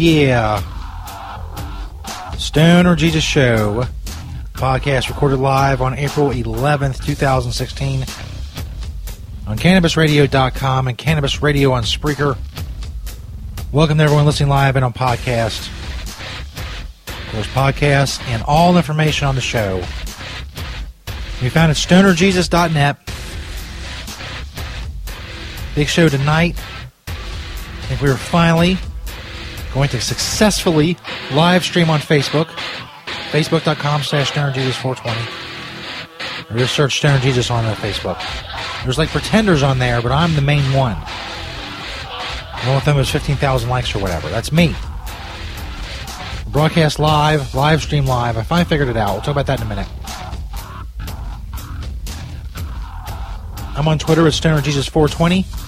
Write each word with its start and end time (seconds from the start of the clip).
Yeah. 0.00 0.62
Stoner 2.38 2.96
Jesus 2.96 3.22
Show. 3.22 3.84
Podcast 4.54 5.08
recorded 5.08 5.38
live 5.38 5.82
on 5.82 5.94
April 5.94 6.30
11th, 6.30 7.04
2016 7.04 8.00
on 9.46 9.58
CannabisRadio.com 9.58 10.88
and 10.88 10.96
Cannabis 10.96 11.42
Radio 11.42 11.72
on 11.72 11.82
Spreaker. 11.82 12.38
Welcome 13.72 13.98
to 13.98 14.04
everyone 14.04 14.24
listening 14.24 14.48
live 14.48 14.76
and 14.76 14.84
on 14.84 14.92
podcast. 14.92 15.68
Of 17.08 17.32
course, 17.32 17.46
podcasts 17.48 18.22
and 18.28 18.42
all 18.44 18.76
information 18.76 19.26
on 19.26 19.34
the 19.34 19.40
show. 19.40 19.76
We 21.42 21.48
found 21.50 21.70
at 21.70 21.76
stonerjesus.net. 21.76 22.96
Big 25.74 25.88
show 25.88 26.08
tonight. 26.08 26.58
I 27.06 27.12
think 27.86 28.00
we 28.00 28.08
were 28.08 28.16
finally 28.16 28.78
going 29.72 29.88
to 29.90 30.00
successfully 30.00 30.96
live 31.32 31.64
stream 31.64 31.90
on 31.90 32.00
Facebook. 32.00 32.46
Facebook.com 33.30 34.02
slash 34.02 34.32
StonerJesus420. 34.32 35.50
Or 36.50 36.58
just 36.58 36.74
search 36.74 36.98
Stoner 36.98 37.18
Jesus 37.20 37.50
on 37.50 37.64
Facebook. 37.76 38.20
There's 38.82 38.98
like 38.98 39.10
pretenders 39.10 39.62
on 39.62 39.78
there, 39.78 40.02
but 40.02 40.10
I'm 40.10 40.34
the 40.34 40.40
main 40.40 40.72
one. 40.72 40.96
One 42.66 42.74
with 42.74 42.84
them 42.84 42.98
is 42.98 43.08
15,000 43.08 43.70
likes 43.70 43.94
or 43.94 44.00
whatever. 44.00 44.28
That's 44.28 44.50
me. 44.52 44.74
Broadcast 46.48 46.98
live, 46.98 47.54
live 47.54 47.82
stream 47.82 48.04
live. 48.06 48.36
I 48.36 48.42
finally 48.42 48.68
figured 48.68 48.88
it 48.88 48.96
out. 48.96 49.12
We'll 49.12 49.20
talk 49.20 49.32
about 49.32 49.46
that 49.46 49.60
in 49.60 49.66
a 49.66 49.68
minute. 49.68 49.86
I'm 53.76 53.86
on 53.86 53.98
Twitter 53.98 54.26
at 54.26 54.32
StonerJesus420. 54.32 55.59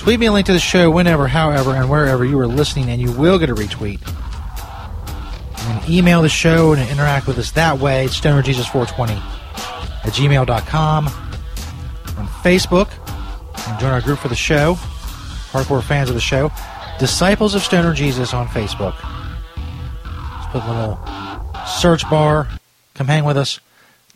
Tweet 0.00 0.18
me 0.18 0.24
a 0.24 0.32
link 0.32 0.46
to 0.46 0.54
the 0.54 0.58
show 0.58 0.90
whenever, 0.90 1.28
however, 1.28 1.74
and 1.74 1.90
wherever 1.90 2.24
you 2.24 2.40
are 2.40 2.46
listening, 2.46 2.88
and 2.88 3.02
you 3.02 3.12
will 3.12 3.38
get 3.38 3.50
a 3.50 3.54
retweet. 3.54 4.00
Can 5.58 5.92
email 5.92 6.22
the 6.22 6.28
show 6.30 6.72
and 6.72 6.90
interact 6.90 7.26
with 7.26 7.38
us 7.38 7.50
that 7.50 7.78
way. 7.78 8.06
It's 8.06 8.18
stonerjesus420 8.18 9.10
at 9.10 10.12
gmail.com. 10.14 11.06
On 11.06 12.26
Facebook, 12.42 12.88
can 13.56 13.78
join 13.78 13.90
our 13.90 14.00
group 14.00 14.18
for 14.18 14.28
the 14.28 14.34
show. 14.34 14.76
Hardcore 15.52 15.82
fans 15.82 16.08
of 16.08 16.14
the 16.14 16.20
show. 16.22 16.50
Disciples 16.98 17.54
of 17.54 17.62
Stoner 17.62 17.92
Jesus 17.92 18.32
on 18.32 18.48
Facebook. 18.48 18.94
Just 18.96 20.50
put 20.50 20.62
a 20.62 20.66
little 20.66 20.98
search 21.66 22.08
bar. 22.08 22.48
Come 22.94 23.06
hang 23.08 23.24
with 23.24 23.36
us. 23.36 23.60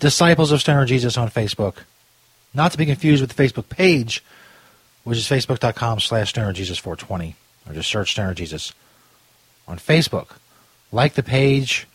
Disciples 0.00 0.50
of 0.50 0.61
Stoner 0.61 0.87
Jesus 0.87 1.19
on 1.19 1.28
Facebook. 1.28 1.75
Not 2.55 2.73
to 2.73 2.78
be 2.78 2.87
confused 2.87 3.21
with 3.21 3.34
the 3.34 3.43
Facebook 3.43 3.69
page, 3.69 4.25
which 5.05 5.19
is 5.19 5.25
facebook.com 5.25 6.01
slash 6.01 6.33
stonerjesus420. 6.33 7.35
Or 7.67 7.73
just 7.73 7.89
search 7.89 8.13
Stoner 8.13 8.35
Jesus 8.35 8.75
on 9.67 9.79
Facebook. 9.79 10.37
Like 10.93 11.15
the 11.15 11.23
page. 11.23 11.87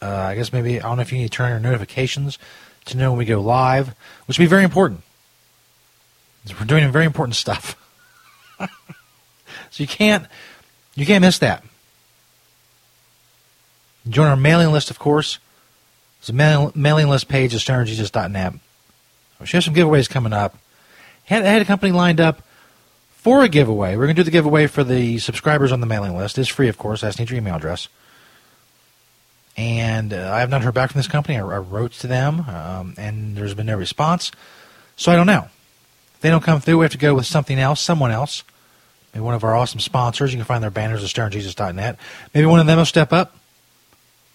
Uh, 0.00 0.14
I 0.14 0.34
guess 0.34 0.52
maybe, 0.52 0.78
I 0.78 0.82
don't 0.82 0.96
know 0.96 1.02
if 1.02 1.12
you 1.12 1.18
need 1.18 1.30
to 1.30 1.36
turn 1.36 1.46
on 1.46 1.62
your 1.62 1.70
notifications 1.70 2.38
to 2.86 2.96
know 2.96 3.10
when 3.10 3.18
we 3.18 3.24
go 3.24 3.40
live, 3.40 3.94
which 4.26 4.38
would 4.38 4.44
be 4.44 4.48
very 4.48 4.62
important. 4.64 5.00
We're 6.48 6.66
doing 6.66 6.90
very 6.92 7.06
important 7.06 7.34
stuff. 7.34 7.76
so 8.58 8.68
you 9.82 9.86
can't, 9.86 10.26
you 10.94 11.04
can't 11.04 11.22
miss 11.22 11.38
that. 11.38 11.64
Join 14.08 14.28
our 14.28 14.36
mailing 14.36 14.70
list, 14.70 14.90
of 14.90 14.98
course. 14.98 15.40
It's 16.20 16.28
a 16.28 16.32
mail, 16.32 16.70
mailing 16.74 17.08
list 17.08 17.26
page 17.28 17.54
at 17.54 17.60
stonerjesus.net. 17.60 18.52
We 19.40 19.46
should 19.46 19.56
have 19.56 19.64
some 19.64 19.74
giveaways 19.74 20.08
coming 20.08 20.32
up. 20.32 20.56
Had, 21.24 21.44
had 21.44 21.62
a 21.62 21.64
company 21.64 21.90
lined 21.90 22.20
up 22.20 22.45
for 23.26 23.42
a 23.42 23.48
giveaway. 23.48 23.96
We're 23.96 24.04
going 24.04 24.14
to 24.14 24.20
do 24.20 24.22
the 24.22 24.30
giveaway 24.30 24.68
for 24.68 24.84
the 24.84 25.18
subscribers 25.18 25.72
on 25.72 25.80
the 25.80 25.86
mailing 25.86 26.16
list. 26.16 26.38
It's 26.38 26.48
free, 26.48 26.68
of 26.68 26.78
course. 26.78 27.02
I 27.02 27.08
just 27.08 27.18
need 27.18 27.28
your 27.28 27.38
email 27.38 27.56
address. 27.56 27.88
And 29.56 30.12
uh, 30.12 30.30
I 30.32 30.38
have 30.38 30.48
not 30.48 30.62
heard 30.62 30.74
back 30.74 30.92
from 30.92 31.00
this 31.00 31.08
company. 31.08 31.36
I, 31.36 31.40
I 31.40 31.58
wrote 31.58 31.90
to 31.94 32.06
them, 32.06 32.42
um, 32.48 32.94
and 32.96 33.36
there's 33.36 33.52
been 33.52 33.66
no 33.66 33.76
response. 33.76 34.30
So 34.94 35.10
I 35.10 35.16
don't 35.16 35.26
know. 35.26 35.48
If 36.14 36.20
they 36.20 36.30
don't 36.30 36.44
come 36.44 36.60
through, 36.60 36.78
we 36.78 36.84
have 36.84 36.92
to 36.92 36.98
go 36.98 37.16
with 37.16 37.26
something 37.26 37.58
else, 37.58 37.80
someone 37.80 38.12
else. 38.12 38.44
Maybe 39.12 39.24
one 39.24 39.34
of 39.34 39.42
our 39.42 39.56
awesome 39.56 39.80
sponsors. 39.80 40.32
You 40.32 40.38
can 40.38 40.46
find 40.46 40.62
their 40.62 40.70
banners 40.70 41.02
at 41.02 41.10
stonerjesus.net. 41.10 41.98
Maybe 42.32 42.46
one 42.46 42.60
of 42.60 42.68
them 42.68 42.78
will 42.78 42.84
step 42.84 43.12
up 43.12 43.36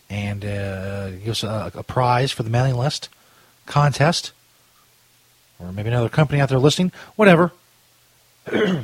and 0.09 0.43
uh, 0.43 1.11
give 1.11 1.29
us 1.29 1.43
a, 1.43 1.71
a 1.75 1.83
prize 1.83 2.33
for 2.33 2.43
the 2.43 2.49
mailing 2.49 2.75
list 2.75 3.07
contest, 3.65 4.33
or 5.59 5.71
maybe 5.71 5.88
another 5.88 6.09
company 6.09 6.41
out 6.41 6.49
there 6.49 6.59
listening, 6.59 6.91
whatever. 7.15 7.53
it'll 8.51 8.83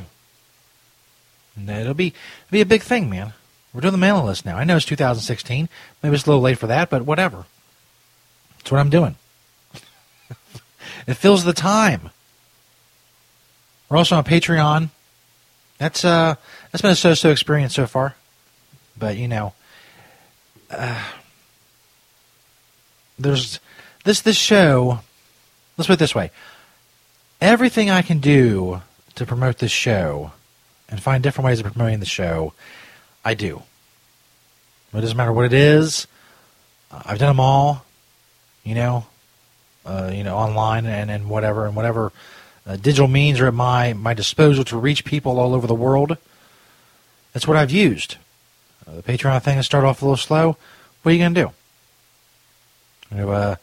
be 1.94 2.08
it'll 2.08 2.50
be 2.50 2.60
a 2.60 2.66
big 2.66 2.82
thing, 2.82 3.10
man. 3.10 3.32
We're 3.72 3.82
doing 3.82 3.92
the 3.92 3.98
mailing 3.98 4.24
list 4.24 4.46
now. 4.46 4.56
I 4.56 4.64
know 4.64 4.76
it's 4.76 4.86
2016. 4.86 5.68
Maybe 6.02 6.14
it's 6.14 6.26
a 6.26 6.30
little 6.30 6.42
late 6.42 6.58
for 6.58 6.66
that, 6.66 6.90
but 6.90 7.02
whatever. 7.02 7.44
That's 8.58 8.72
what 8.72 8.80
I'm 8.80 8.90
doing. 8.90 9.16
it 11.06 11.14
fills 11.14 11.44
the 11.44 11.52
time. 11.52 12.10
We're 13.88 13.98
also 13.98 14.16
on 14.16 14.24
Patreon. 14.24 14.90
That's 15.78 16.04
uh 16.04 16.34
that's 16.70 16.82
been 16.82 16.90
a 16.90 16.96
so-so 16.96 17.30
experience 17.30 17.74
so 17.74 17.86
far. 17.86 18.16
But 18.98 19.16
you 19.16 19.28
know, 19.28 19.54
uh, 20.70 21.02
there's 23.18 23.60
this 24.04 24.20
this 24.20 24.36
show. 24.36 25.00
Let's 25.76 25.86
put 25.86 25.94
it 25.94 25.98
this 25.98 26.14
way: 26.14 26.30
everything 27.40 27.90
I 27.90 28.02
can 28.02 28.18
do 28.18 28.82
to 29.18 29.26
promote 29.26 29.58
this 29.58 29.70
show 29.70 30.32
and 30.88 31.02
find 31.02 31.22
different 31.22 31.46
ways 31.46 31.60
of 31.60 31.66
promoting 31.66 32.00
the 32.00 32.06
show, 32.06 32.54
I 33.24 33.34
do. 33.34 33.62
It 34.94 35.00
doesn't 35.00 35.16
matter 35.16 35.32
what 35.32 35.44
it 35.44 35.52
is. 35.52 36.06
I've 36.90 37.18
done 37.18 37.28
them 37.28 37.40
all. 37.40 37.84
You 38.64 38.74
know, 38.74 39.06
uh, 39.84 40.10
you 40.12 40.24
know, 40.24 40.36
online 40.36 40.86
and, 40.86 41.10
and 41.10 41.28
whatever 41.28 41.66
and 41.66 41.76
whatever 41.76 42.12
uh, 42.66 42.76
digital 42.76 43.08
means 43.08 43.40
are 43.40 43.46
at 43.46 43.54
my 43.54 43.92
my 43.92 44.14
disposal 44.14 44.64
to 44.64 44.78
reach 44.78 45.04
people 45.04 45.38
all 45.38 45.54
over 45.54 45.66
the 45.66 45.74
world. 45.74 46.16
That's 47.32 47.46
what 47.46 47.56
I've 47.56 47.70
used. 47.70 48.16
Uh, 48.86 48.96
the 48.96 49.02
Patreon 49.02 49.42
thing 49.42 49.56
has 49.56 49.66
started 49.66 49.86
off 49.86 50.02
a 50.02 50.04
little 50.04 50.16
slow. 50.16 50.56
What 51.02 51.10
are 51.10 51.14
you 51.14 51.20
going 51.20 51.34
to 51.34 51.42
do? 51.42 51.52
I'm 53.10 53.16
going 53.18 53.34
uh, 53.34 53.56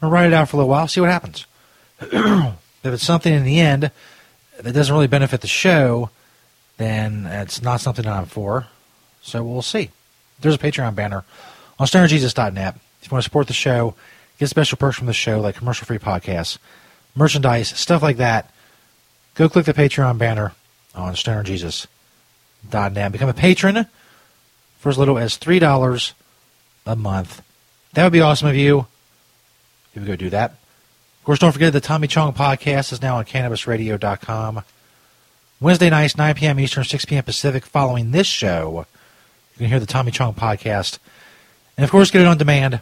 to 0.00 0.06
write 0.06 0.26
it 0.26 0.32
out 0.32 0.48
for 0.48 0.56
a 0.56 0.58
little 0.58 0.70
while, 0.70 0.88
see 0.88 1.00
what 1.00 1.10
happens. 1.10 1.46
if 2.00 2.54
it's 2.84 3.02
something 3.02 3.32
in 3.32 3.44
the 3.44 3.60
end 3.60 3.90
that 4.64 4.72
doesn't 4.72 4.94
really 4.94 5.06
benefit 5.06 5.40
the 5.40 5.48
show, 5.48 6.10
then 6.76 7.26
it's 7.26 7.62
not 7.62 7.80
something 7.80 8.04
that 8.04 8.12
I'm 8.12 8.26
for. 8.26 8.66
So 9.22 9.42
we'll 9.44 9.62
see. 9.62 9.90
There's 10.40 10.54
a 10.54 10.58
Patreon 10.58 10.94
banner 10.94 11.24
on 11.78 11.86
stonerjesus.net. 11.86 12.74
If 13.02 13.06
you 13.06 13.14
want 13.14 13.22
to 13.22 13.24
support 13.24 13.46
the 13.46 13.52
show, 13.52 13.94
get 14.38 14.48
special 14.48 14.78
perks 14.78 14.96
from 14.96 15.06
the 15.06 15.12
show 15.12 15.40
like 15.40 15.56
commercial-free 15.56 15.98
podcasts, 15.98 16.58
merchandise, 17.14 17.68
stuff 17.68 18.02
like 18.02 18.16
that, 18.18 18.50
go 19.34 19.48
click 19.48 19.66
the 19.66 19.74
Patreon 19.74 20.18
banner 20.18 20.52
on 20.94 21.14
stonerjesus.net. 21.14 23.12
Become 23.12 23.28
a 23.28 23.34
patron 23.34 23.86
for 24.78 24.88
as 24.88 24.98
little 24.98 25.18
as 25.18 25.38
$3 25.38 26.12
a 26.86 26.96
month. 26.96 27.42
That 27.92 28.04
would 28.04 28.12
be 28.12 28.20
awesome 28.20 28.48
of 28.48 28.56
you. 28.56 28.86
If 29.94 30.02
you 30.02 30.06
go 30.06 30.16
do 30.16 30.30
that. 30.30 30.54
Of 31.20 31.24
course, 31.24 31.38
don't 31.38 31.52
forget 31.52 31.74
the 31.74 31.82
Tommy 31.82 32.08
Chong 32.08 32.32
podcast 32.32 32.92
is 32.94 33.02
now 33.02 33.18
on 33.18 33.26
CannabisRadio.com. 33.26 34.62
Wednesday 35.60 35.90
nights, 35.90 36.16
9 36.16 36.34
p.m. 36.34 36.58
Eastern, 36.58 36.84
6 36.84 37.04
p.m. 37.04 37.22
Pacific. 37.22 37.66
Following 37.66 38.10
this 38.10 38.26
show, 38.26 38.86
you 39.52 39.58
can 39.58 39.66
hear 39.66 39.78
the 39.78 39.84
Tommy 39.84 40.10
Chong 40.10 40.32
podcast. 40.32 40.98
And 41.76 41.84
of 41.84 41.90
course, 41.90 42.10
get 42.10 42.22
it 42.22 42.26
on 42.26 42.38
demand 42.38 42.80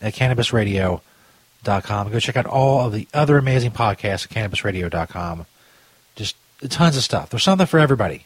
at 0.00 0.14
CannabisRadio.com. 0.14 2.12
Go 2.12 2.20
check 2.20 2.36
out 2.36 2.46
all 2.46 2.86
of 2.86 2.92
the 2.92 3.08
other 3.12 3.36
amazing 3.36 3.72
podcasts 3.72 4.24
at 4.24 4.30
CannabisRadio.com. 4.30 5.46
Just 6.14 6.36
tons 6.68 6.96
of 6.96 7.02
stuff. 7.02 7.30
There's 7.30 7.42
something 7.42 7.66
for 7.66 7.80
everybody, 7.80 8.24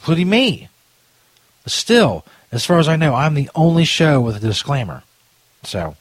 including 0.00 0.28
me. 0.28 0.68
But 1.62 1.72
still, 1.72 2.26
as 2.52 2.66
far 2.66 2.78
as 2.78 2.88
I 2.88 2.96
know, 2.96 3.14
I'm 3.14 3.32
the 3.32 3.48
only 3.54 3.86
show 3.86 4.20
with 4.20 4.36
a 4.36 4.40
disclaimer. 4.40 5.02
So, 5.62 5.96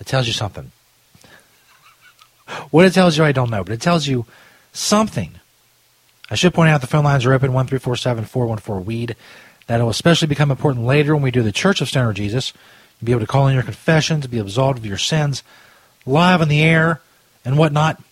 it 0.00 0.06
tells 0.06 0.26
you 0.26 0.32
something. 0.32 0.72
What 2.70 2.86
it 2.86 2.94
tells 2.94 3.16
you, 3.16 3.24
I 3.24 3.32
don't 3.32 3.50
know, 3.50 3.64
but 3.64 3.72
it 3.72 3.80
tells 3.80 4.06
you 4.06 4.26
something. 4.72 5.32
I 6.30 6.34
should 6.34 6.54
point 6.54 6.70
out 6.70 6.80
the 6.80 6.86
phone 6.86 7.04
lines 7.04 7.24
are 7.24 7.32
open 7.32 7.52
1347 7.52 8.24
414 8.24 8.84
weed. 8.86 9.16
That'll 9.66 9.88
especially 9.88 10.28
become 10.28 10.50
important 10.50 10.84
later 10.84 11.14
when 11.14 11.22
we 11.22 11.30
do 11.30 11.42
the 11.42 11.52
Church 11.52 11.80
of 11.80 11.88
Stoner 11.88 12.12
Jesus. 12.12 12.52
You'll 13.00 13.06
be 13.06 13.12
able 13.12 13.20
to 13.20 13.26
call 13.26 13.48
in 13.48 13.54
your 13.54 13.62
confessions, 13.62 14.26
be 14.26 14.38
absolved 14.38 14.78
of 14.78 14.86
your 14.86 14.98
sins, 14.98 15.42
live 16.06 16.40
on 16.40 16.48
the 16.48 16.62
air, 16.62 17.00
and 17.44 17.58
whatnot. 17.58 18.02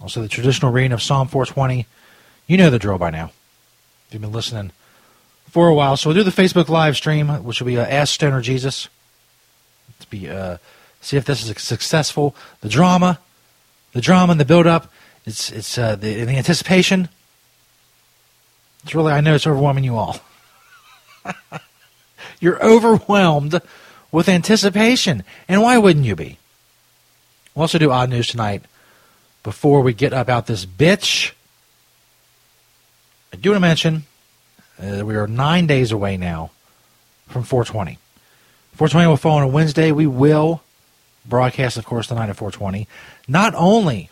Also, 0.00 0.22
the 0.22 0.28
traditional 0.28 0.72
reading 0.72 0.92
of 0.92 1.02
Psalm 1.02 1.28
420. 1.28 1.86
You 2.46 2.56
know 2.56 2.70
the 2.70 2.78
drill 2.78 2.98
by 2.98 3.10
now. 3.10 3.26
If 4.06 4.14
you've 4.14 4.22
been 4.22 4.32
listening 4.32 4.72
for 5.50 5.68
a 5.68 5.74
while. 5.74 5.96
So 5.96 6.08
we'll 6.08 6.16
do 6.16 6.28
the 6.28 6.42
Facebook 6.42 6.68
live 6.68 6.96
stream, 6.96 7.28
which 7.44 7.60
will 7.60 7.66
be 7.66 7.78
uh, 7.78 7.84
Ask 7.84 8.14
Stoner 8.14 8.40
Jesus. 8.40 8.88
To 10.00 10.06
be 10.08 10.28
uh, 10.28 10.58
see 11.00 11.16
if 11.16 11.24
this 11.24 11.44
is 11.44 11.62
successful. 11.62 12.34
The 12.60 12.68
drama, 12.68 13.18
the 13.92 14.00
drama 14.00 14.32
and 14.32 14.40
the 14.40 14.44
build 14.44 14.66
up. 14.66 14.92
It's 15.26 15.50
it's 15.50 15.76
uh, 15.76 15.96
the, 15.96 16.24
the 16.24 16.36
anticipation. 16.36 17.08
It's 18.84 18.94
really 18.94 19.12
I 19.12 19.20
know 19.20 19.34
it's 19.34 19.46
overwhelming 19.46 19.84
you 19.84 19.96
all. 19.96 20.20
You're 22.40 22.62
overwhelmed 22.64 23.60
with 24.10 24.28
anticipation, 24.28 25.22
and 25.48 25.62
why 25.62 25.78
wouldn't 25.78 26.06
you 26.06 26.16
be? 26.16 26.38
We'll 27.54 27.62
also 27.62 27.78
do 27.78 27.90
odd 27.90 28.10
news 28.10 28.28
tonight. 28.28 28.64
Before 29.42 29.80
we 29.80 29.94
get 29.94 30.12
about 30.12 30.46
this 30.46 30.66
bitch, 30.66 31.32
I 33.32 33.36
do 33.36 33.50
want 33.50 33.56
to 33.56 33.60
mention 33.60 34.04
uh, 34.82 35.04
we 35.04 35.14
are 35.16 35.26
nine 35.26 35.66
days 35.66 35.92
away 35.92 36.16
now 36.16 36.50
from 37.28 37.42
420. 37.42 37.98
420 38.72 39.06
will 39.08 39.16
fall 39.16 39.36
on 39.38 39.42
a 39.42 39.48
Wednesday. 39.48 39.92
We 39.92 40.06
will 40.06 40.62
broadcast, 41.26 41.76
of 41.76 41.84
course, 41.84 42.08
the 42.08 42.14
night 42.14 42.30
of 42.30 42.36
420. 42.36 42.86
Not 43.28 43.54
only 43.54 44.10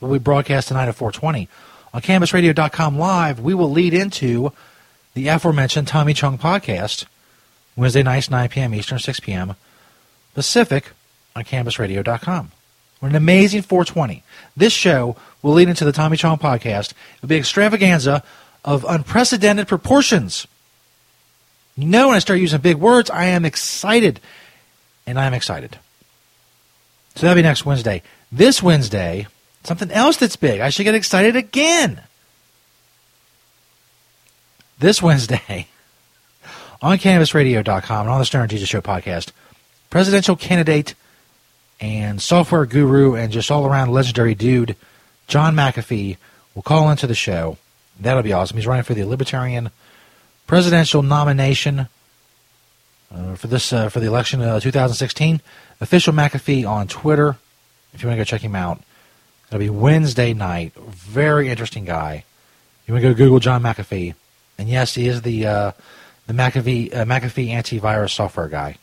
will 0.00 0.08
we 0.08 0.18
broadcast 0.18 0.68
tonight 0.68 0.88
at 0.88 0.94
420 0.94 1.48
on 1.92 2.00
CannabisRadio.com 2.00 2.98
live, 2.98 3.40
we 3.40 3.54
will 3.54 3.70
lead 3.70 3.94
into 3.94 4.52
the 5.14 5.28
aforementioned 5.28 5.88
Tommy 5.88 6.14
Chong 6.14 6.38
podcast 6.38 7.06
Wednesday 7.76 8.02
nights, 8.02 8.30
9 8.30 8.48
p.m. 8.48 8.74
Eastern, 8.74 8.98
6 8.98 9.20
p.m. 9.20 9.54
Pacific 10.34 10.92
on 11.34 11.44
CannabisRadio.com. 11.44 12.52
We're 13.00 13.08
an 13.08 13.16
amazing 13.16 13.62
420. 13.62 14.22
This 14.56 14.72
show 14.72 15.16
will 15.42 15.54
lead 15.54 15.68
into 15.68 15.84
the 15.84 15.92
Tommy 15.92 16.16
Chong 16.16 16.38
podcast. 16.38 16.92
It'll 17.16 17.28
be 17.28 17.36
extravaganza 17.36 18.22
of 18.64 18.84
unprecedented 18.86 19.68
proportions. 19.68 20.46
You 21.76 21.86
know, 21.86 22.08
when 22.08 22.16
I 22.16 22.20
start 22.20 22.40
using 22.40 22.60
big 22.60 22.76
words, 22.76 23.08
I 23.10 23.26
am 23.26 23.44
excited. 23.44 24.20
And 25.06 25.18
I'm 25.18 25.32
excited. 25.32 25.78
So 27.14 27.26
that'll 27.26 27.34
be 27.34 27.42
next 27.42 27.66
Wednesday. 27.66 28.02
This 28.30 28.62
Wednesday, 28.62 29.26
something 29.64 29.90
else 29.90 30.16
that's 30.16 30.36
big. 30.36 30.60
I 30.60 30.70
should 30.70 30.84
get 30.84 30.94
excited 30.94 31.36
again. 31.36 32.02
This 34.78 35.02
Wednesday, 35.02 35.66
on 36.82 36.98
CannabisRadio.com 36.98 38.00
and 38.00 38.10
on 38.10 38.18
the 38.18 38.24
Stoner 38.24 38.46
Jesus 38.46 38.68
Show 38.68 38.80
podcast, 38.80 39.32
presidential 39.90 40.36
candidate 40.36 40.94
and 41.80 42.22
software 42.22 42.66
guru 42.66 43.14
and 43.14 43.32
just 43.32 43.50
all 43.50 43.66
around 43.66 43.90
legendary 43.90 44.34
dude, 44.34 44.76
John 45.26 45.54
McAfee, 45.54 46.16
will 46.54 46.62
call 46.62 46.90
into 46.90 47.06
the 47.06 47.14
show 47.14 47.58
That'll 48.00 48.22
be 48.22 48.32
awesome. 48.32 48.56
He's 48.56 48.66
running 48.66 48.82
for 48.82 48.94
the 48.94 49.04
Libertarian 49.04 49.70
presidential 50.46 51.02
nomination 51.02 51.86
uh, 53.14 53.34
for 53.34 53.46
this 53.46 53.72
uh, 53.72 53.90
for 53.90 54.00
the 54.00 54.06
election 54.06 54.40
of 54.40 54.62
2016. 54.62 55.42
Official 55.80 56.12
McAfee 56.12 56.68
on 56.68 56.88
Twitter. 56.88 57.36
If 57.92 58.02
you 58.02 58.08
want 58.08 58.18
to 58.18 58.20
go 58.20 58.24
check 58.24 58.42
him 58.42 58.54
out, 58.54 58.80
it'll 59.48 59.58
be 59.58 59.70
Wednesday 59.70 60.32
night. 60.32 60.74
Very 60.74 61.48
interesting 61.48 61.84
guy. 61.84 62.24
You 62.86 62.94
want 62.94 63.02
to 63.02 63.10
go 63.10 63.14
Google 63.14 63.40
John 63.40 63.62
McAfee, 63.62 64.14
and 64.58 64.68
yes, 64.68 64.94
he 64.94 65.06
is 65.06 65.22
the 65.22 65.46
uh, 65.46 65.72
the 66.26 66.32
McAfee 66.32 66.94
uh, 66.94 67.04
McAfee 67.04 67.50
antivirus 67.50 68.10
software 68.10 68.48
guy, 68.48 68.76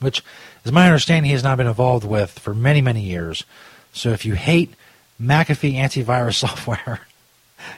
which 0.00 0.22
as 0.64 0.72
my 0.72 0.86
understanding 0.86 1.24
he 1.24 1.32
has 1.32 1.44
not 1.44 1.58
been 1.58 1.66
involved 1.66 2.04
with 2.04 2.38
for 2.38 2.54
many 2.54 2.80
many 2.80 3.02
years. 3.02 3.44
So 3.92 4.10
if 4.10 4.24
you 4.24 4.34
hate 4.34 4.74
McAfee 5.20 5.74
antivirus 5.74 6.34
software 6.46 7.00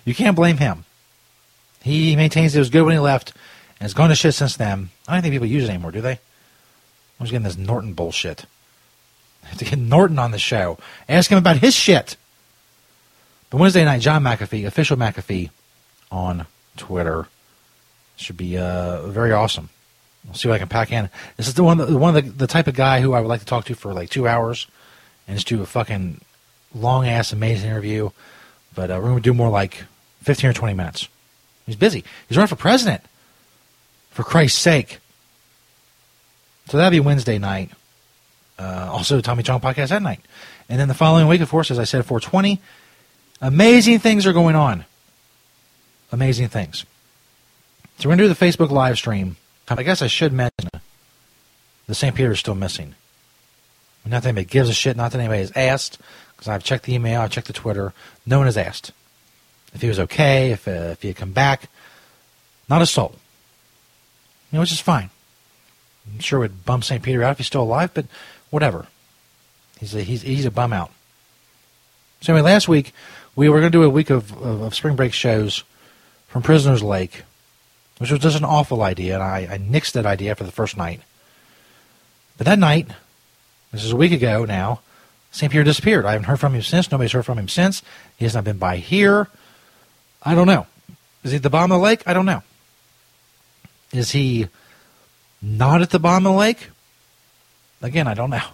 you 0.04 0.14
can't 0.14 0.36
blame 0.36 0.58
him. 0.58 0.84
He 1.82 2.14
maintains 2.16 2.54
it 2.54 2.60
was 2.60 2.70
good 2.70 2.84
when 2.84 2.94
he 2.94 2.98
left, 2.98 3.32
and 3.80 3.84
it's 3.84 3.94
gone 3.94 4.10
to 4.10 4.14
shit 4.14 4.34
since 4.34 4.56
then. 4.56 4.90
I 5.08 5.14
don't 5.14 5.22
think 5.22 5.32
people 5.32 5.48
use 5.48 5.64
it 5.64 5.70
anymore, 5.70 5.90
do 5.90 6.00
they? 6.00 6.20
I'm 7.22 7.26
just 7.26 7.30
getting 7.30 7.44
this 7.44 7.56
Norton 7.56 7.92
bullshit. 7.92 8.46
I 9.44 9.46
have 9.50 9.58
to 9.58 9.64
get 9.64 9.78
Norton 9.78 10.18
on 10.18 10.32
the 10.32 10.40
show. 10.40 10.76
Ask 11.08 11.30
him 11.30 11.38
about 11.38 11.58
his 11.58 11.72
shit. 11.72 12.16
But 13.48 13.58
Wednesday 13.58 13.84
night, 13.84 14.00
John 14.00 14.24
McAfee, 14.24 14.66
official 14.66 14.96
McAfee, 14.96 15.50
on 16.10 16.48
Twitter. 16.76 17.28
Should 18.16 18.36
be 18.36 18.58
uh, 18.58 19.06
very 19.06 19.30
awesome. 19.30 19.68
We'll 20.24 20.34
see 20.34 20.48
what 20.48 20.56
I 20.56 20.58
can 20.58 20.66
pack 20.66 20.90
in. 20.90 21.10
This 21.36 21.46
is 21.46 21.54
the 21.54 21.62
one, 21.62 21.78
the 21.78 21.96
one 21.96 22.16
of 22.16 22.24
the, 22.24 22.28
the 22.32 22.46
type 22.48 22.66
of 22.66 22.74
guy 22.74 23.00
who 23.00 23.12
I 23.12 23.20
would 23.20 23.28
like 23.28 23.38
to 23.38 23.46
talk 23.46 23.66
to 23.66 23.76
for 23.76 23.94
like 23.94 24.10
two 24.10 24.26
hours, 24.26 24.66
and 25.28 25.36
just 25.36 25.46
do 25.46 25.62
a 25.62 25.66
fucking 25.66 26.22
long 26.74 27.06
ass 27.06 27.32
amazing 27.32 27.70
interview. 27.70 28.10
But 28.74 28.90
uh, 28.90 28.94
we're 28.94 29.10
going 29.10 29.16
to 29.18 29.20
do 29.22 29.32
more 29.32 29.48
like 29.48 29.84
15 30.22 30.50
or 30.50 30.52
20 30.54 30.74
minutes. 30.74 31.08
He's 31.66 31.76
busy. 31.76 32.02
He's 32.28 32.36
running 32.36 32.48
for 32.48 32.56
president. 32.56 33.02
For 34.10 34.24
Christ's 34.24 34.58
sake. 34.58 34.98
So 36.68 36.76
that'd 36.76 36.92
be 36.92 37.00
Wednesday 37.00 37.38
night. 37.38 37.70
Uh, 38.58 38.88
also, 38.90 39.20
Tommy 39.20 39.42
Chong 39.42 39.60
podcast 39.60 39.88
that 39.88 40.02
night. 40.02 40.20
And 40.68 40.78
then 40.78 40.88
the 40.88 40.94
following 40.94 41.26
week, 41.26 41.40
of 41.40 41.50
course, 41.50 41.70
as 41.70 41.78
I 41.78 41.84
said, 41.84 42.04
420. 42.04 42.60
Amazing 43.40 43.98
things 43.98 44.26
are 44.26 44.32
going 44.32 44.54
on. 44.54 44.84
Amazing 46.12 46.48
things. 46.48 46.84
So 47.98 48.08
we're 48.08 48.16
going 48.16 48.18
to 48.18 48.24
do 48.24 48.34
the 48.34 48.46
Facebook 48.46 48.70
live 48.70 48.96
stream. 48.96 49.36
I 49.68 49.82
guess 49.82 50.02
I 50.02 50.06
should 50.06 50.32
mention 50.32 50.68
the 51.86 51.94
St. 51.94 52.14
Peter 52.14 52.32
is 52.32 52.38
still 52.38 52.54
missing. 52.54 52.94
Not 54.04 54.22
that 54.22 54.34
gives 54.48 54.68
a 54.68 54.74
shit. 54.74 54.96
Not 54.96 55.12
that 55.12 55.18
anybody 55.18 55.40
has 55.40 55.52
asked, 55.54 55.98
because 56.34 56.48
I've 56.48 56.64
checked 56.64 56.84
the 56.84 56.94
email, 56.94 57.20
I've 57.20 57.30
checked 57.30 57.46
the 57.46 57.52
Twitter. 57.52 57.92
No 58.26 58.38
one 58.38 58.46
has 58.46 58.56
asked 58.56 58.92
if 59.74 59.80
he 59.80 59.88
was 59.88 59.98
okay, 60.00 60.50
if 60.50 60.66
uh, 60.66 60.92
if 60.92 61.02
he 61.02 61.08
had 61.08 61.16
come 61.16 61.32
back. 61.32 61.68
Not 62.68 62.82
a 62.82 62.86
soul. 62.86 63.14
You 64.50 64.56
know, 64.56 64.60
which 64.60 64.72
is 64.72 64.80
fine. 64.80 65.10
I'm 66.06 66.20
sure 66.20 66.40
would 66.40 66.64
bum 66.64 66.82
St. 66.82 67.02
Peter 67.02 67.22
out 67.22 67.32
if 67.32 67.38
he's 67.38 67.46
still 67.46 67.62
alive, 67.62 67.92
but 67.94 68.06
whatever. 68.50 68.86
He's 69.78 69.94
a, 69.94 70.02
he's 70.02 70.22
he's 70.22 70.44
a 70.44 70.50
bum 70.50 70.72
out. 70.72 70.90
So 72.20 72.32
anyway, 72.32 72.50
last 72.50 72.68
week 72.68 72.92
we 73.34 73.48
were 73.48 73.60
going 73.60 73.72
to 73.72 73.78
do 73.78 73.84
a 73.84 73.90
week 73.90 74.10
of, 74.10 74.32
of, 74.42 74.62
of 74.62 74.74
spring 74.74 74.96
break 74.96 75.12
shows 75.12 75.64
from 76.28 76.42
Prisoners 76.42 76.82
Lake, 76.82 77.22
which 77.98 78.10
was 78.10 78.20
just 78.20 78.36
an 78.36 78.44
awful 78.44 78.82
idea, 78.82 79.14
and 79.14 79.22
I, 79.22 79.48
I 79.50 79.58
nixed 79.58 79.92
that 79.92 80.06
idea 80.06 80.30
after 80.30 80.44
the 80.44 80.52
first 80.52 80.76
night. 80.76 81.00
But 82.38 82.46
that 82.46 82.58
night, 82.58 82.88
this 83.72 83.84
is 83.84 83.92
a 83.92 83.96
week 83.96 84.12
ago 84.12 84.44
now, 84.44 84.80
St. 85.30 85.50
Peter 85.50 85.64
disappeared. 85.64 86.04
I 86.04 86.12
haven't 86.12 86.26
heard 86.26 86.40
from 86.40 86.54
him 86.54 86.62
since. 86.62 86.90
Nobody's 86.90 87.12
heard 87.12 87.24
from 87.24 87.38
him 87.38 87.48
since. 87.48 87.82
He 88.16 88.24
has 88.24 88.34
not 88.34 88.44
been 88.44 88.58
by 88.58 88.76
here. 88.76 89.28
I 90.22 90.34
don't 90.34 90.46
know. 90.46 90.66
Is 91.24 91.32
he 91.32 91.36
at 91.36 91.42
the 91.42 91.50
bottom 91.50 91.72
of 91.72 91.78
the 91.78 91.84
lake? 91.84 92.02
I 92.06 92.12
don't 92.12 92.26
know. 92.26 92.42
Is 93.92 94.12
he 94.12 94.48
not 95.42 95.82
at 95.82 95.90
the 95.90 95.98
bottom 95.98 96.26
of 96.26 96.32
the 96.32 96.38
lake? 96.38 96.68
Again, 97.82 98.06
I 98.06 98.14
don't 98.14 98.30
know. 98.30 98.46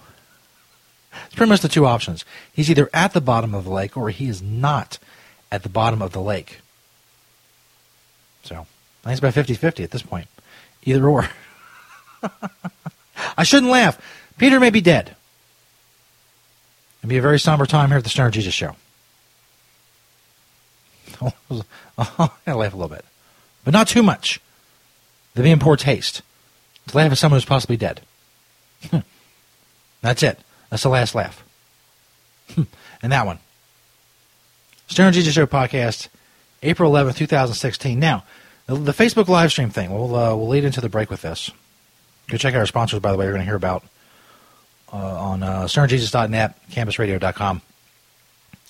It's 1.27 1.35
pretty 1.35 1.51
much 1.51 1.61
the 1.61 1.69
two 1.69 1.87
options. 1.87 2.25
He's 2.53 2.71
either 2.71 2.89
at 2.95 3.13
the 3.13 3.21
bottom 3.21 3.55
of 3.55 3.65
the 3.65 3.71
lake 3.71 3.97
or 3.97 4.11
he 4.11 4.29
is 4.29 4.41
not 4.41 4.99
at 5.53 5.63
the 5.63 5.69
bottom 5.69 6.01
of 6.01 6.13
the 6.13 6.21
lake. 6.21 6.61
So, 8.43 8.55
I 8.55 9.05
think 9.05 9.13
it's 9.13 9.19
about 9.19 9.35
50 9.35 9.55
50 9.55 9.85
at 9.85 9.91
this 9.91 10.03
point. 10.03 10.29
Either 10.85 11.09
or. 11.09 11.29
I 13.37 13.43
shouldn't 13.43 13.71
laugh. 13.71 14.01
Peter 14.39 14.61
may 14.61 14.71
be 14.71 14.81
dead. 14.81 15.15
It'll 17.01 17.11
be 17.11 17.19
a 17.19 17.23
very 17.23 17.39
somber 17.39 17.67
time 17.67 17.89
here 17.89 17.99
at 17.99 18.05
the 18.05 18.11
Stoner 18.11 18.31
Jesus 18.31 18.55
Show. 18.55 18.77
I 21.21 22.31
laugh 22.47 22.73
a 22.73 22.77
little 22.77 22.89
bit, 22.89 23.05
but 23.65 23.73
not 23.73 23.89
too 23.89 24.03
much. 24.03 24.41
They'd 25.35 25.43
be 25.43 25.51
in 25.51 25.59
poor 25.59 25.77
taste. 25.77 26.23
To 26.89 26.97
laugh 26.97 27.13
at 27.13 27.19
someone 27.19 27.39
who's 27.39 27.45
possibly 27.45 27.77
dead. 27.77 28.01
That's 30.01 30.23
it. 30.23 30.39
That's 30.71 30.83
the 30.83 30.89
last 30.89 31.15
laugh. 31.15 31.45
and 32.57 33.13
that 33.13 33.27
one. 33.27 33.39
Stoner 34.89 35.11
Jesus 35.11 35.35
Show 35.35 35.47
podcast, 35.47 36.09
April 36.63 36.93
11th, 36.93 37.17
2016. 37.17 37.99
Now, 37.99 38.25
the, 38.67 38.77
the 38.77 38.93
Facebook 38.93 39.29
live 39.29 39.51
stream 39.51 39.71
thing, 39.71 39.93
we'll, 39.93 40.15
uh, 40.15 40.35
we'll 40.35 40.49
lead 40.49 40.65
into 40.65 40.81
the 40.81 40.89
break 40.89 41.11
with 41.11 41.23
this. 41.23 41.51
Go 42.29 42.37
check 42.37 42.55
out 42.55 42.61
our 42.61 42.67
sponsors, 42.67 43.01
by 43.01 43.13
the 43.13 43.19
way, 43.19 43.25
you're 43.25 43.33
going 43.33 43.43
to 43.43 43.47
hear 43.47 43.57
about 43.57 43.85
uh, 44.93 44.97
on 44.97 45.43
uh, 45.43 45.65
stonerjesus.net, 45.65 46.71
cannabisradio.com. 46.71 47.63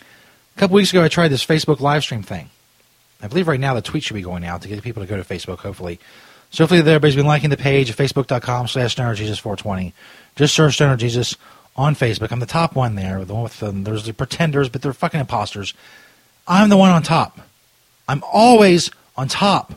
A 0.00 0.58
couple 0.58 0.74
weeks 0.74 0.90
ago, 0.90 1.04
I 1.04 1.08
tried 1.08 1.28
this 1.28 1.46
Facebook 1.46 1.80
live 1.80 2.02
stream 2.02 2.22
thing. 2.22 2.50
I 3.20 3.28
believe 3.28 3.48
right 3.48 3.60
now 3.60 3.74
the 3.74 3.82
tweet 3.82 4.04
should 4.04 4.14
be 4.14 4.22
going 4.22 4.44
out 4.44 4.62
to 4.62 4.68
get 4.68 4.82
people 4.82 5.02
to 5.02 5.08
go 5.08 5.16
to 5.16 5.22
Facebook, 5.22 5.58
hopefully. 5.58 5.98
So 6.50 6.64
hopefully 6.64 6.80
everybody's 6.80 7.16
been 7.16 7.26
liking 7.26 7.50
the 7.50 7.56
page 7.56 7.94
facebook.com 7.94 8.68
slash 8.68 8.96
stonerjesus420. 8.96 9.92
Just 10.36 10.54
search 10.54 10.74
Stoner 10.74 10.96
Jesus 10.96 11.36
on 11.76 11.94
Facebook. 11.94 12.32
I'm 12.32 12.40
the 12.40 12.46
top 12.46 12.74
one 12.74 12.94
there. 12.94 13.24
The 13.24 13.34
one 13.34 13.42
with 13.42 13.60
the, 13.60 13.70
there's 13.70 14.04
the 14.04 14.12
pretenders, 14.12 14.68
but 14.68 14.82
they're 14.82 14.92
fucking 14.92 15.20
imposters. 15.20 15.74
I'm 16.46 16.70
the 16.70 16.76
one 16.76 16.90
on 16.90 17.02
top. 17.02 17.40
I'm 18.08 18.22
always 18.32 18.90
on 19.16 19.28
top. 19.28 19.74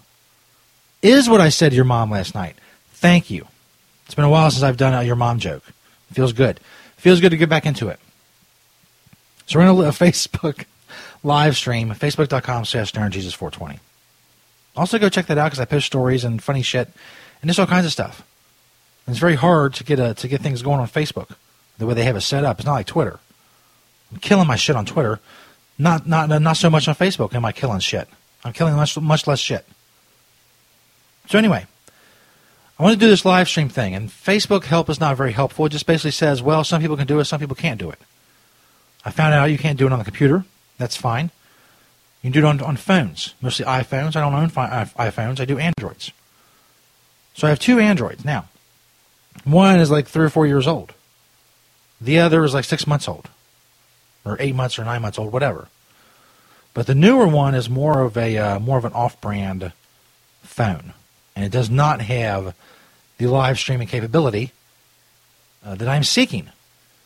Is 1.02 1.30
what 1.30 1.42
I 1.42 1.50
said 1.50 1.70
to 1.70 1.76
your 1.76 1.86
mom 1.86 2.12
last 2.12 2.36
night. 2.36 2.56
Thank 2.94 3.30
you. 3.30 3.48
It's 4.06 4.16
been 4.16 4.26
a 4.26 4.30
while 4.30 4.50
since 4.52 4.64
I've 4.64 4.78
done 4.78 4.94
a 4.94 5.04
your 5.04 5.16
mom 5.16 5.40
joke. 5.40 5.64
Feels 6.14 6.34
good. 6.34 6.60
Feels 6.98 7.20
good 7.20 7.32
to 7.32 7.38
get 7.38 7.50
back 7.50 7.66
into 7.66 7.90
it. 7.90 8.00
So 9.48 9.60
we're 9.60 9.66
going 9.66 9.78
to 9.82 9.88
a 9.88 9.92
Facebook 9.92 10.66
live 11.24 11.58
stream, 11.58 11.90
facebook.com 11.90 12.66
slash 12.66 12.92
Jesus420. 12.92 13.80
Also 14.76 14.98
go 14.98 15.10
check 15.10 15.26
that 15.28 15.38
out 15.38 15.48
because 15.48 15.60
I 15.60 15.66
post 15.66 15.86
stories 15.86 16.24
and 16.24 16.42
funny 16.42 16.62
shit 16.62 16.90
and 17.42 17.50
just 17.50 17.60
all 17.60 17.68
kinds 17.68 17.86
of 17.86 17.92
stuff. 17.92 18.26
And 19.06 19.14
it's 19.14 19.20
very 19.20 19.36
hard 19.36 19.74
to 19.76 19.84
get 19.84 20.00
a, 20.00 20.14
to 20.16 20.28
get 20.28 20.42
things 20.42 20.62
going 20.62 20.80
on 20.80 20.88
Facebook 20.88 21.36
the 21.78 21.86
way 21.86 21.94
they 21.94 22.04
have 22.04 22.16
it 22.16 22.22
set 22.22 22.46
up. 22.46 22.60
It's 22.60 22.66
not 22.66 22.74
like 22.74 22.88
Twitter. 22.88 23.20
I'm 24.12 24.20
killing 24.20 24.48
my 24.48 24.56
shit 24.56 24.76
on 24.76 24.86
Twitter. 24.86 25.20
Not 25.78 26.08
not 26.08 26.30
not 26.30 26.58
so 26.58 26.70
much 26.70 26.88
on 26.88 26.96
Facebook 26.96 27.34
am 27.34 27.46
I 27.46 27.52
killing 27.52 27.80
shit. 27.80 28.08
I'm 28.44 28.54
killing 28.54 28.76
much 28.76 28.98
much 29.00 29.26
less 29.26 29.40
shit. 29.40 29.66
So 31.28 31.38
anyway, 31.38 31.66
I 32.78 32.84
want 32.84 32.94
to 32.94 33.00
do 33.00 33.10
this 33.10 33.26
live 33.26 33.48
stream 33.48 33.70
thing, 33.70 33.96
and 33.96 34.10
Facebook 34.10 34.66
help 34.66 34.90
is 34.90 35.00
not 35.00 35.18
very 35.18 35.32
helpful. 35.32 35.66
It 35.66 35.70
just 35.70 35.86
basically 35.86 36.12
says, 36.12 36.42
well, 36.42 36.64
some 36.64 36.82
people 36.82 36.98
can 36.98 37.08
do 37.08 37.20
it, 37.20 37.26
some 37.26 37.40
people 37.40 37.56
can't 37.56 37.80
do 37.80 37.90
it. 37.90 38.00
I 39.06 39.12
found 39.12 39.34
out 39.34 39.46
you 39.46 39.58
can't 39.58 39.80
do 39.80 39.88
it 39.88 39.94
on 39.94 40.00
the 40.00 40.06
computer. 40.06 40.46
That's 40.78 40.96
fine. 40.96 41.32
You 42.22 42.32
can 42.32 42.42
do 42.42 42.48
it 42.48 42.50
on, 42.50 42.62
on 42.62 42.78
phones, 42.78 43.34
mostly 43.42 43.66
iPhones. 43.66 44.16
I 44.16 44.22
don't 44.22 44.34
own 44.34 44.50
fi- 44.50 44.86
iPhones. 44.86 45.40
I 45.40 45.46
do 45.46 45.58
Androids. 45.58 46.12
So 47.34 47.48
I 47.48 47.50
have 47.50 47.60
two 47.60 47.80
Androids 47.80 48.24
now. 48.24 48.46
One 49.44 49.80
is 49.80 49.90
like 49.90 50.08
three 50.08 50.26
or 50.26 50.30
four 50.30 50.46
years 50.46 50.68
old. 50.68 50.94
The 52.00 52.20
other 52.20 52.44
is 52.44 52.54
like 52.54 52.66
six 52.66 52.86
months 52.86 53.08
old, 53.08 53.30
or 54.26 54.38
eight 54.40 54.56
months 54.56 54.78
or 54.78 54.84
nine 54.84 55.02
months 55.02 55.18
old, 55.18 55.32
whatever. 55.32 55.68
But 56.74 56.88
the 56.88 56.96
newer 56.96 57.28
one 57.28 57.56
is 57.56 57.70
more 57.70 58.02
of 58.02 58.18
a 58.18 58.38
uh, 58.38 58.60
more 58.60 58.78
of 58.78 58.86
an 58.86 58.94
off-brand 58.94 59.72
phone, 60.42 60.94
and 61.36 61.46
it 61.46 61.52
does 61.52 61.70
not 61.70 62.02
have 62.02 62.56
the 63.18 63.28
live 63.28 63.60
streaming 63.60 63.88
capability 63.88 64.52
uh, 65.66 65.76
that 65.76 65.88
I'm 65.88 66.04
seeking. 66.04 66.50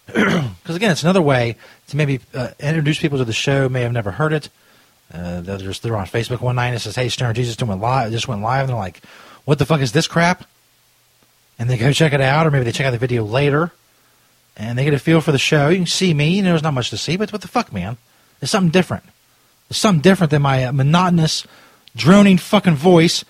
Because 0.06 0.76
again, 0.76 0.92
it's 0.92 1.04
another 1.04 1.22
way 1.22 1.58
to 1.88 1.98
maybe 1.98 2.20
uh, 2.34 2.50
introduce 2.60 3.00
people 3.00 3.20
to 3.20 3.26
the 3.26 3.34
show. 3.34 3.70
May 3.70 3.82
have 3.82 3.92
never 3.92 4.12
heard 4.12 4.34
it. 4.34 4.50
Uh, 5.14 5.42
they're 5.42 5.58
just 5.58 5.84
they're 5.84 5.96
on 5.96 6.08
Facebook 6.08 6.42
one 6.42 6.56
night 6.56 6.68
and 6.68 6.76
it 6.76 6.80
says, 6.80 6.96
"Hey, 6.96 7.10
Stoner 7.10 7.34
Jesus 7.34 7.56
just 7.56 7.68
went 7.68 7.82
live. 7.82 8.12
Just 8.12 8.28
went 8.28 8.42
live." 8.42 8.62
And 8.62 8.70
they're 8.70 8.76
like, 8.76 9.02
"What 9.46 9.60
the 9.60 9.66
fuck 9.66 9.82
is 9.82 9.92
this 9.92 10.08
crap?" 10.08 10.46
And 11.58 11.70
they 11.70 11.78
go 11.78 11.92
check 11.94 12.14
it 12.14 12.22
out, 12.22 12.46
or 12.48 12.52
maybe 12.52 12.66
they 12.66 12.72
check 12.72 12.88
out 12.88 12.92
the 12.92 12.98
video 12.98 13.24
later, 13.24 13.72
and 14.58 14.78
they 14.78 14.84
get 14.84 14.94
a 14.94 15.00
feel 15.00 15.22
for 15.22 15.32
the 15.32 15.38
show. 15.38 15.70
You 15.70 15.78
can 15.78 15.86
see 15.86 16.14
me. 16.14 16.36
You 16.36 16.42
know, 16.42 16.50
there's 16.50 16.64
not 16.64 16.74
much 16.74 16.90
to 16.90 16.98
see, 16.98 17.18
but 17.18 17.32
what 17.32 17.42
the 17.42 17.48
fuck, 17.48 17.72
man? 17.72 17.98
There's 18.40 18.52
something 18.52 18.72
different. 18.72 19.04
There's 19.70 19.78
something 19.78 20.02
different 20.02 20.32
than 20.32 20.42
my 20.42 20.66
uh, 20.66 20.72
monotonous, 20.72 21.48
droning 21.96 22.38
fucking 22.38 22.76
voice 22.76 23.24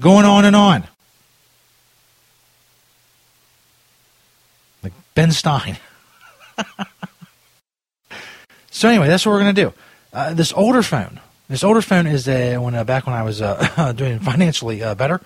going 0.00 0.24
on 0.24 0.44
and 0.44 0.56
on. 0.56 0.84
Like 4.82 4.92
Ben 5.14 5.32
Stein. 5.32 5.78
so 8.70 8.88
anyway, 8.88 9.08
that's 9.08 9.24
what 9.24 9.32
we're 9.32 9.44
to 9.44 9.52
do. 9.52 9.72
Uh, 10.12 10.32
this 10.34 10.52
older 10.52 10.82
phone. 10.82 11.20
This 11.48 11.64
older 11.64 11.82
phone 11.82 12.06
is 12.06 12.28
a 12.28 12.58
when 12.58 12.74
uh, 12.74 12.84
back 12.84 13.06
when 13.06 13.14
I 13.14 13.22
was 13.22 13.40
uh, 13.42 13.92
doing 13.96 14.18
financially 14.20 14.82
uh, 14.82 14.94
better. 14.94 15.20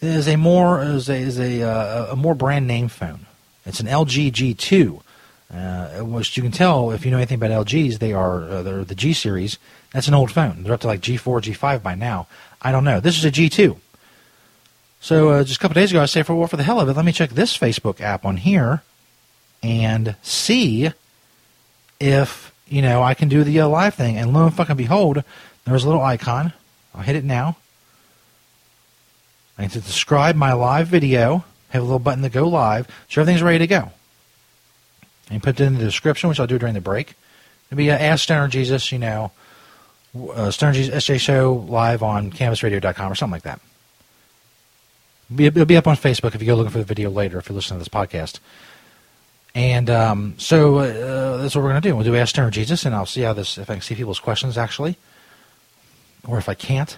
Is 0.00 0.28
a 0.28 0.36
more 0.36 0.82
is 0.82 1.08
a 1.08 1.16
is 1.16 1.38
a, 1.38 1.62
uh, 1.62 2.12
a 2.12 2.16
more 2.16 2.34
brand 2.34 2.66
name 2.66 2.88
phone. 2.88 3.26
It's 3.66 3.80
an 3.80 3.86
LG 3.86 4.32
G2, 4.32 5.00
uh, 5.52 6.04
which 6.04 6.36
you 6.36 6.42
can 6.42 6.52
tell 6.52 6.92
if 6.92 7.04
you 7.04 7.10
know 7.10 7.16
anything 7.16 7.36
about 7.36 7.66
LGs. 7.66 7.98
They 7.98 8.12
are 8.12 8.62
they're 8.62 8.84
the 8.84 8.94
G 8.94 9.12
series. 9.12 9.58
That's 9.92 10.08
an 10.08 10.14
old 10.14 10.30
phone. 10.30 10.62
They're 10.62 10.74
up 10.74 10.80
to 10.80 10.86
like 10.86 11.00
G4, 11.00 11.42
G5 11.42 11.82
by 11.82 11.94
now. 11.94 12.26
I 12.60 12.72
don't 12.72 12.84
know. 12.84 13.00
This 13.00 13.16
is 13.16 13.24
a 13.24 13.30
G2. 13.30 13.76
So 15.00 15.42
just 15.42 15.58
a 15.58 15.60
couple 15.60 15.74
days 15.74 15.90
ago, 15.90 16.02
I 16.02 16.06
said, 16.06 16.26
for 16.26 16.34
well, 16.34 16.48
for 16.48 16.56
the 16.56 16.62
hell 16.62 16.80
of 16.80 16.88
it, 16.88 16.94
let 16.94 17.04
me 17.04 17.12
check 17.12 17.30
this 17.30 17.56
Facebook 17.56 18.00
app 18.00 18.24
on 18.24 18.36
here 18.36 18.82
and 19.62 20.16
see 20.22 20.90
if 22.00 22.52
you 22.68 22.82
know 22.82 23.02
I 23.02 23.14
can 23.14 23.28
do 23.28 23.44
the 23.44 23.60
uh, 23.60 23.68
live 23.68 23.94
thing. 23.94 24.16
And 24.16 24.32
lo 24.32 24.46
and 24.46 24.54
fucking 24.54 24.76
behold, 24.76 25.22
there's 25.64 25.84
a 25.84 25.86
little 25.86 26.02
icon. 26.02 26.52
I'll 26.94 27.02
hit 27.02 27.16
it 27.16 27.24
now. 27.24 27.56
I 29.58 29.62
need 29.62 29.72
to 29.72 29.80
describe 29.80 30.36
my 30.36 30.52
live 30.52 30.88
video. 30.88 31.44
Have 31.70 31.82
a 31.82 31.84
little 31.84 31.98
button 31.98 32.22
to 32.22 32.30
go 32.30 32.48
live, 32.48 32.86
so 33.08 33.20
everything's 33.20 33.42
ready 33.42 33.58
to 33.58 33.66
go. 33.66 33.92
And 35.30 35.42
put 35.42 35.60
it 35.60 35.64
in 35.64 35.74
the 35.74 35.84
description, 35.84 36.28
which 36.30 36.40
I'll 36.40 36.46
do 36.46 36.58
during 36.58 36.74
the 36.74 36.80
break. 36.80 37.14
It'll 37.66 37.76
be 37.76 37.90
uh, 37.90 37.98
Ask 37.98 38.24
Stoner 38.24 38.48
Jesus, 38.48 38.90
you 38.90 38.98
know, 38.98 39.32
uh, 40.32 40.50
Stoner 40.50 40.72
Jesus 40.72 41.04
SJ 41.04 41.20
Show 41.20 41.66
live 41.68 42.02
on 42.02 42.30
CannabisRadio.com 42.30 43.12
or 43.12 43.14
something 43.14 43.32
like 43.32 43.42
that. 43.42 43.60
It'll 45.36 45.66
be 45.66 45.76
up 45.76 45.86
on 45.86 45.96
Facebook 45.96 46.34
if 46.34 46.40
you 46.40 46.46
go 46.46 46.54
looking 46.54 46.72
for 46.72 46.78
the 46.78 46.84
video 46.84 47.10
later 47.10 47.38
if 47.38 47.48
you're 47.48 47.56
listening 47.56 47.78
to 47.78 47.84
this 47.84 47.88
podcast. 47.88 48.38
And 49.54 49.90
um, 49.90 50.34
so 50.38 50.78
uh, 50.78 51.38
that's 51.38 51.54
what 51.54 51.62
we're 51.62 51.70
going 51.70 51.82
to 51.82 51.88
do. 51.88 51.96
We'll 51.96 52.04
do 52.04 52.16
Ask 52.16 52.30
Stoner 52.30 52.50
Jesus, 52.50 52.84
and 52.84 52.94
I'll 52.94 53.06
see 53.06 53.22
how 53.22 53.32
this, 53.32 53.58
if 53.58 53.68
I 53.68 53.74
can 53.74 53.82
see 53.82 53.94
people's 53.94 54.20
questions 54.20 54.56
actually, 54.56 54.96
or 56.26 56.38
if 56.38 56.48
I 56.48 56.54
can't. 56.54 56.96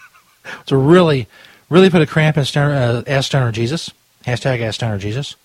to 0.66 0.76
really, 0.76 1.28
really 1.68 1.90
put 1.90 2.02
a 2.02 2.06
cramp 2.06 2.36
in 2.36 2.44
Stoner, 2.44 2.74
uh, 2.74 3.02
Ask 3.06 3.26
Stoner 3.26 3.52
Jesus. 3.52 3.90
Hashtag 4.24 4.60
Ask 4.60 4.76
Stoner 4.76 4.98
Jesus. 4.98 5.36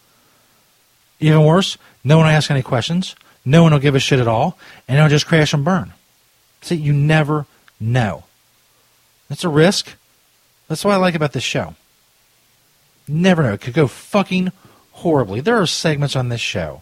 Even 1.19 1.43
worse, 1.43 1.77
no 2.03 2.17
one 2.17 2.27
will 2.27 2.33
ask 2.33 2.51
any 2.51 2.61
questions. 2.61 3.15
No 3.43 3.63
one 3.63 3.71
will 3.71 3.79
give 3.79 3.95
a 3.95 3.99
shit 3.99 4.19
at 4.19 4.27
all. 4.27 4.57
And 4.87 4.97
it'll 4.97 5.09
just 5.09 5.25
crash 5.25 5.53
and 5.53 5.65
burn. 5.65 5.93
See, 6.61 6.75
you 6.75 6.93
never 6.93 7.45
know. 7.79 8.23
It's 9.29 9.43
a 9.43 9.49
risk. 9.49 9.95
That's 10.67 10.83
what 10.85 10.93
I 10.93 10.97
like 10.97 11.15
about 11.15 11.33
this 11.33 11.43
show. 11.43 11.75
Never 13.07 13.43
know. 13.43 13.53
It 13.53 13.61
could 13.61 13.73
go 13.73 13.87
fucking 13.87 14.51
horribly. 14.97 15.41
There 15.41 15.61
are 15.61 15.67
segments 15.67 16.15
on 16.15 16.29
this 16.29 16.41
show 16.41 16.81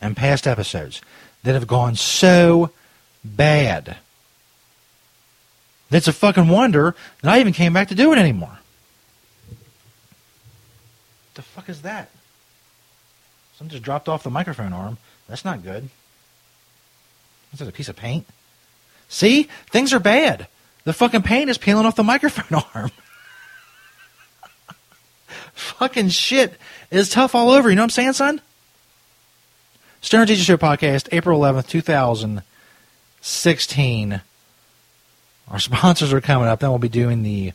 and 0.00 0.16
past 0.16 0.46
episodes 0.46 1.00
that 1.44 1.52
have 1.52 1.66
gone 1.66 1.94
so 1.94 2.70
bad. 3.24 3.96
It's 5.90 6.08
a 6.08 6.12
fucking 6.12 6.48
wonder 6.48 6.94
that 7.22 7.32
I 7.32 7.40
even 7.40 7.52
came 7.52 7.72
back 7.72 7.88
to 7.88 7.94
do 7.94 8.12
it 8.12 8.18
anymore. 8.18 8.58
The 11.34 11.42
fuck 11.42 11.68
is 11.68 11.82
that? 11.82 12.10
Someone 13.56 13.70
just 13.70 13.82
dropped 13.82 14.08
off 14.08 14.22
the 14.22 14.30
microphone 14.30 14.72
arm. 14.72 14.98
That's 15.28 15.44
not 15.44 15.62
good. 15.62 15.88
Is 17.52 17.58
that 17.58 17.68
a 17.68 17.72
piece 17.72 17.88
of 17.88 17.96
paint? 17.96 18.26
See? 19.08 19.48
Things 19.70 19.92
are 19.92 20.00
bad. 20.00 20.48
The 20.84 20.92
fucking 20.92 21.22
paint 21.22 21.50
is 21.50 21.58
peeling 21.58 21.86
off 21.86 21.96
the 21.96 22.02
microphone 22.02 22.62
arm. 22.74 22.90
fucking 25.52 26.08
shit 26.08 26.54
is 26.90 27.08
tough 27.08 27.34
all 27.34 27.50
over. 27.50 27.70
You 27.70 27.76
know 27.76 27.82
what 27.82 27.86
I'm 27.86 27.90
saying, 27.90 28.12
son? 28.14 28.40
Stoner 30.00 30.26
Jesus 30.26 30.46
Show 30.46 30.56
podcast, 30.56 31.08
April 31.12 31.40
11th, 31.40 31.68
2016. 31.68 34.20
Our 35.50 35.58
sponsors 35.58 36.12
are 36.12 36.20
coming 36.20 36.48
up. 36.48 36.60
Then 36.60 36.70
we'll 36.70 36.78
be 36.78 36.88
doing 36.88 37.22
the 37.22 37.52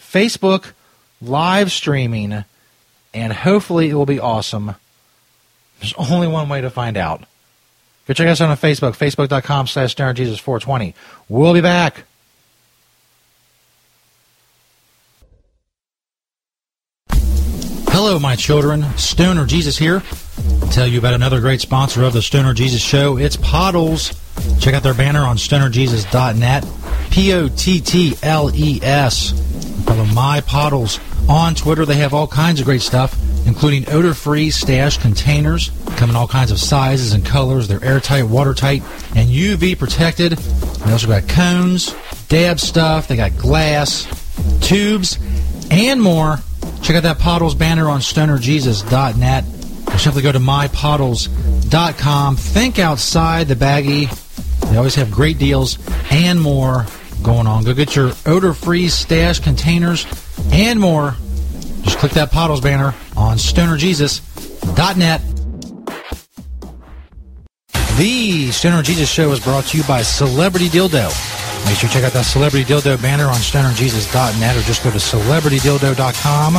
Facebook 0.00 0.72
live 1.20 1.72
streaming, 1.72 2.44
and 3.12 3.32
hopefully 3.32 3.90
it 3.90 3.94
will 3.94 4.06
be 4.06 4.20
awesome. 4.20 4.76
There's 5.80 5.94
only 5.94 6.28
one 6.28 6.48
way 6.48 6.60
to 6.60 6.70
find 6.70 6.96
out. 6.96 7.24
Go 8.06 8.14
check 8.14 8.28
us 8.28 8.40
out 8.40 8.50
on 8.50 8.56
Facebook, 8.56 8.96
facebook.com 8.96 9.66
slash 9.66 9.94
stonerjesus420. 9.94 10.94
We'll 11.28 11.54
be 11.54 11.60
back. 11.60 12.04
Hello, 18.10 18.18
my 18.18 18.34
children. 18.34 18.82
Stoner 18.98 19.46
Jesus 19.46 19.78
here. 19.78 20.02
Tell 20.72 20.84
you 20.84 20.98
about 20.98 21.14
another 21.14 21.40
great 21.40 21.60
sponsor 21.60 22.02
of 22.02 22.12
the 22.12 22.20
Stoner 22.20 22.52
Jesus 22.52 22.82
Show. 22.82 23.18
It's 23.18 23.36
Pottles. 23.36 24.12
Check 24.58 24.74
out 24.74 24.82
their 24.82 24.94
banner 24.94 25.20
on 25.20 25.36
stonerjesus.net. 25.36 26.66
P 27.12 27.32
O 27.32 27.46
T 27.46 27.80
T 27.80 28.16
L 28.24 28.52
E 28.52 28.80
S. 28.82 29.30
Follow 29.84 30.06
My 30.06 30.40
Pottles 30.40 30.98
on 31.28 31.54
Twitter. 31.54 31.86
They 31.86 31.98
have 31.98 32.12
all 32.12 32.26
kinds 32.26 32.58
of 32.58 32.66
great 32.66 32.82
stuff, 32.82 33.16
including 33.46 33.88
odor 33.90 34.12
free 34.12 34.50
stash 34.50 34.98
containers. 34.98 35.70
Come 35.96 36.10
in 36.10 36.16
all 36.16 36.26
kinds 36.26 36.50
of 36.50 36.58
sizes 36.58 37.12
and 37.12 37.24
colors. 37.24 37.68
They're 37.68 37.84
airtight, 37.84 38.24
watertight, 38.24 38.82
and 39.14 39.28
UV 39.28 39.78
protected. 39.78 40.32
They 40.32 40.90
also 40.90 41.06
got 41.06 41.28
cones, 41.28 41.94
dab 42.26 42.58
stuff. 42.58 43.06
They 43.06 43.14
got 43.14 43.36
glass, 43.38 44.04
tubes, 44.62 45.16
and 45.70 46.02
more. 46.02 46.40
Check 46.82 46.96
out 46.96 47.02
that 47.04 47.18
Pottles 47.18 47.54
banner 47.54 47.88
on 47.88 48.00
stonerjesus.net. 48.00 49.44
Or 49.88 49.98
simply 49.98 50.22
go 50.22 50.32
to 50.32 50.38
mypottles.com. 50.38 52.36
Think 52.36 52.78
outside 52.78 53.48
the 53.48 53.54
baggie. 53.56 54.08
They 54.70 54.76
always 54.76 54.94
have 54.94 55.10
great 55.10 55.38
deals 55.38 55.78
and 56.10 56.40
more 56.40 56.86
going 57.22 57.46
on. 57.46 57.64
Go 57.64 57.74
get 57.74 57.96
your 57.96 58.12
odor 58.26 58.54
free 58.54 58.88
stash 58.88 59.40
containers 59.40 60.06
and 60.52 60.78
more. 60.78 61.16
Just 61.82 61.98
click 61.98 62.12
that 62.12 62.30
Pottles 62.30 62.60
banner 62.60 62.94
on 63.16 63.36
stonerjesus.net. 63.36 65.22
The 67.96 68.50
Stoner 68.50 68.82
Jesus 68.82 69.10
Show 69.10 69.30
is 69.32 69.40
brought 69.40 69.64
to 69.64 69.76
you 69.76 69.84
by 69.84 70.02
Celebrity 70.02 70.68
Dildo. 70.68 71.49
Make 71.70 71.78
sure 71.78 71.88
you 71.88 71.94
check 71.94 72.02
out 72.02 72.12
that 72.14 72.24
Celebrity 72.26 72.64
Dildo 72.66 73.00
banner 73.00 73.26
on 73.26 73.38
stonerjesus.net 73.38 74.56
or 74.56 74.60
just 74.62 74.82
go 74.82 74.90
to 74.90 74.98
celebritydildo.com. 74.98 76.56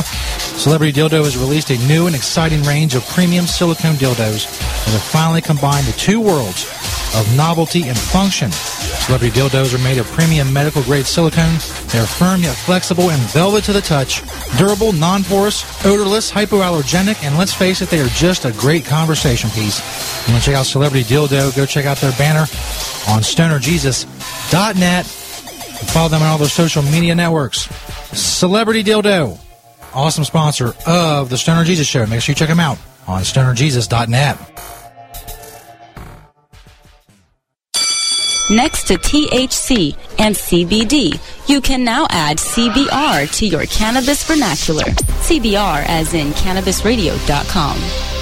Celebrity 0.56 0.98
Dildo 0.98 1.22
has 1.22 1.36
released 1.36 1.68
a 1.68 1.76
new 1.86 2.06
and 2.06 2.16
exciting 2.16 2.62
range 2.62 2.94
of 2.94 3.06
premium 3.08 3.44
silicone 3.44 3.96
dildos 3.96 4.48
that 4.48 4.92
have 4.96 5.02
finally 5.02 5.42
combined 5.42 5.86
the 5.86 5.92
two 5.92 6.18
worlds 6.18 6.64
of 7.14 7.28
novelty 7.36 7.88
and 7.88 7.98
function. 7.98 8.50
Celebrity 9.04 9.38
dildos 9.38 9.74
are 9.74 9.84
made 9.84 9.98
of 9.98 10.06
premium 10.12 10.50
medical 10.50 10.82
grade 10.82 11.04
silicone. 11.04 11.60
They 11.92 11.98
are 11.98 12.06
firm 12.06 12.40
yet 12.40 12.56
flexible 12.56 13.10
and 13.10 13.20
velvet 13.36 13.64
to 13.64 13.74
the 13.74 13.82
touch, 13.82 14.22
durable, 14.56 14.92
non 14.92 15.24
porous, 15.24 15.60
odorless, 15.84 16.32
hypoallergenic, 16.32 17.22
and 17.22 17.36
let's 17.36 17.52
face 17.52 17.82
it, 17.82 17.90
they 17.90 18.00
are 18.00 18.08
just 18.16 18.46
a 18.46 18.52
great 18.52 18.86
conversation 18.86 19.50
piece. 19.50 19.76
You 20.26 20.32
want 20.32 20.42
to 20.42 20.50
check 20.50 20.56
out 20.58 20.64
Celebrity 20.64 21.04
Dildo? 21.04 21.54
Go 21.54 21.66
check 21.66 21.84
out 21.84 21.98
their 21.98 22.12
banner 22.12 22.46
on 23.08 23.22
stonerjesus.net. 24.52 25.06
Follow 25.06 26.08
them 26.08 26.22
on 26.22 26.28
all 26.28 26.38
their 26.38 26.48
social 26.48 26.82
media 26.82 27.14
networks. 27.14 27.68
Celebrity 28.16 28.84
Dildo, 28.84 29.38
awesome 29.94 30.24
sponsor 30.24 30.74
of 30.86 31.28
the 31.30 31.38
Stoner 31.38 31.64
Jesus 31.64 31.86
Show. 31.86 32.06
Make 32.06 32.20
sure 32.20 32.32
you 32.32 32.36
check 32.36 32.48
them 32.48 32.60
out 32.60 32.78
on 33.06 33.22
stonerjesus.net. 33.22 34.38
Next 38.50 38.86
to 38.88 38.94
THC 38.94 39.96
and 40.18 40.34
CBD, 40.34 41.18
you 41.48 41.60
can 41.60 41.84
now 41.84 42.06
add 42.10 42.36
CBR 42.36 43.34
to 43.38 43.46
your 43.46 43.64
cannabis 43.66 44.24
vernacular. 44.24 44.84
CBR 44.84 45.84
as 45.86 46.12
in 46.12 46.28
cannabisradio.com. 46.32 48.21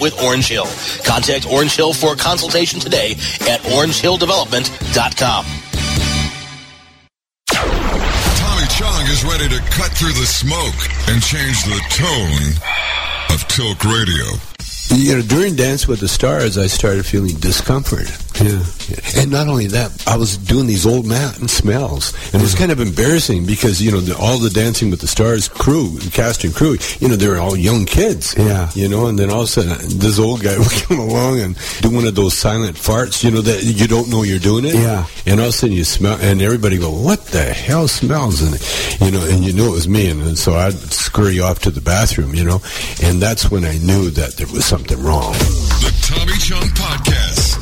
with 0.00 0.20
Orange 0.22 0.48
Hill. 0.48 0.66
Contact 1.04 1.46
Orange 1.50 1.74
Hill 1.74 1.94
for 1.94 2.12
a 2.12 2.16
consultation 2.16 2.78
today 2.78 3.12
at 3.48 3.60
orangehilldevelopment.com. 3.72 5.44
Tommy 7.48 8.66
Chong 8.68 9.04
is 9.08 9.24
ready 9.24 9.48
to 9.48 9.60
cut 9.70 9.90
through 9.92 10.12
the 10.12 10.26
smoke 10.26 10.76
and 11.08 11.22
change 11.22 11.64
the 11.64 11.80
tone 11.88 13.34
of 13.34 13.48
Tilk 13.48 13.82
Radio. 13.84 14.36
You 14.94 15.16
know, 15.16 15.22
during 15.22 15.56
Dance 15.56 15.88
with 15.88 16.00
the 16.00 16.08
Stars, 16.08 16.58
I 16.58 16.66
started 16.66 17.06
feeling 17.06 17.36
discomfort. 17.36 18.08
Yeah. 18.42 19.20
And 19.22 19.30
not 19.30 19.48
only 19.48 19.68
that, 19.68 19.90
I 20.06 20.16
was 20.16 20.36
doing 20.36 20.66
these 20.66 20.86
old 20.86 21.06
man 21.06 21.48
smells. 21.48 22.12
And 22.32 22.42
it 22.42 22.42
was 22.42 22.54
kind 22.54 22.72
of 22.72 22.80
embarrassing 22.80 23.46
because, 23.46 23.80
you 23.80 23.90
know, 23.92 24.00
the, 24.00 24.16
all 24.16 24.38
the 24.38 24.50
Dancing 24.50 24.90
with 24.90 25.00
the 25.00 25.06
Stars 25.06 25.48
crew, 25.48 25.98
cast 26.12 26.44
and 26.44 26.54
crew, 26.54 26.76
you 27.00 27.08
know, 27.08 27.16
they 27.16 27.28
were 27.28 27.38
all 27.38 27.56
young 27.56 27.84
kids. 27.84 28.34
Yeah. 28.36 28.70
You 28.74 28.88
know, 28.88 29.06
and 29.06 29.18
then 29.18 29.30
all 29.30 29.42
of 29.42 29.44
a 29.44 29.48
sudden, 29.48 29.98
this 29.98 30.18
old 30.18 30.42
guy 30.42 30.58
would 30.62 30.70
come 30.70 30.98
along 30.98 31.40
and 31.40 31.56
do 31.80 31.90
one 31.90 32.06
of 32.06 32.14
those 32.14 32.34
silent 32.34 32.76
farts, 32.76 33.22
you 33.24 33.30
know, 33.30 33.40
that 33.40 33.62
you 33.62 33.86
don't 33.86 34.08
know 34.10 34.22
you're 34.22 34.38
doing 34.38 34.64
it. 34.64 34.74
Yeah. 34.74 35.06
And 35.26 35.40
all 35.40 35.46
of 35.46 35.50
a 35.50 35.52
sudden 35.52 35.76
you 35.76 35.84
smell, 35.84 36.18
and 36.20 36.42
everybody 36.42 36.78
go, 36.78 36.90
what 36.90 37.24
the 37.26 37.44
hell 37.44 37.88
smells? 37.88 38.42
And, 38.42 38.60
you 39.00 39.10
know, 39.10 39.24
and 39.26 39.44
you 39.44 39.52
knew 39.52 39.68
it 39.68 39.72
was 39.72 39.88
me. 39.88 40.08
And, 40.10 40.22
and 40.22 40.38
so 40.38 40.54
I'd 40.54 40.74
scurry 40.74 41.40
off 41.40 41.60
to 41.60 41.70
the 41.70 41.80
bathroom, 41.80 42.34
you 42.34 42.44
know, 42.44 42.60
and 43.02 43.20
that's 43.20 43.50
when 43.50 43.64
I 43.64 43.78
knew 43.78 44.10
that 44.10 44.36
there 44.36 44.46
was 44.48 44.64
something 44.64 45.00
wrong. 45.02 45.32
The 45.32 45.92
Tommy 46.06 46.36
Chong 46.38 46.68
Podcast, 46.74 47.61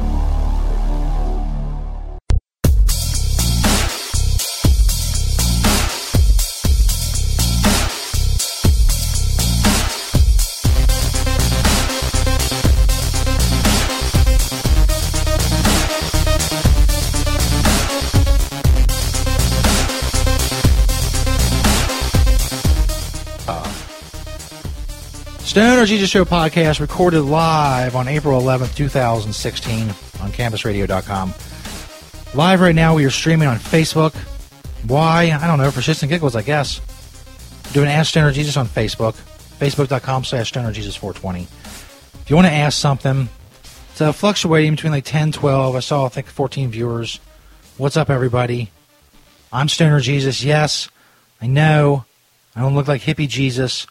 Stoner 25.51 25.85
Jesus 25.85 26.09
Show 26.09 26.23
podcast 26.23 26.79
recorded 26.79 27.23
live 27.23 27.97
on 27.97 28.07
April 28.07 28.39
11th, 28.39 28.73
2016 28.73 29.89
on 29.89 30.31
CannabisRadio.com. 30.31 31.33
Live 32.33 32.61
right 32.61 32.73
now, 32.73 32.95
we 32.95 33.03
are 33.03 33.09
streaming 33.09 33.49
on 33.49 33.57
Facebook. 33.57 34.15
Why? 34.87 35.37
I 35.37 35.47
don't 35.47 35.57
know. 35.57 35.69
For 35.69 35.81
shits 35.81 36.03
and 36.03 36.09
giggles, 36.09 36.37
I 36.37 36.41
guess. 36.41 36.79
Doing 37.73 37.89
Ask 37.89 38.11
Stoner 38.11 38.31
Jesus 38.31 38.55
on 38.55 38.65
Facebook. 38.65 39.15
Facebook.com 39.59 40.23
slash 40.23 40.47
Stoner 40.47 40.71
Jesus 40.71 40.95
420. 40.95 41.41
If 41.41 42.29
you 42.29 42.37
want 42.37 42.47
to 42.47 42.53
ask 42.53 42.79
something, 42.79 43.27
it's 43.91 43.99
uh, 43.99 44.13
fluctuating 44.13 44.75
between 44.75 44.93
like 44.93 45.03
10, 45.03 45.33
12. 45.33 45.75
I 45.75 45.79
saw, 45.81 46.05
I 46.05 46.07
think, 46.07 46.27
14 46.27 46.69
viewers. 46.69 47.19
What's 47.75 47.97
up, 47.97 48.09
everybody? 48.09 48.71
I'm 49.51 49.67
Stoner 49.67 49.99
Jesus. 49.99 50.45
Yes, 50.45 50.87
I 51.41 51.47
know. 51.47 52.05
I 52.55 52.61
don't 52.61 52.73
look 52.73 52.87
like 52.87 53.01
hippie 53.01 53.27
Jesus. 53.27 53.85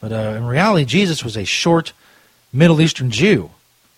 But 0.00 0.12
uh, 0.12 0.34
in 0.36 0.46
reality, 0.46 0.84
Jesus 0.84 1.24
was 1.24 1.36
a 1.36 1.44
short 1.44 1.92
Middle 2.52 2.80
Eastern 2.80 3.10
Jew. 3.10 3.50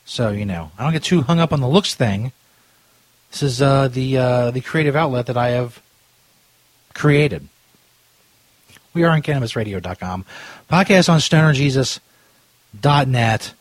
So, 0.05 0.31
you 0.31 0.45
know, 0.45 0.73
I 0.79 0.83
don't 0.83 0.93
get 0.93 1.05
too 1.05 1.23
hung 1.23 1.39
up 1.39 1.53
on 1.53 1.61
the 1.61 1.69
looks 1.69 1.95
thing. 1.95 2.33
This 3.31 3.43
is 3.43 3.63
uh, 3.63 3.89
the, 3.89 4.19
uh, 4.19 4.51
the 4.51 4.61
creative 4.61 4.97
outlet 4.97 5.27
that 5.27 5.37
I 5.37 5.51
have 5.51 5.81
created. 6.95 7.49
We 8.93 9.05
are 9.05 9.11
on 9.11 9.23
CannabisRadio.com. 9.23 10.25
Podcast 10.69 11.09
on 11.09 11.21
StonerJesus.net. 11.21 13.55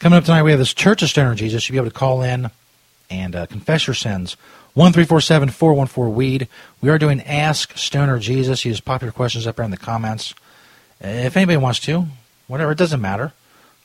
Coming 0.00 0.16
up 0.16 0.24
tonight, 0.24 0.42
we 0.42 0.50
have 0.50 0.60
this 0.60 0.74
Church 0.74 1.02
of 1.02 1.08
Stoner 1.08 1.34
Jesus. 1.34 1.68
You'll 1.68 1.74
be 1.74 1.78
able 1.78 1.90
to 1.90 1.96
call 1.96 2.22
in 2.22 2.50
and 3.10 3.34
uh, 3.34 3.46
confess 3.46 3.86
your 3.86 3.94
sins. 3.94 4.36
1347 4.74 5.48
414 5.48 6.14
Weed. 6.14 6.46
We 6.82 6.90
are 6.90 6.98
doing 6.98 7.22
Ask 7.22 7.74
Stoner 7.76 8.18
Jesus. 8.18 8.64
Use 8.64 8.80
popular 8.80 9.12
questions 9.12 9.46
up 9.46 9.56
there 9.56 9.64
in 9.64 9.70
the 9.70 9.78
comments. 9.78 10.34
Uh, 11.02 11.08
if 11.08 11.36
anybody 11.36 11.56
wants 11.56 11.80
to, 11.80 12.06
whatever, 12.46 12.72
it 12.72 12.78
doesn't 12.78 13.00
matter. 13.00 13.32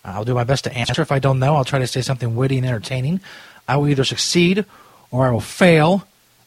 I'll 0.06 0.26
do 0.26 0.34
my 0.34 0.44
best 0.44 0.66
to 0.66 0.74
answer. 0.74 1.02
If 1.02 1.12
I 1.12 1.20
don't 1.20 1.40
know, 1.40 1.56
I'll 1.56 1.64
try 1.64 1.80
to 1.80 1.88
say 1.88 2.02
something 2.02 2.36
witty 2.36 2.58
and 2.58 2.68
entertaining. 2.68 3.22
I 3.68 3.78
will 3.78 3.88
either 3.88 4.04
succeed 4.04 4.66
or 5.12 5.28
I 5.28 5.32
will 5.32 5.40
fail 5.40 6.06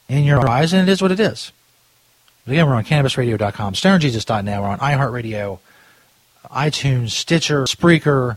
in 0.09 0.25
your 0.25 0.49
eyes, 0.49 0.73
and 0.73 0.89
it 0.89 0.93
is 0.93 1.01
what 1.01 1.13
it 1.13 1.21
is. 1.21 1.53
But 2.45 2.53
again, 2.53 2.67
we're 2.67 2.75
on 2.75 2.85
CannabisRadio.com, 2.85 3.75
StonerJesus.net. 3.75 4.61
We're 4.61 4.69
on 4.69 4.79
iHeartRadio, 4.79 5.59
iTunes, 6.51 7.11
Stitcher, 7.11 7.65
Spreaker, 7.65 8.37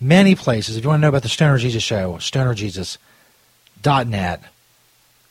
many 0.00 0.34
places. 0.34 0.76
If 0.76 0.84
you 0.84 0.88
want 0.88 1.00
to 1.00 1.02
know 1.02 1.08
about 1.08 1.22
the 1.22 1.28
Stoner 1.28 1.58
Jesus 1.58 1.82
Show, 1.82 2.14
StonerJesus.net. 2.14 4.40
Like 4.40 4.50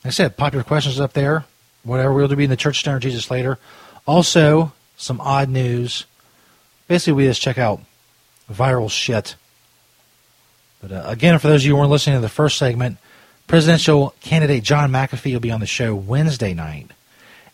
I 0.04 0.10
said, 0.10 0.36
popular 0.36 0.62
questions 0.62 1.00
up 1.00 1.12
there. 1.12 1.44
Whatever, 1.82 2.12
we'll 2.12 2.28
be 2.28 2.44
in 2.44 2.50
the 2.50 2.56
Church 2.56 2.80
Stoner 2.80 3.00
Jesus 3.00 3.30
later. 3.30 3.58
Also, 4.06 4.72
some 4.96 5.20
odd 5.20 5.48
news 5.48 6.04
basically 6.88 7.14
we 7.14 7.24
just 7.24 7.40
check 7.40 7.58
out 7.58 7.80
viral 8.50 8.90
shit. 8.90 9.36
But 10.80 10.92
uh, 10.92 11.02
again, 11.06 11.38
for 11.38 11.48
those 11.48 11.62
of 11.62 11.66
you 11.66 11.72
who 11.74 11.78
weren't 11.78 11.90
listening 11.90 12.16
to 12.16 12.20
the 12.20 12.28
first 12.28 12.58
segment, 12.58 12.98
presidential 13.46 14.14
candidate 14.20 14.62
John 14.62 14.90
McAfee 14.90 15.32
will 15.32 15.40
be 15.40 15.50
on 15.50 15.60
the 15.60 15.66
show 15.66 15.94
Wednesday 15.94 16.54
night. 16.54 16.90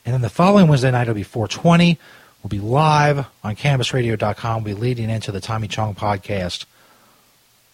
And 0.04 0.14
then 0.14 0.20
the 0.20 0.30
following 0.30 0.66
Wednesday 0.66 0.90
night 0.90 1.02
it'll 1.02 1.14
be 1.14 1.22
420. 1.22 1.98
We'll 2.42 2.48
be 2.48 2.58
live 2.58 3.26
on 3.44 3.54
CannabisRadio.com. 3.54 4.64
We'll 4.64 4.74
be 4.74 4.80
leading 4.80 5.10
into 5.10 5.30
the 5.30 5.40
Tommy 5.40 5.68
Chong 5.68 5.94
podcast. 5.94 6.64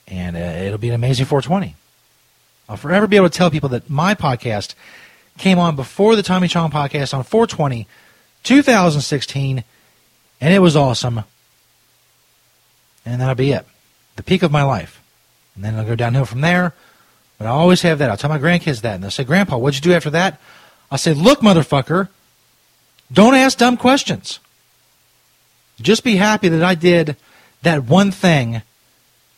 And 0.09 0.37
uh, 0.37 0.41
it'll 0.41 0.79
be 0.79 0.89
an 0.89 0.95
amazing 0.95 1.27
420. 1.27 1.75
I'll 2.69 2.77
forever 2.77 3.07
be 3.07 3.17
able 3.17 3.29
to 3.29 3.37
tell 3.37 3.51
people 3.51 3.69
that 3.71 3.89
my 3.89 4.15
podcast 4.15 4.75
came 5.39 5.59
on 5.59 5.77
before 5.77 6.17
the 6.17 6.23
Tommy 6.23 6.49
Chong 6.49 6.71
podcast 6.71 7.15
on 7.15 7.23
420, 7.23 7.87
2016, 8.43 9.65
and 10.41 10.55
it 10.55 10.59
was 10.59 10.77
awesome 10.77 11.23
and 13.07 13.21
that'll 13.21 13.35
be 13.35 13.53
it. 13.53 13.65
The 14.17 14.23
peak 14.23 14.43
of 14.43 14.51
my 14.51 14.65
life. 14.65 15.01
And 15.55 15.65
then 15.65 15.75
it'll 15.75 15.87
go 15.87 15.95
downhill 15.95 16.27
from 16.27 16.43
there. 16.43 16.75
But 17.39 17.47
I 17.47 17.51
always 17.51 17.83
have 17.83 17.99
that. 17.99 18.11
I'll 18.11 18.17
tell 18.17 18.31
my 18.31 18.39
grandkids 18.39 18.83
that. 18.83 18.95
And 18.97 19.03
they'll 19.03 19.11
say, 19.11 19.25
Grandpa, 19.25 19.57
what'd 19.57 19.77
you 19.77 19.91
do 19.91 19.95
after 19.97 20.11
that? 20.11 20.41
I'll 20.91 20.99
say, 20.99 21.15
Look, 21.15 21.41
motherfucker, 21.41 22.09
don't 23.13 23.35
ask 23.35 23.59
dumb 23.59 23.77
questions. 23.77 24.41
Just 25.81 26.05
be 26.05 26.17
happy 26.17 26.49
that 26.49 26.63
I 26.63 26.75
did 26.75 27.17
that 27.63 27.85
one 27.85 28.11
thing 28.11 28.63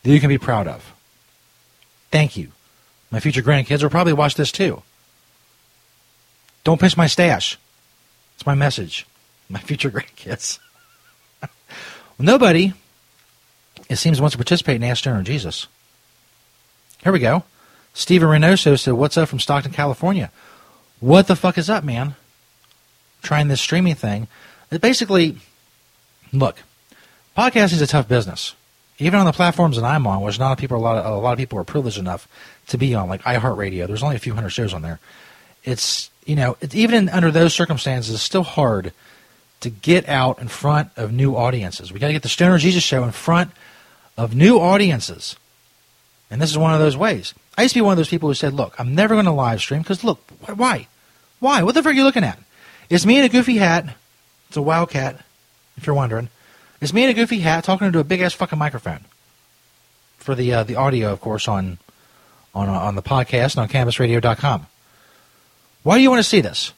that 0.03 0.11
you 0.11 0.19
can 0.19 0.29
be 0.29 0.37
proud 0.37 0.67
of. 0.67 0.93
Thank 2.11 2.37
you. 2.37 2.51
My 3.11 3.19
future 3.19 3.41
grandkids 3.41 3.83
will 3.83 3.89
probably 3.89 4.13
watch 4.13 4.35
this 4.35 4.51
too. 4.51 4.81
Don't 6.63 6.79
pinch 6.79 6.95
my 6.95 7.07
stash. 7.07 7.57
It's 8.35 8.45
my 8.45 8.55
message. 8.55 9.05
My 9.49 9.59
future 9.59 9.91
grandkids. 9.91 10.59
well, 11.41 11.49
nobody 12.19 12.73
it 13.89 13.97
seems 13.97 14.21
wants 14.21 14.33
to 14.33 14.37
participate 14.37 14.77
in 14.77 14.83
Ask 14.83 14.99
Stoner 14.99 15.23
Jesus. 15.23 15.67
Here 17.03 17.11
we 17.11 17.19
go. 17.19 17.43
Steven 17.93 18.29
Reynoso 18.29 18.79
said, 18.79 18.93
What's 18.93 19.17
up 19.17 19.27
from 19.27 19.39
Stockton, 19.39 19.71
California? 19.71 20.31
What 20.99 21.27
the 21.27 21.35
fuck 21.35 21.57
is 21.57 21.69
up, 21.69 21.83
man? 21.83 22.15
Trying 23.21 23.47
this 23.47 23.61
streaming 23.61 23.95
thing. 23.95 24.27
It 24.71 24.81
basically, 24.81 25.37
look, 26.31 26.57
podcasting 27.37 27.73
is 27.73 27.81
a 27.81 27.87
tough 27.87 28.07
business. 28.07 28.55
Even 28.99 29.19
on 29.19 29.25
the 29.25 29.31
platforms 29.31 29.77
that 29.77 29.85
I'm 29.85 30.05
on, 30.05 30.21
which 30.21 30.39
not 30.39 30.51
a 30.51 30.55
people, 30.55 30.77
a 30.77 30.79
lot 30.79 30.97
of, 30.97 31.05
a 31.05 31.17
lot 31.17 31.31
of 31.31 31.37
people 31.37 31.57
are 31.57 31.63
privileged 31.63 31.97
enough 31.97 32.27
to 32.67 32.77
be 32.77 32.93
on, 32.93 33.07
like 33.07 33.21
iHeartRadio. 33.23 33.87
There's 33.87 34.03
only 34.03 34.17
a 34.17 34.19
few 34.19 34.35
hundred 34.35 34.49
shows 34.49 34.73
on 34.73 34.81
there. 34.81 34.99
It's 35.63 36.11
you 36.25 36.35
know, 36.35 36.57
it's, 36.61 36.75
even 36.75 36.95
in, 36.95 37.09
under 37.09 37.31
those 37.31 37.55
circumstances, 37.55 38.13
it's 38.13 38.23
still 38.23 38.43
hard 38.43 38.93
to 39.61 39.69
get 39.69 40.07
out 40.07 40.39
in 40.39 40.47
front 40.47 40.91
of 40.95 41.11
new 41.11 41.35
audiences. 41.35 41.91
We 41.91 41.99
got 41.99 42.07
to 42.07 42.13
get 42.13 42.21
the 42.21 42.29
Stoner 42.29 42.57
Jesus 42.57 42.83
show 42.83 43.03
in 43.03 43.11
front 43.11 43.51
of 44.19 44.35
new 44.35 44.59
audiences. 44.59 45.37
And 46.29 46.41
this 46.41 46.51
is 46.51 46.57
one 46.57 46.73
of 46.73 46.79
those 46.79 46.97
ways. 46.97 47.33
I 47.57 47.63
used 47.63 47.73
to 47.73 47.77
be 47.77 47.81
one 47.81 47.93
of 47.93 47.97
those 47.97 48.09
people 48.09 48.29
who 48.29 48.35
said, 48.35 48.53
look, 48.53 48.75
I'm 48.77 48.93
never 48.93 49.15
going 49.15 49.25
to 49.25 49.31
live 49.31 49.61
stream 49.61 49.81
because, 49.81 50.03
look, 50.03 50.19
why? 50.55 50.87
Why? 51.39 51.63
What 51.63 51.73
the 51.73 51.81
frick 51.81 51.93
are 51.93 51.97
you 51.97 52.03
looking 52.03 52.25
at? 52.25 52.37
It's 52.89 53.05
me 53.05 53.17
in 53.17 53.23
a 53.23 53.29
goofy 53.29 53.55
hat. 53.55 53.95
It's 54.49 54.57
a 54.57 54.61
wildcat, 54.61 55.21
if 55.77 55.87
you're 55.87 55.95
wondering. 55.95 56.27
It's 56.81 56.93
me 56.93 57.05
in 57.05 57.09
a 57.09 57.13
goofy 57.13 57.39
hat 57.39 57.63
talking 57.63 57.87
into 57.87 57.99
a 57.99 58.03
big 58.03 58.19
ass 58.19 58.33
fucking 58.33 58.59
microphone. 58.59 59.05
For 60.17 60.35
the 60.35 60.53
uh, 60.53 60.63
the 60.63 60.75
audio, 60.75 61.13
of 61.13 61.21
course, 61.21 61.47
on 61.47 61.77
on 62.53 62.67
uh, 62.67 62.73
on 62.73 62.95
the 62.95 63.01
podcast 63.01 63.55
and 63.55 63.59
on 63.59 63.69
CannabisRadio.com. 63.69 64.67
Why 65.83 65.97
do 65.97 66.03
you 66.03 66.09
want 66.09 66.19
to 66.19 66.29
see 66.29 66.41
this? 66.41 66.73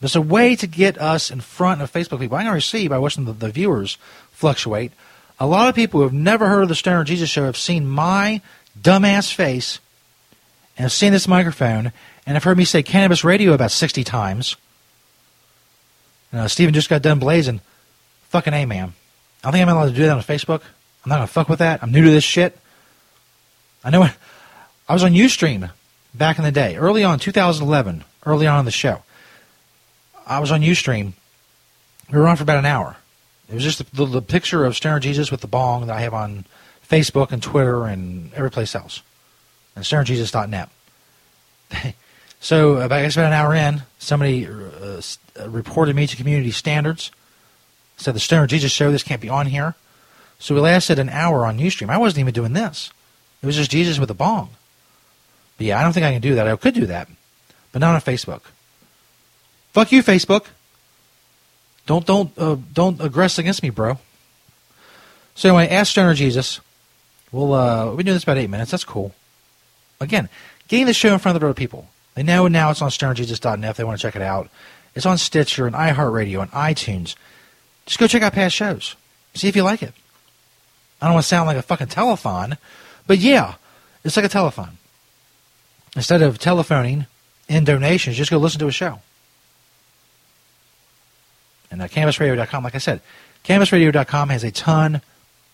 There's 0.00 0.16
a 0.16 0.22
way 0.22 0.56
to 0.56 0.66
get 0.66 0.98
us 0.98 1.30
in 1.30 1.42
front 1.42 1.82
of 1.82 1.92
Facebook 1.92 2.20
people. 2.20 2.36
I 2.36 2.40
can 2.40 2.48
already 2.48 2.62
see 2.62 2.88
by 2.88 2.98
watching 2.98 3.26
the, 3.26 3.32
the 3.32 3.50
viewers 3.50 3.98
fluctuate 4.30 4.92
a 5.38 5.46
lot 5.46 5.68
of 5.68 5.74
people 5.74 6.00
who 6.00 6.04
have 6.04 6.12
never 6.12 6.48
heard 6.48 6.62
of 6.62 6.68
the 6.68 6.74
Stoner 6.74 7.04
Jesus 7.04 7.30
Show 7.30 7.44
have 7.44 7.56
seen 7.56 7.86
my 7.86 8.40
dumbass 8.80 9.32
face 9.32 9.80
and 10.76 10.84
have 10.84 10.92
seen 10.92 11.12
this 11.12 11.28
microphone 11.28 11.92
and 12.26 12.34
have 12.34 12.44
heard 12.44 12.58
me 12.58 12.64
say 12.64 12.82
cannabis 12.82 13.24
radio 13.24 13.52
about 13.52 13.70
60 13.70 14.04
times. 14.04 14.56
Uh, 16.32 16.48
Steven 16.48 16.72
just 16.72 16.88
got 16.88 17.02
done 17.02 17.18
blazing. 17.18 17.60
Fucking 18.28 18.54
A, 18.54 18.64
man. 18.64 18.94
I 19.42 19.46
don't 19.46 19.52
think 19.52 19.62
I'm 19.62 19.76
allowed 19.76 19.88
to 19.88 19.94
do 19.94 20.04
that 20.04 20.16
on 20.16 20.22
Facebook. 20.22 20.62
I'm 21.04 21.08
not 21.08 21.16
going 21.16 21.26
to 21.26 21.32
fuck 21.32 21.48
with 21.48 21.58
that. 21.58 21.82
I'm 21.82 21.92
new 21.92 22.04
to 22.04 22.10
this 22.10 22.24
shit. 22.24 22.56
I 23.84 23.90
know 23.90 24.08
I 24.88 24.92
was 24.92 25.02
on 25.02 25.12
Ustream 25.12 25.70
back 26.14 26.38
in 26.38 26.44
the 26.44 26.52
day, 26.52 26.76
early 26.76 27.02
on, 27.02 27.18
2011, 27.18 28.04
early 28.24 28.46
on 28.46 28.60
in 28.60 28.64
the 28.64 28.70
show. 28.70 29.02
I 30.26 30.38
was 30.38 30.52
on 30.52 30.60
Ustream. 30.60 31.12
We 32.10 32.18
were 32.18 32.28
on 32.28 32.36
for 32.36 32.44
about 32.44 32.58
an 32.58 32.66
hour. 32.66 32.96
It 33.48 33.54
was 33.54 33.64
just 33.64 33.78
the, 33.78 33.96
the, 33.96 34.06
the 34.06 34.22
picture 34.22 34.64
of 34.64 34.76
Stoner 34.76 35.00
Jesus 35.00 35.30
with 35.30 35.40
the 35.40 35.46
bong 35.46 35.86
that 35.86 35.96
I 35.96 36.00
have 36.00 36.14
on 36.14 36.46
Facebook 36.88 37.32
and 37.32 37.42
Twitter 37.42 37.84
and 37.84 38.32
every 38.34 38.50
place 38.50 38.74
else. 38.74 39.02
And 39.74 39.84
stonerjesus.net. 39.84 40.68
so, 42.40 42.76
about, 42.76 42.92
I 42.98 43.02
guess 43.02 43.16
about 43.16 43.26
an 43.26 43.32
hour 43.32 43.54
in, 43.54 43.82
somebody 43.98 44.46
uh, 44.46 45.00
reported 45.46 45.96
me 45.96 46.06
to 46.06 46.16
community 46.16 46.50
standards 46.50 47.10
said 48.02 48.14
the 48.14 48.20
Stoner 48.20 48.46
Jesus 48.46 48.72
show, 48.72 48.90
this 48.90 49.02
can't 49.02 49.20
be 49.20 49.28
on 49.28 49.46
here. 49.46 49.74
So 50.38 50.54
we 50.54 50.60
lasted 50.60 50.98
an 50.98 51.08
hour 51.08 51.46
on 51.46 51.58
Ustream. 51.58 51.88
I 51.88 51.98
wasn't 51.98 52.20
even 52.20 52.34
doing 52.34 52.52
this. 52.52 52.90
It 53.42 53.46
was 53.46 53.56
just 53.56 53.70
Jesus 53.70 53.98
with 53.98 54.10
a 54.10 54.14
bong. 54.14 54.50
But 55.56 55.66
yeah, 55.66 55.78
I 55.78 55.82
don't 55.82 55.92
think 55.92 56.04
I 56.04 56.12
can 56.12 56.20
do 56.20 56.34
that. 56.34 56.48
I 56.48 56.56
could 56.56 56.74
do 56.74 56.86
that, 56.86 57.08
but 57.70 57.78
not 57.78 57.94
on 57.94 58.00
Facebook. 58.00 58.42
Fuck 59.72 59.92
you, 59.92 60.02
Facebook. 60.02 60.46
Don't 61.86 62.06
don't 62.06 62.36
uh, 62.38 62.56
don't 62.72 62.98
aggress 62.98 63.38
against 63.38 63.62
me, 63.62 63.70
bro. 63.70 63.98
So 65.34 65.48
anyway, 65.48 65.68
ask 65.68 65.92
Stoner 65.92 66.14
Jesus. 66.14 66.60
We'll 67.30 67.54
uh, 67.54 67.86
we've 67.88 67.98
been 67.98 68.06
doing 68.06 68.16
this 68.16 68.22
about 68.22 68.38
eight 68.38 68.50
minutes. 68.50 68.70
That's 68.70 68.84
cool. 68.84 69.14
Again, 70.00 70.28
getting 70.68 70.86
the 70.86 70.94
show 70.94 71.12
in 71.12 71.18
front 71.18 71.36
of 71.36 71.40
the 71.40 71.46
other 71.46 71.54
people. 71.54 71.88
They 72.14 72.22
know 72.22 72.46
now 72.48 72.70
it's 72.70 72.82
on 72.82 72.90
stonerjesus.net 72.90 73.70
if 73.70 73.76
they 73.76 73.84
want 73.84 73.98
to 73.98 74.02
check 74.02 74.16
it 74.16 74.22
out. 74.22 74.50
It's 74.94 75.06
on 75.06 75.16
Stitcher 75.16 75.66
and 75.66 75.74
iHeartRadio 75.74 76.42
and 76.42 76.50
iTunes. 76.50 77.14
Just 77.86 77.98
go 77.98 78.06
check 78.06 78.22
out 78.22 78.34
past 78.34 78.54
shows. 78.54 78.96
See 79.34 79.48
if 79.48 79.56
you 79.56 79.62
like 79.62 79.82
it. 79.82 79.94
I 81.00 81.06
don't 81.06 81.14
want 81.14 81.24
to 81.24 81.28
sound 81.28 81.46
like 81.46 81.56
a 81.56 81.62
fucking 81.62 81.86
telethon, 81.86 82.58
but 83.06 83.18
yeah, 83.18 83.54
it's 84.04 84.16
like 84.16 84.26
a 84.26 84.28
telethon. 84.28 84.72
Instead 85.96 86.22
of 86.22 86.38
telephoning 86.38 87.06
in 87.48 87.64
donations, 87.64 88.16
just 88.16 88.30
go 88.30 88.38
listen 88.38 88.60
to 88.60 88.68
a 88.68 88.72
show. 88.72 89.00
And 91.72 91.80
uh, 91.80 91.88
CannabisRadio.com, 91.88 92.62
like 92.62 92.74
I 92.74 92.78
said, 92.78 93.00
CannabisRadio.com 93.44 94.28
has 94.28 94.44
a 94.44 94.52
ton 94.52 95.00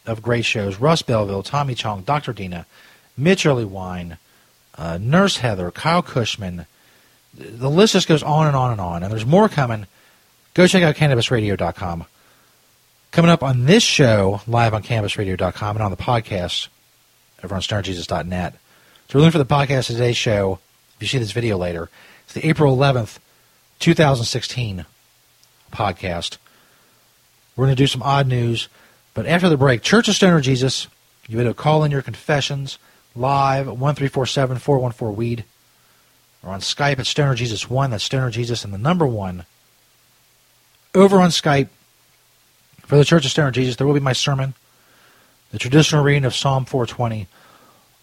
of 0.05 0.21
great 0.21 0.45
shows. 0.45 0.77
Russ 0.77 1.01
Belville, 1.01 1.45
Tommy 1.45 1.75
Chong, 1.75 2.03
Dr. 2.03 2.33
Dina, 2.33 2.67
Mitch 3.17 3.45
Earleywine, 3.45 4.19
uh, 4.77 4.99
Nurse 5.01 5.39
Heather, 5.39 5.71
Kyle 5.71 6.03
Kushman. 6.03 6.67
The 7.33 7.71
list 7.71 7.93
just 7.93 8.09
goes 8.09 8.23
on 8.23 8.49
and 8.49 8.57
on 8.57 8.73
and 8.73 8.81
on. 8.81 9.03
And 9.03 9.13
there's 9.13 9.25
more 9.25 9.49
coming. 9.49 9.87
Go 10.55 10.67
check 10.67 10.83
out 10.83 10.97
CannabisRadio.com. 10.97 12.05
Coming 13.13 13.31
up 13.31 13.43
on 13.45 13.65
this 13.65 13.85
show, 13.85 14.41
live 14.47 14.75
on 14.75 14.83
CannabisRadio.com 14.83 15.77
and 15.77 15.83
on 15.83 15.91
the 15.93 15.97
podcast 15.97 16.69
over 17.45 17.55
on 17.55 17.61
StonerJesus.net. 17.61 18.55
So 19.09 19.19
we're 19.19 19.25
looking 19.25 19.33
for 19.33 19.39
the 19.39 19.47
podcast 19.47 19.87
today's 19.87 20.17
show. 20.17 20.59
If 20.97 21.03
you 21.03 21.09
see 21.09 21.19
this 21.19 21.31
video 21.31 21.57
later, 21.57 21.89
it's 22.25 22.35
the 22.35 22.47
April 22.47 22.77
11th, 22.77 23.19
2016 23.79 24.85
podcast. 25.71 26.39
We're 27.57 27.67
going 27.67 27.77
to 27.77 27.83
do 27.83 27.87
some 27.87 28.03
odd 28.03 28.27
news, 28.27 28.69
but 29.15 29.27
after 29.27 29.49
the 29.49 29.57
break, 29.57 29.83
Church 29.83 30.09
of 30.09 30.15
Stoner 30.15 30.41
Jesus, 30.41 30.87
you 31.27 31.37
better 31.37 31.55
call 31.55 31.85
in 31.85 31.91
your 31.91 32.03
confessions 32.03 32.79
live 33.17 33.67
1347 33.67 34.59
414 34.59 35.17
Weed 35.17 35.45
or 36.43 36.51
on 36.51 36.61
Skype 36.61 36.99
at 36.99 37.07
Stoner 37.07 37.35
Jesus 37.35 37.69
1. 37.69 37.91
That's 37.91 38.05
Stoner 38.05 38.31
Jesus 38.31 38.65
and 38.65 38.73
the 38.73 38.79
number 38.79 39.07
one. 39.07 39.45
Over 40.95 41.21
on 41.21 41.31
Skype 41.31 41.69
for 42.83 42.97
the 42.97 43.05
Church 43.05 43.25
of 43.25 43.31
Stoner 43.31 43.51
Jesus, 43.51 43.77
there 43.77 43.87
will 43.87 43.95
be 43.95 44.01
my 44.01 44.13
sermon, 44.13 44.55
the 45.51 45.59
traditional 45.59 46.03
reading 46.03 46.25
of 46.25 46.35
Psalm 46.35 46.65
420, 46.65 47.27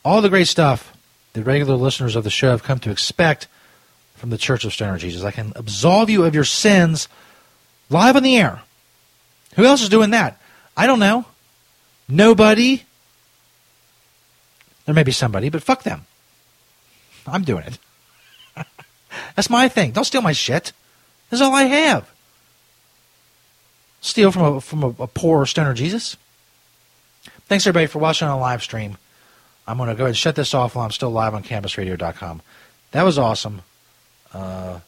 all 0.03 0.21
the 0.21 0.29
great 0.29 0.47
stuff 0.47 0.95
that 1.33 1.43
regular 1.43 1.75
listeners 1.75 2.15
of 2.15 2.23
the 2.23 2.29
show 2.29 2.51
have 2.51 2.63
come 2.63 2.79
to 2.79 2.91
expect 2.91 3.47
from 4.15 4.29
the 4.29 4.37
Church 4.37 4.65
of 4.65 4.73
Stoner 4.73 4.97
Jesus. 4.97 5.23
I 5.23 5.31
can 5.31 5.51
absolve 5.55 6.09
you 6.09 6.23
of 6.23 6.35
your 6.35 6.43
sins 6.43 7.07
live 7.89 8.15
on 8.15 8.23
the 8.23 8.37
air. 8.37 8.61
Who 9.55 9.65
else 9.65 9.81
is 9.81 9.89
doing 9.89 10.11
that? 10.11 10.39
I 10.75 10.87
don't 10.87 10.99
know. 10.99 11.25
Nobody. 12.07 12.83
There 14.85 14.95
may 14.95 15.03
be 15.03 15.11
somebody, 15.11 15.49
but 15.49 15.63
fuck 15.63 15.83
them. 15.83 16.05
I'm 17.25 17.43
doing 17.43 17.63
it. 17.63 17.79
That's 19.35 19.49
my 19.49 19.67
thing. 19.67 19.91
Don't 19.91 20.03
steal 20.03 20.21
my 20.21 20.33
shit. 20.33 20.73
That's 21.29 21.41
all 21.41 21.53
I 21.53 21.63
have. 21.63 22.11
Steal 24.01 24.31
from 24.31 24.55
a 24.55 24.61
from 24.61 24.83
a, 24.83 24.87
a 24.99 25.07
poor 25.07 25.45
stoner 25.47 25.73
Jesus. 25.73 26.15
Thanks 27.47 27.65
everybody 27.65 27.87
for 27.87 27.99
watching 27.99 28.27
on 28.27 28.39
live 28.39 28.61
stream. 28.61 28.97
I'm 29.67 29.77
going 29.77 29.89
to 29.89 29.95
go 29.95 30.03
ahead 30.03 30.09
and 30.09 30.17
shut 30.17 30.35
this 30.35 30.53
off 30.53 30.75
while 30.75 30.85
I'm 30.85 30.91
still 30.91 31.09
live 31.09 31.33
on 31.33 31.43
CannabisRadio.com. 31.43 32.41
That 32.91 33.03
was 33.03 33.17
awesome. 33.17 33.63
Uh, 34.31 34.79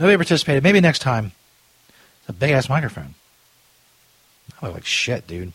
nobody 0.00 0.16
participated. 0.16 0.62
Maybe 0.64 0.80
next 0.80 1.00
time. 1.00 1.32
It's 2.24 2.30
a 2.30 2.32
big 2.32 2.52
ass 2.52 2.70
microphone. 2.70 3.14
I 4.60 4.66
look 4.66 4.74
like 4.76 4.86
shit, 4.86 5.26
dude. 5.26 5.52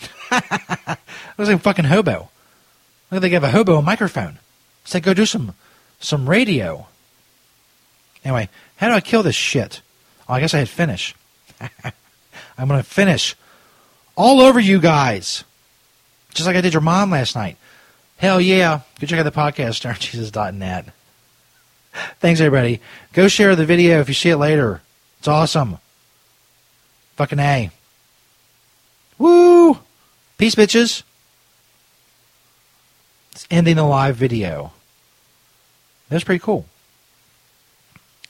I 0.30 0.98
was 1.38 1.48
like 1.48 1.56
a 1.56 1.60
fucking 1.60 1.86
hobo. 1.86 2.28
Look, 3.10 3.22
they 3.22 3.30
give 3.30 3.44
a 3.44 3.50
hobo 3.50 3.78
a 3.78 3.82
microphone. 3.82 4.38
Like 4.92 5.02
go 5.02 5.14
do 5.14 5.24
some 5.24 5.54
some 6.00 6.28
radio. 6.28 6.86
Anyway, 8.24 8.50
how 8.76 8.88
do 8.88 8.94
I 8.94 9.00
kill 9.00 9.22
this 9.22 9.34
shit? 9.34 9.80
Oh, 10.28 10.34
I 10.34 10.40
guess 10.40 10.52
I 10.52 10.58
hit 10.58 10.68
finish. 10.68 11.14
I'm 12.58 12.68
gonna 12.68 12.82
finish 12.82 13.34
all 14.16 14.40
over 14.40 14.60
you 14.60 14.80
guys, 14.80 15.44
just 16.34 16.46
like 16.46 16.56
I 16.56 16.60
did 16.60 16.74
your 16.74 16.82
mom 16.82 17.10
last 17.10 17.34
night. 17.34 17.56
Hell 18.18 18.40
yeah! 18.40 18.80
Go 19.00 19.06
check 19.06 19.18
out 19.18 19.22
the 19.22 19.30
podcast, 19.30 19.80
StonerJesus.net. 19.82 20.86
Thanks, 22.20 22.40
everybody. 22.40 22.80
Go 23.12 23.28
share 23.28 23.56
the 23.56 23.66
video 23.66 24.00
if 24.00 24.08
you 24.08 24.14
see 24.14 24.30
it 24.30 24.36
later. 24.36 24.82
It's 25.24 25.28
awesome. 25.30 25.78
Fucking 27.16 27.38
A. 27.38 27.70
Woo! 29.16 29.78
Peace, 30.36 30.54
bitches. 30.54 31.02
It's 33.32 33.46
ending 33.50 33.76
the 33.76 33.84
live 33.84 34.16
video. 34.16 34.74
That's 36.10 36.24
pretty 36.24 36.40
cool. 36.40 36.66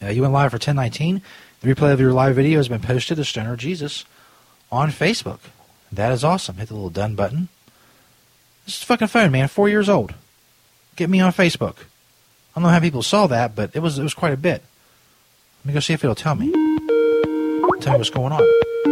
Uh, 0.01 0.11
you 0.11 0.23
went 0.23 0.35
live 0.35 0.53
for 0.53 0.55
1019. 0.55 1.21
The 1.63 1.75
replay 1.75 1.93
of 1.93 1.99
your 1.99 2.13
live 2.13 2.37
video 2.37 2.61
has 2.61 2.69
been 2.69 2.81
posted 2.81 3.17
to 3.17 3.25
Stoner 3.25 3.57
Jesus 3.57 4.05
on 4.71 4.93
Facebook. 4.93 5.41
That 5.91 6.13
is 6.13 6.23
awesome. 6.23 6.59
Hit 6.59 6.69
the 6.69 6.75
little 6.75 6.91
done 6.91 7.17
button. 7.17 7.49
This 8.67 8.77
is 8.77 8.85
fucking 8.85 9.09
phone, 9.09 9.33
man. 9.33 9.49
Four 9.49 9.69
years 9.69 9.89
old. 9.89 10.15
Get 10.95 11.11
me 11.11 11.19
on 11.19 11.33
Facebook. 11.33 11.79
I 12.55 12.61
don't 12.61 12.63
know 12.63 12.69
how 12.69 12.79
people 12.79 13.03
saw 13.03 13.27
that, 13.27 13.57
but 13.57 13.75
it 13.75 13.81
was 13.81 13.99
it 13.99 14.05
was 14.05 14.15
quite 14.15 14.33
a 14.33 14.37
bit. 14.37 14.63
Let 15.65 15.69
me 15.69 15.73
go 15.73 15.81
see 15.81 15.95
if 15.95 16.05
it'll 16.05 16.15
tell 16.15 16.35
me. 16.35 16.53
Tell 17.81 17.95
me 17.95 17.99
what's 17.99 18.11
going 18.11 18.35
on. 18.35 18.43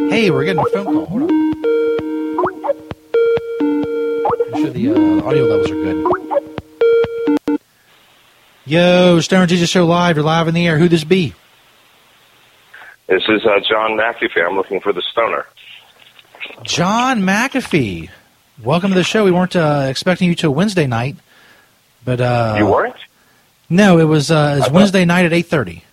Hey, 0.09 0.31
we're 0.31 0.45
getting 0.45 0.63
a 0.63 0.65
phone 0.71 0.87
call. 0.87 1.05
Hold 1.05 1.23
on. 1.25 1.51
Make 4.51 4.57
sure 4.57 4.71
the 4.71 4.89
uh, 4.89 5.27
audio 5.27 5.45
levels 5.45 5.71
are 5.71 5.75
good. 5.75 7.59
Yo, 8.65 9.21
Stoner 9.21 9.47
Jesus 9.47 9.69
Show 9.69 9.85
Live. 9.85 10.17
You're 10.17 10.25
live 10.25 10.49
in 10.49 10.55
the 10.55 10.67
air. 10.67 10.79
Who 10.79 10.89
this 10.89 11.05
be? 11.05 11.35
This 13.07 13.25
is 13.29 13.45
uh, 13.45 13.61
John 13.69 13.99
McAfee. 13.99 14.43
I'm 14.43 14.57
looking 14.57 14.81
for 14.81 14.95
the 14.95 15.03
stoner. 15.03 15.45
John 16.63 17.21
McAfee. 17.21 18.09
Welcome 18.65 18.93
to 18.93 18.95
the 18.95 19.05
show. 19.05 19.25
We 19.27 19.31
weren't 19.31 19.57
uh, 19.57 19.89
expecting 19.91 20.27
you 20.27 20.35
till 20.35 20.55
Wednesday 20.55 20.87
night, 20.87 21.17
but 22.03 22.23
uh, 22.23 22.55
you 22.57 22.65
weren't. 22.65 22.97
No, 23.69 23.99
it 23.99 24.05
was 24.05 24.31
uh, 24.31 24.57
it's 24.59 24.71
Wednesday 24.71 25.05
night 25.05 25.27
at 25.27 25.35
eight 25.35 25.49
thirty. 25.49 25.85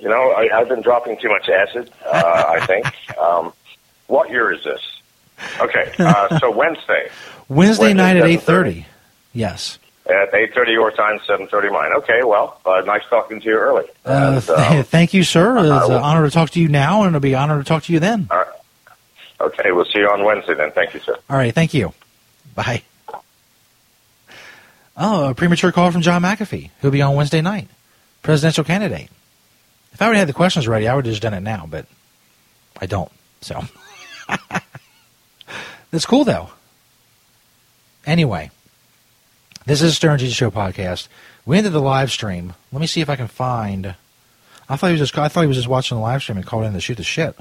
You 0.00 0.08
know, 0.08 0.32
I, 0.32 0.48
I've 0.52 0.68
been 0.68 0.82
dropping 0.82 1.18
too 1.18 1.28
much 1.28 1.48
acid. 1.48 1.90
Uh, 2.06 2.44
I 2.48 2.66
think. 2.66 2.86
Um, 3.20 3.52
what 4.06 4.30
year 4.30 4.50
is 4.50 4.64
this? 4.64 4.80
Okay, 5.60 5.92
uh, 5.98 6.38
so 6.38 6.50
Wednesday. 6.50 7.10
Wednesday 7.48 7.92
night 7.92 8.16
at 8.16 8.24
8.30. 8.24 8.84
Yes. 9.34 9.78
At 10.06 10.34
eight 10.34 10.52
thirty 10.54 10.72
your 10.72 10.90
time, 10.90 11.20
seven 11.26 11.46
thirty 11.46 11.68
mine. 11.70 11.92
Okay, 11.98 12.22
well, 12.24 12.60
uh, 12.66 12.80
nice 12.80 13.02
talking 13.10 13.38
to 13.40 13.46
you 13.46 13.52
early. 13.54 13.84
Uh, 14.04 14.40
And, 14.48 14.50
um, 14.50 14.82
thank 14.84 15.12
you, 15.14 15.22
sir. 15.22 15.58
It's 15.58 15.88
an 15.88 15.92
honor 15.92 16.24
to 16.24 16.30
talk 16.32 16.50
to 16.50 16.60
you 16.60 16.66
now, 16.68 17.02
and 17.02 17.08
it'll 17.10 17.20
be 17.20 17.34
an 17.34 17.38
honor 17.40 17.58
to 17.58 17.64
talk 17.64 17.84
to 17.84 17.92
you 17.92 18.00
then. 18.00 18.26
all 18.30 18.38
right. 18.38 18.48
Okay, 19.40 19.70
we'll 19.70 19.84
see 19.84 19.98
you 20.00 20.08
on 20.08 20.24
Wednesday 20.24 20.54
then. 20.54 20.72
Thank 20.72 20.94
you, 20.94 21.00
sir. 21.00 21.16
All 21.28 21.36
right, 21.36 21.54
thank 21.54 21.74
you. 21.74 21.92
Bye. 22.56 22.82
Oh, 24.96 25.30
a 25.30 25.34
premature 25.34 25.70
call 25.72 25.90
from 25.92 26.02
John 26.02 26.22
McAfee, 26.22 26.70
who'll 26.80 26.90
be 26.90 27.02
on 27.02 27.14
Wednesday 27.14 27.40
night, 27.42 27.68
presidential 28.22 28.64
candidate. 28.64 29.10
If 30.00 30.04
I 30.04 30.06
have 30.06 30.16
had 30.16 30.28
the 30.28 30.32
questions 30.32 30.66
ready, 30.66 30.88
I 30.88 30.94
would 30.94 31.04
have 31.04 31.12
just 31.12 31.20
done 31.20 31.34
it 31.34 31.42
now, 31.42 31.66
but 31.68 31.84
I 32.80 32.86
don't. 32.86 33.12
So 33.42 33.60
that's 35.90 36.06
cool, 36.06 36.24
though. 36.24 36.48
Anyway, 38.06 38.50
this 39.66 39.82
is 39.82 39.96
Stoner 39.96 40.16
Jesus 40.16 40.34
Show 40.34 40.50
podcast. 40.50 41.08
We 41.44 41.58
ended 41.58 41.74
the 41.74 41.82
live 41.82 42.10
stream. 42.10 42.54
Let 42.72 42.80
me 42.80 42.86
see 42.86 43.02
if 43.02 43.10
I 43.10 43.16
can 43.16 43.28
find. 43.28 43.94
I 44.70 44.76
thought 44.76 44.86
he 44.86 44.92
was 44.92 45.00
just. 45.00 45.18
I 45.18 45.28
thought 45.28 45.42
he 45.42 45.46
was 45.46 45.58
just 45.58 45.68
watching 45.68 45.98
the 45.98 46.02
live 46.02 46.22
stream 46.22 46.38
and 46.38 46.46
called 46.46 46.64
in 46.64 46.72
to 46.72 46.80
shoot 46.80 46.96
the 46.96 47.02
shit. 47.02 47.36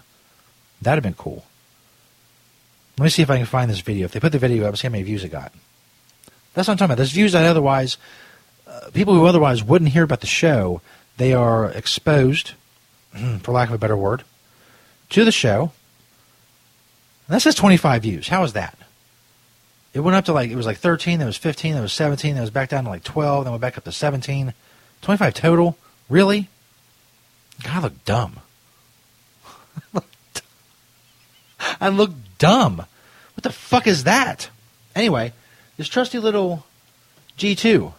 That'd 0.81 0.97
have 0.97 1.03
been 1.03 1.13
cool. 1.13 1.45
Let 2.97 3.05
me 3.05 3.09
see 3.09 3.21
if 3.21 3.29
I 3.29 3.37
can 3.37 3.45
find 3.45 3.71
this 3.71 3.79
video. 3.79 4.03
If 4.03 4.11
they 4.11 4.19
put 4.19 4.33
the 4.33 4.37
video 4.37 4.67
up, 4.67 4.75
see 4.75 4.87
how 4.87 4.91
many 4.91 5.03
views 5.03 5.23
it 5.23 5.29
got. 5.29 5.53
That's 6.53 6.67
what 6.67 6.73
I'm 6.73 6.77
talking 6.77 6.85
about. 6.87 6.97
There's 6.97 7.13
views 7.13 7.31
that 7.31 7.45
otherwise, 7.45 7.97
uh, 8.67 8.89
people 8.93 9.13
who 9.13 9.27
otherwise 9.27 9.63
wouldn't 9.63 9.91
hear 9.91 10.03
about 10.03 10.19
the 10.19 10.27
show, 10.27 10.81
they 11.19 11.33
are 11.33 11.69
exposed, 11.69 12.53
hmm, 13.13 13.37
for 13.37 13.51
lack 13.51 13.67
of 13.67 13.75
a 13.75 13.77
better 13.77 13.97
word, 13.97 14.23
to 15.09 15.25
the 15.25 15.33
show. 15.33 15.73
And 17.27 17.35
that 17.35 17.41
says 17.41 17.55
25 17.55 18.01
views. 18.01 18.29
How 18.29 18.43
is 18.45 18.53
that? 18.53 18.77
It 19.93 19.99
went 19.99 20.15
up 20.15 20.23
to 20.25 20.33
like, 20.33 20.49
it 20.49 20.55
was 20.55 20.65
like 20.65 20.77
13, 20.77 21.19
then 21.19 21.27
it 21.27 21.29
was 21.29 21.35
15, 21.35 21.73
then 21.73 21.81
it 21.81 21.83
was 21.83 21.91
17, 21.91 22.35
then 22.35 22.41
it 22.41 22.41
was 22.41 22.51
back 22.51 22.69
down 22.69 22.85
to 22.85 22.89
like 22.89 23.03
12, 23.03 23.43
then 23.43 23.51
went 23.51 23.61
back 23.61 23.77
up 23.77 23.83
to 23.83 23.91
17. 23.91 24.53
25 25.01 25.33
total? 25.33 25.77
Really? 26.07 26.47
God, 27.63 27.75
I 27.75 27.81
look 27.81 28.05
dumb. 28.05 28.39
I 31.81 31.89
look 31.89 32.11
dumb. 32.37 32.77
What 32.77 33.43
the 33.43 33.51
fuck 33.51 33.87
is 33.87 34.05
that? 34.05 34.49
Anyway, 34.95 35.33
this 35.75 35.89
trusty 35.89 36.19
little 36.19 36.65
G2. 37.37 37.93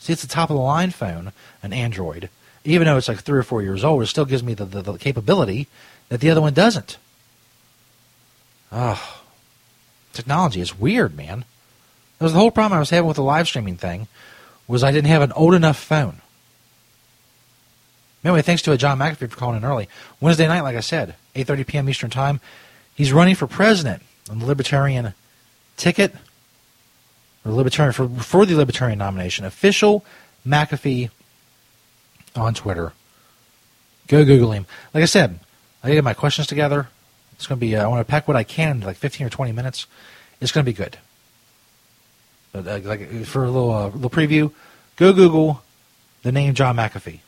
See, 0.00 0.14
it's 0.14 0.22
the 0.22 0.28
top 0.28 0.50
of 0.50 0.56
the 0.56 0.62
line 0.62 0.90
phone, 0.90 1.32
an 1.62 1.72
Android. 1.72 2.30
Even 2.64 2.86
though 2.86 2.96
it's 2.96 3.08
like 3.08 3.20
three 3.20 3.38
or 3.38 3.42
four 3.42 3.62
years 3.62 3.84
old, 3.84 4.02
it 4.02 4.06
still 4.06 4.24
gives 4.24 4.42
me 4.42 4.54
the, 4.54 4.64
the, 4.64 4.82
the 4.82 4.98
capability 4.98 5.68
that 6.08 6.20
the 6.20 6.30
other 6.30 6.40
one 6.40 6.54
doesn't. 6.54 6.96
Oh, 8.72 9.22
technology 10.12 10.60
is 10.60 10.78
weird, 10.78 11.16
man. 11.16 11.44
That 12.18 12.24
was 12.24 12.32
the 12.32 12.38
whole 12.38 12.50
problem 12.50 12.76
I 12.76 12.80
was 12.80 12.90
having 12.90 13.08
with 13.08 13.16
the 13.16 13.22
live 13.22 13.46
streaming 13.46 13.76
thing, 13.76 14.08
was 14.66 14.82
I 14.82 14.90
didn't 14.90 15.08
have 15.08 15.22
an 15.22 15.32
old 15.32 15.54
enough 15.54 15.78
phone. 15.78 16.20
Anyway, 18.24 18.42
thanks 18.42 18.62
to 18.62 18.72
a 18.72 18.76
John 18.76 18.98
McAfee 18.98 19.30
for 19.30 19.36
calling 19.36 19.56
in 19.58 19.64
early. 19.64 19.88
Wednesday 20.20 20.46
night, 20.46 20.60
like 20.62 20.76
I 20.76 20.80
said, 20.80 21.14
8.30 21.34 21.66
p.m. 21.66 21.88
Eastern 21.88 22.10
Time. 22.10 22.40
He's 22.94 23.12
running 23.12 23.34
for 23.34 23.46
president 23.46 24.02
on 24.30 24.38
the 24.38 24.46
Libertarian 24.46 25.14
ticket, 25.76 26.14
Libertarian 27.44 27.92
for, 27.92 28.08
for 28.08 28.44
the 28.44 28.54
Libertarian 28.54 28.98
nomination. 28.98 29.44
Official 29.44 30.04
McAfee 30.46 31.10
on 32.36 32.54
Twitter. 32.54 32.92
Go 34.08 34.24
Google 34.24 34.52
him. 34.52 34.66
Like 34.92 35.02
I 35.02 35.06
said, 35.06 35.40
I 35.82 35.92
get 35.92 36.04
my 36.04 36.14
questions 36.14 36.46
together. 36.46 36.88
It's 37.34 37.46
going 37.46 37.58
to 37.58 37.60
be, 37.60 37.76
uh, 37.76 37.84
I 37.84 37.86
want 37.86 38.06
to 38.06 38.10
pack 38.10 38.28
what 38.28 38.36
I 38.36 38.44
can 38.44 38.76
into 38.76 38.86
like 38.86 38.96
15 38.96 39.26
or 39.26 39.30
20 39.30 39.52
minutes. 39.52 39.86
It's 40.40 40.52
going 40.52 40.64
to 40.64 40.70
be 40.70 40.76
good. 40.76 40.98
But 42.52 42.66
uh, 42.66 42.80
like 42.88 43.24
for 43.24 43.44
a 43.44 43.50
little, 43.50 43.70
uh, 43.70 43.88
little 43.88 44.10
preview, 44.10 44.52
go 44.96 45.12
Google 45.12 45.62
the 46.22 46.32
name 46.32 46.54
John 46.54 46.76
McAfee. 46.76 47.20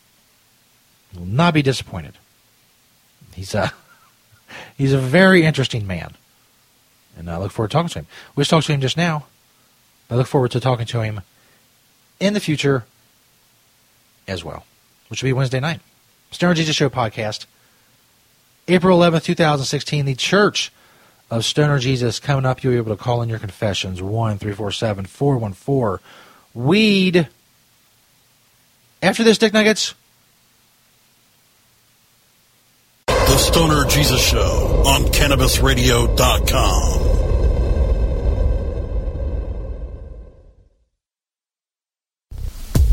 You 1.13 1.21
will 1.21 1.27
not 1.27 1.55
be 1.55 1.63
disappointed. 1.63 2.19
He's 3.35 3.55
a, 3.55 3.73
he's 4.77 4.93
a 4.93 4.99
very 4.99 5.45
interesting 5.45 5.87
man. 5.87 6.15
And 7.17 7.31
I 7.31 7.39
look 7.39 7.53
forward 7.53 7.71
to 7.71 7.73
talking 7.73 7.89
to 7.91 7.99
him. 8.01 8.07
We 8.35 8.43
just 8.43 8.51
talked 8.51 8.67
to 8.67 8.73
him 8.73 8.81
just 8.81 8.97
now. 8.97 9.27
I 10.11 10.17
look 10.17 10.27
forward 10.27 10.51
to 10.53 10.61
talking 10.61 10.87
to 10.87 11.03
him 11.03 11.21
in 12.21 12.35
the 12.35 12.41
future 12.41 12.85
as 14.29 14.45
well, 14.45 14.65
which 15.09 15.23
will 15.23 15.29
be 15.29 15.33
Wednesday 15.33 15.61
night. 15.61 15.81
Stoner 16.31 16.55
Jesus 16.55 16.77
Show 16.77 16.89
podcast. 16.89 17.47
April 18.69 18.99
11th, 18.99 19.25
2016, 19.25 20.05
the 20.05 20.15
Church 20.15 20.71
of 21.31 21.45
Stoner 21.45 21.79
Jesus 21.79 22.21
coming 22.21 22.47
up. 22.47 22.63
You'll 22.63 22.75
be 22.75 22.77
able 22.77 22.97
to 22.97 23.03
call 23.03 23.23
in 23.23 23.29
your 23.29 23.39
confessions 23.39 24.01
1 24.01 24.39
347 24.39 25.07
414 25.07 26.05
Weed. 26.55 27.29
After 29.03 29.25
this, 29.25 29.39
Dick 29.39 29.53
Nuggets. 29.53 29.95
The 33.07 33.39
Stoner 33.39 33.85
Jesus 33.87 34.25
Show 34.25 34.83
on 34.87 35.03
CannabisRadio.com. 35.05 37.12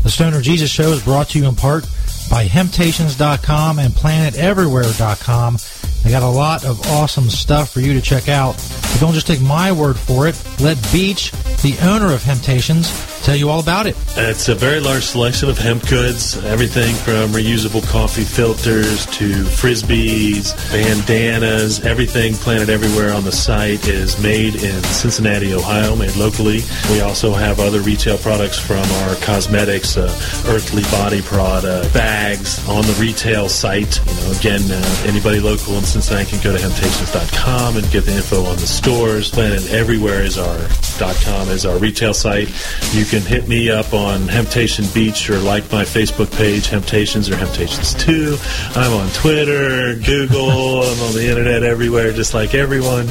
The 0.02 0.10
Stoner 0.10 0.40
Jesus 0.40 0.70
Show 0.70 0.92
is 0.92 1.04
brought 1.04 1.28
to 1.30 1.38
you 1.38 1.46
in 1.48 1.54
part 1.54 1.84
by 2.30 2.46
Hemptations.com 2.46 3.78
and 3.78 3.92
PlanetEverywhere.com. 3.92 5.58
They 6.04 6.10
got 6.10 6.22
a 6.22 6.28
lot 6.28 6.64
of 6.64 6.80
awesome 6.88 7.30
stuff 7.30 7.72
for 7.72 7.80
you 7.80 7.92
to 7.94 8.00
check 8.00 8.28
out. 8.28 8.54
But 8.54 9.00
don't 9.00 9.12
just 9.14 9.26
take 9.26 9.40
my 9.40 9.70
word 9.70 9.96
for 9.96 10.26
it. 10.26 10.42
Let 10.60 10.76
Beach, 10.92 11.30
the 11.62 11.76
owner 11.82 12.12
of 12.12 12.22
Hemptations, 12.22 12.90
tell 13.22 13.36
you 13.36 13.50
all 13.50 13.60
about 13.60 13.86
it. 13.86 13.96
It's 14.16 14.48
a 14.48 14.54
very 14.54 14.80
large 14.80 15.04
selection 15.04 15.48
of 15.48 15.58
hemp 15.58 15.86
goods, 15.88 16.42
everything 16.44 16.94
from 16.94 17.30
reusable 17.30 17.86
coffee 17.88 18.24
filters 18.24 19.06
to 19.06 19.30
frisbees, 19.44 20.54
bandanas, 20.72 21.84
everything 21.84 22.34
Planet 22.34 22.68
Everywhere 22.68 23.12
on 23.12 23.24
the 23.24 23.32
site 23.32 23.86
is 23.88 24.20
made 24.22 24.54
in 24.56 24.82
Cincinnati, 24.84 25.52
Ohio, 25.54 25.94
made 25.96 26.16
locally. 26.16 26.60
We 26.90 27.00
also 27.00 27.32
have 27.32 27.60
other 27.60 27.80
retail 27.80 28.18
products 28.18 28.58
from 28.58 28.84
our 29.02 29.14
cosmetics, 29.16 29.96
uh, 29.96 30.08
earthly 30.46 30.82
body 30.84 31.22
product, 31.22 31.92
bags 31.92 32.66
on 32.68 32.82
the 32.82 32.96
retail 33.00 33.48
site. 33.48 34.00
You 34.06 34.14
know, 34.14 34.32
again, 34.38 34.62
uh, 34.70 35.04
anybody 35.06 35.40
local 35.40 35.74
in 35.74 35.84
Cincinnati 35.90 36.30
can 36.30 36.40
go 36.40 36.56
to 36.56 36.62
hemptations.com 36.62 37.76
and 37.76 37.90
get 37.90 38.04
the 38.04 38.14
info 38.14 38.44
on 38.44 38.54
the 38.54 38.66
stores. 38.66 39.28
Planet 39.28 39.68
Everywhere 39.70 40.22
is 40.22 40.38
our 40.38 40.56
.com 41.00 41.48
is 41.48 41.66
our 41.66 41.78
retail 41.78 42.14
site. 42.14 42.48
You 42.92 43.04
can 43.04 43.22
hit 43.22 43.48
me 43.48 43.70
up 43.70 43.92
on 43.92 44.28
Hemptation 44.28 44.84
Beach 44.94 45.28
or 45.30 45.38
like 45.38 45.72
my 45.72 45.82
Facebook 45.82 46.30
page, 46.36 46.68
Hemptations 46.68 47.28
or 47.28 47.36
Hemptations 47.36 47.94
2. 47.94 48.36
I'm 48.78 48.92
on 48.92 49.08
Twitter, 49.10 49.96
Google, 49.96 50.82
I'm 50.84 51.00
on 51.02 51.14
the 51.14 51.26
internet 51.28 51.64
everywhere, 51.64 52.12
just 52.12 52.34
like 52.34 52.54
everyone. 52.54 53.08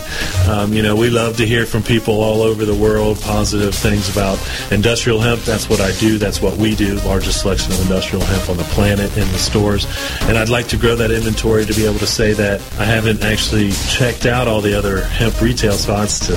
Um, 0.48 0.72
you 0.72 0.82
know, 0.82 0.96
we 0.96 1.10
love 1.10 1.36
to 1.38 1.46
hear 1.46 1.66
from 1.66 1.84
people 1.84 2.22
all 2.22 2.42
over 2.42 2.64
the 2.64 2.76
world, 2.76 3.20
positive 3.20 3.76
things 3.76 4.10
about 4.10 4.40
industrial 4.72 5.20
hemp. 5.20 5.42
That's 5.42 5.70
what 5.70 5.82
I 5.82 5.92
do. 6.00 6.18
That's 6.18 6.42
what 6.42 6.56
we 6.58 6.76
do. 6.76 6.96
Largest 7.00 7.42
selection 7.42 7.74
of 7.74 7.82
industrial 7.82 8.24
hemp 8.24 8.50
on 8.50 8.56
the 8.58 8.64
planet 8.66 9.12
in 9.18 9.28
the 9.32 9.40
stores. 9.40 9.86
And 10.22 10.38
I'd 10.38 10.50
like 10.50 10.68
to 10.70 10.78
grow 10.78 10.96
that 10.96 11.12
inventory 11.12 11.66
to 11.66 11.74
be 11.74 11.86
able 11.86 12.00
to 12.00 12.08
say 12.08 12.34
that 12.34 12.62
I 12.78 12.86
haven't 12.86 13.24
actually 13.24 13.72
checked 13.90 14.26
out 14.26 14.48
all 14.48 14.62
the 14.62 14.74
other 14.74 15.04
hemp 15.04 15.42
retail 15.42 15.74
spots 15.74 16.20
to 16.28 16.36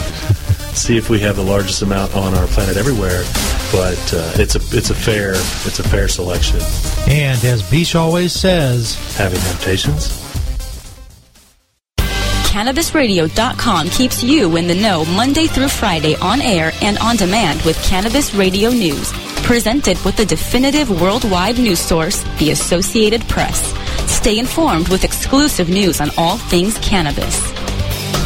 see 0.74 0.96
if 0.96 1.10
we 1.10 1.20
have 1.20 1.36
the 1.36 1.42
largest 1.42 1.82
amount 1.82 2.14
on 2.16 2.34
our 2.34 2.46
planet 2.48 2.76
everywhere. 2.76 3.22
But 3.70 4.14
uh, 4.14 4.32
it's 4.42 4.56
a 4.56 4.76
it's 4.76 4.90
a 4.90 4.94
fair 4.94 5.32
it's 5.34 5.78
a 5.78 5.88
fair 5.88 6.08
selection. 6.08 6.60
And 7.08 7.42
as 7.44 7.68
Beach 7.70 7.94
always 7.94 8.32
says, 8.32 8.96
having 9.16 9.40
temptations. 9.40 10.20
CannabisRadio.com 12.52 13.88
keeps 13.88 14.22
you 14.22 14.56
in 14.56 14.66
the 14.66 14.74
know 14.74 15.06
Monday 15.06 15.46
through 15.46 15.68
Friday 15.68 16.16
on 16.16 16.42
air 16.42 16.70
and 16.82 16.98
on 16.98 17.16
demand 17.16 17.62
with 17.62 17.82
Cannabis 17.82 18.34
Radio 18.34 18.68
News. 18.68 19.10
Presented 19.42 19.98
with 20.04 20.16
the 20.18 20.26
definitive 20.26 21.00
worldwide 21.00 21.58
news 21.58 21.80
source, 21.80 22.22
the 22.38 22.50
Associated 22.50 23.22
Press. 23.22 23.72
Stay 24.22 24.38
informed 24.38 24.86
with 24.86 25.02
exclusive 25.02 25.68
news 25.68 26.00
on 26.00 26.08
all 26.16 26.38
things 26.38 26.78
cannabis. 26.78 27.50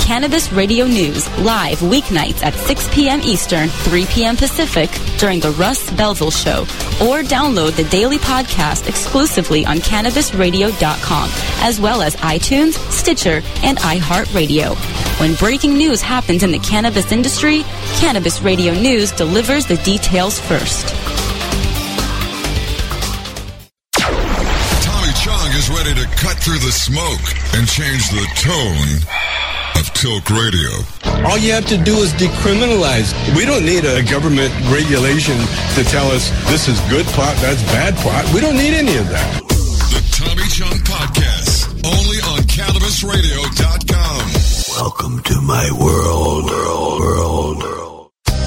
Cannabis 0.05 0.53
Radio 0.53 0.85
News 0.87 1.27
live 1.39 1.79
weeknights 1.79 2.43
at 2.43 2.53
6 2.53 2.95
p.m. 2.95 3.23
Eastern, 3.23 3.71
3 3.71 4.05
p.m. 4.05 4.37
Pacific 4.37 4.91
during 5.17 5.41
the 5.41 5.53
Russ 5.53 5.91
Belville 5.93 6.31
Show 6.31 6.65
or 7.01 7.23
download 7.23 7.77
the 7.77 7.85
daily 7.85 8.19
podcast 8.19 8.91
exclusively 8.91 9.65
on 9.65 9.79
CannabisRadio.com 9.79 11.31
as 11.67 11.81
well 11.81 12.03
as 12.03 12.15
iTunes, 12.17 12.75
Stitcher, 12.93 13.41
and 13.63 13.79
iHeartRadio. 13.79 14.77
When 15.19 15.35
breaking 15.37 15.79
news 15.79 16.03
happens 16.03 16.43
in 16.43 16.51
the 16.51 16.59
cannabis 16.59 17.11
industry, 17.11 17.63
Cannabis 17.95 18.43
Radio 18.43 18.75
News 18.75 19.13
delivers 19.13 19.65
the 19.65 19.79
details 19.79 20.39
first. 20.39 21.16
Cut 26.27 26.43
through 26.43 26.59
the 26.59 26.73
smoke 26.73 27.23
and 27.55 27.69
change 27.69 28.09
the 28.11 28.27
tone 28.35 28.99
of 29.79 29.87
Tilk 29.95 30.29
Radio. 30.29 30.83
All 31.23 31.39
you 31.39 31.53
have 31.53 31.67
to 31.67 31.79
do 31.79 31.99
is 32.03 32.13
decriminalize. 32.15 33.15
We 33.37 33.47
don't 33.47 33.65
need 33.65 33.85
a 33.85 34.03
government 34.03 34.53
regulation 34.67 35.39
to 35.79 35.85
tell 35.85 36.11
us 36.11 36.31
this 36.51 36.67
is 36.67 36.81
good 36.91 37.07
pot, 37.15 37.37
that's 37.39 37.63
bad 37.71 37.95
pot. 38.03 38.27
We 38.35 38.41
don't 38.41 38.57
need 38.57 38.75
any 38.75 38.97
of 38.97 39.09
that. 39.09 39.41
The 39.95 40.03
Tommy 40.11 40.49
Chong 40.51 40.83
Podcast, 40.83 41.71
only 41.87 42.19
on 42.35 42.43
CannabisRadio.com. 42.51 44.83
Welcome 44.83 45.23
to 45.31 45.41
my 45.43 45.71
world, 45.79 46.47
world, 46.47 46.99
world, 46.99 47.63
world. 47.63 47.87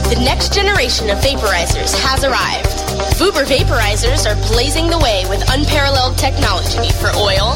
The 0.09 0.25
next 0.25 0.53
generation 0.53 1.11
of 1.11 1.19
vaporizers 1.19 1.93
has 2.01 2.25
arrived. 2.25 2.65
Vuber 3.21 3.45
vaporizers 3.45 4.25
are 4.25 4.33
blazing 4.49 4.89
the 4.89 4.97
way 4.97 5.21
with 5.29 5.37
unparalleled 5.53 6.17
technology 6.17 6.89
for 6.97 7.13
oil, 7.13 7.48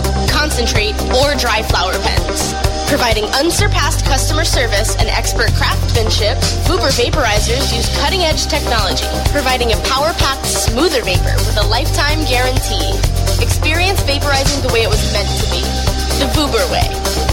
concentrate, 0.53 0.93
or 1.17 1.33
dry 1.33 1.63
flower 1.63 1.93
pens. 2.03 2.53
Providing 2.87 3.25
unsurpassed 3.41 4.05
customer 4.05 4.45
service 4.45 4.95
and 4.97 5.09
expert 5.09 5.51
craftsmanship, 5.53 6.37
Vuber 6.69 6.93
vaporizers 6.93 7.75
use 7.75 7.89
cutting-edge 7.97 8.45
technology, 8.45 9.07
providing 9.31 9.73
a 9.73 9.77
power-packed, 9.89 10.45
smoother 10.45 11.01
vapor 11.01 11.33
with 11.37 11.57
a 11.57 11.67
lifetime 11.67 12.23
guarantee. 12.25 12.93
Experience 13.41 14.01
vaporizing 14.01 14.61
the 14.61 14.71
way 14.71 14.83
it 14.83 14.89
was 14.89 15.01
meant 15.11 15.27
to 15.41 15.49
be. 15.49 15.61
The 16.21 16.29
Vuber 16.37 16.69
way. 16.69 17.32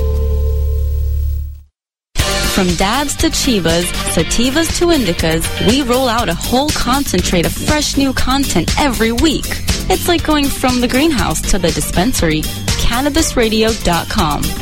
From 2.61 2.75
dabs 2.75 3.15
to 3.15 3.31
chivas, 3.31 3.85
sativas 4.13 4.77
to 4.77 4.91
indicas, 4.91 5.43
we 5.67 5.81
roll 5.81 6.07
out 6.07 6.29
a 6.29 6.35
whole 6.35 6.69
concentrate 6.69 7.47
of 7.47 7.51
fresh 7.51 7.97
new 7.97 8.13
content 8.13 8.79
every 8.79 9.11
week. 9.11 9.47
It's 9.89 10.07
like 10.07 10.23
going 10.23 10.45
from 10.45 10.79
the 10.79 10.87
greenhouse 10.87 11.41
to 11.49 11.57
the 11.57 11.71
dispensary. 11.71 12.43
CannabisRadio.com. 12.83 14.60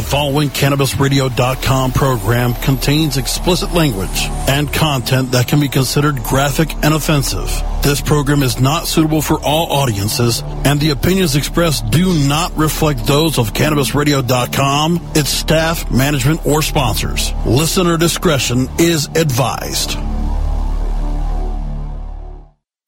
The 0.00 0.06
following 0.06 0.48
CannabisRadio.com 0.48 1.92
program 1.92 2.54
contains 2.54 3.18
explicit 3.18 3.74
language 3.74 4.22
and 4.48 4.72
content 4.72 5.32
that 5.32 5.46
can 5.46 5.60
be 5.60 5.68
considered 5.68 6.22
graphic 6.22 6.72
and 6.82 6.94
offensive. 6.94 7.50
This 7.82 8.00
program 8.00 8.42
is 8.42 8.58
not 8.58 8.86
suitable 8.86 9.20
for 9.20 9.38
all 9.40 9.70
audiences, 9.70 10.42
and 10.64 10.80
the 10.80 10.88
opinions 10.88 11.36
expressed 11.36 11.90
do 11.90 12.14
not 12.26 12.56
reflect 12.56 13.06
those 13.06 13.38
of 13.38 13.52
CannabisRadio.com, 13.52 15.10
its 15.14 15.28
staff, 15.28 15.90
management, 15.90 16.46
or 16.46 16.62
sponsors. 16.62 17.34
Listener 17.44 17.98
discretion 17.98 18.70
is 18.78 19.06
advised. 19.14 19.98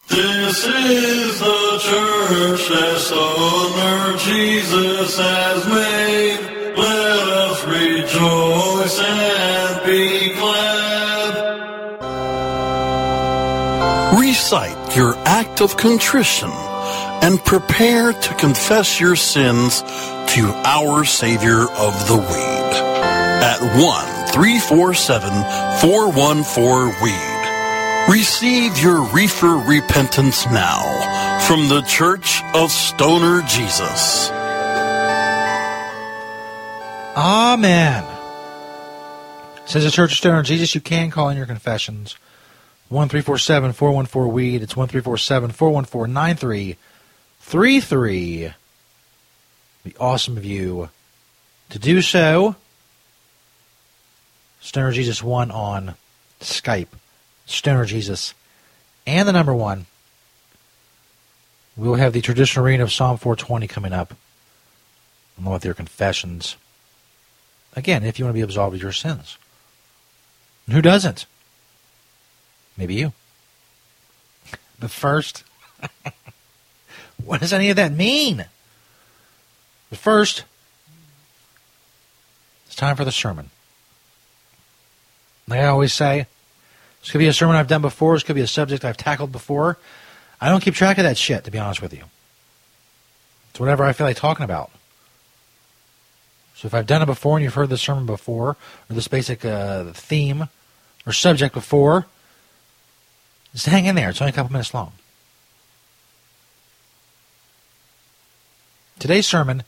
This 0.08 0.66
is 0.66 1.40
the 1.40 1.78
church 1.78 2.68
that 2.70 2.96
Stoner 2.96 4.16
Jesus 4.16 5.18
has 5.18 5.68
made. 5.68 6.51
Let 6.76 7.28
us 7.28 7.64
rejoice 7.66 8.98
and 9.00 9.86
be 9.86 10.34
glad. 10.34 10.72
Recite 14.18 14.96
your 14.96 15.14
act 15.26 15.60
of 15.60 15.76
contrition 15.76 16.50
and 16.50 17.38
prepare 17.44 18.12
to 18.12 18.34
confess 18.34 18.98
your 19.00 19.16
sins 19.16 19.82
to 19.82 20.52
our 20.64 21.04
Savior 21.04 21.62
of 21.62 22.08
the 22.08 22.16
Weed 22.16 22.72
at 23.42 23.60
1 23.60 24.28
347 24.32 25.30
414 25.80 27.02
Weed. 27.02 28.12
Receive 28.12 28.78
your 28.78 29.04
reefer 29.12 29.58
repentance 29.58 30.46
now 30.46 31.38
from 31.46 31.68
the 31.68 31.82
Church 31.82 32.42
of 32.54 32.70
Stoner 32.70 33.42
Jesus. 33.42 34.30
Amen. 37.14 38.04
Says 39.66 39.84
the 39.84 39.90
Church 39.90 40.12
of 40.12 40.18
Stoner 40.18 40.42
Jesus, 40.42 40.74
you 40.74 40.80
can 40.80 41.10
call 41.10 41.28
in 41.28 41.36
your 41.36 41.44
confessions. 41.44 42.16
1347 42.88 43.74
414 43.74 44.32
Weed. 44.32 44.62
It's 44.62 44.74
1347 44.74 45.50
414 45.50 46.12
9333. 46.12 48.54
Be 49.84 49.94
awesome 50.00 50.38
of 50.38 50.44
you 50.44 50.88
to 51.68 51.78
do 51.78 52.00
so. 52.00 52.56
Stoner 54.60 54.92
Jesus 54.92 55.22
1 55.22 55.50
on 55.50 55.96
Skype. 56.40 56.88
Stoner 57.44 57.84
Jesus. 57.84 58.32
And 59.06 59.28
the 59.28 59.32
number 59.32 59.54
one. 59.54 59.84
We'll 61.76 61.94
have 61.94 62.14
the 62.14 62.22
traditional 62.22 62.64
reading 62.64 62.80
of 62.80 62.92
Psalm 62.92 63.18
420 63.18 63.66
coming 63.66 63.92
up, 63.92 64.14
along 65.38 65.54
with 65.54 65.64
your 65.64 65.74
confessions. 65.74 66.56
Again, 67.74 68.04
if 68.04 68.18
you 68.18 68.24
want 68.24 68.34
to 68.34 68.38
be 68.38 68.42
absolved 68.42 68.76
of 68.76 68.82
your 68.82 68.92
sins. 68.92 69.38
And 70.66 70.74
who 70.74 70.82
doesn't? 70.82 71.26
Maybe 72.76 72.94
you. 72.94 73.12
But 74.78 74.90
first, 74.90 75.44
what 77.24 77.40
does 77.40 77.52
any 77.52 77.70
of 77.70 77.76
that 77.76 77.92
mean? 77.92 78.46
But 79.90 79.98
first, 79.98 80.44
it's 82.66 82.76
time 82.76 82.96
for 82.96 83.04
the 83.04 83.12
sermon. 83.12 83.50
Like 85.48 85.60
I 85.60 85.66
always 85.66 85.92
say, 85.92 86.26
this 87.00 87.10
could 87.10 87.18
be 87.18 87.26
a 87.26 87.32
sermon 87.32 87.56
I've 87.56 87.68
done 87.68 87.82
before, 87.82 88.14
this 88.14 88.22
could 88.22 88.36
be 88.36 88.42
a 88.42 88.46
subject 88.46 88.84
I've 88.84 88.96
tackled 88.96 89.32
before. 89.32 89.78
I 90.40 90.48
don't 90.48 90.62
keep 90.62 90.74
track 90.74 90.98
of 90.98 91.04
that 91.04 91.18
shit, 91.18 91.44
to 91.44 91.50
be 91.50 91.58
honest 91.58 91.82
with 91.82 91.92
you. 91.92 92.04
It's 93.50 93.60
whatever 93.60 93.84
I 93.84 93.92
feel 93.92 94.06
like 94.06 94.16
talking 94.16 94.44
about. 94.44 94.70
So 96.62 96.66
if 96.66 96.74
I've 96.74 96.86
done 96.86 97.02
it 97.02 97.06
before 97.06 97.36
and 97.36 97.42
you've 97.42 97.54
heard 97.54 97.70
the 97.70 97.76
sermon 97.76 98.06
before, 98.06 98.50
or 98.50 98.94
this 98.94 99.08
basic 99.08 99.44
uh, 99.44 99.86
theme 99.94 100.48
or 101.04 101.12
subject 101.12 101.54
before, 101.54 102.06
just 103.52 103.66
hang 103.66 103.86
in 103.86 103.96
there. 103.96 104.10
It's 104.10 104.20
only 104.20 104.30
a 104.30 104.32
couple 104.32 104.52
minutes 104.52 104.72
long. 104.72 104.92
Today's 109.00 109.26
sermon 109.26 109.64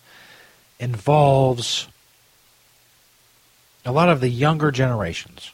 involves 0.78 1.88
a 3.84 3.90
lot 3.90 4.08
of 4.08 4.20
the 4.20 4.28
younger 4.28 4.70
generations, 4.70 5.52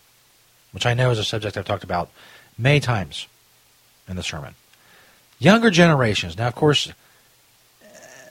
which 0.72 0.84
I 0.84 0.92
know 0.92 1.10
is 1.10 1.18
a 1.18 1.24
subject 1.24 1.56
I've 1.56 1.64
talked 1.64 1.84
about 1.84 2.10
many 2.58 2.80
times 2.80 3.28
in 4.06 4.16
the 4.16 4.22
sermon. 4.22 4.56
Younger 5.38 5.70
generations. 5.70 6.36
Now, 6.36 6.48
of 6.48 6.54
course, 6.54 6.92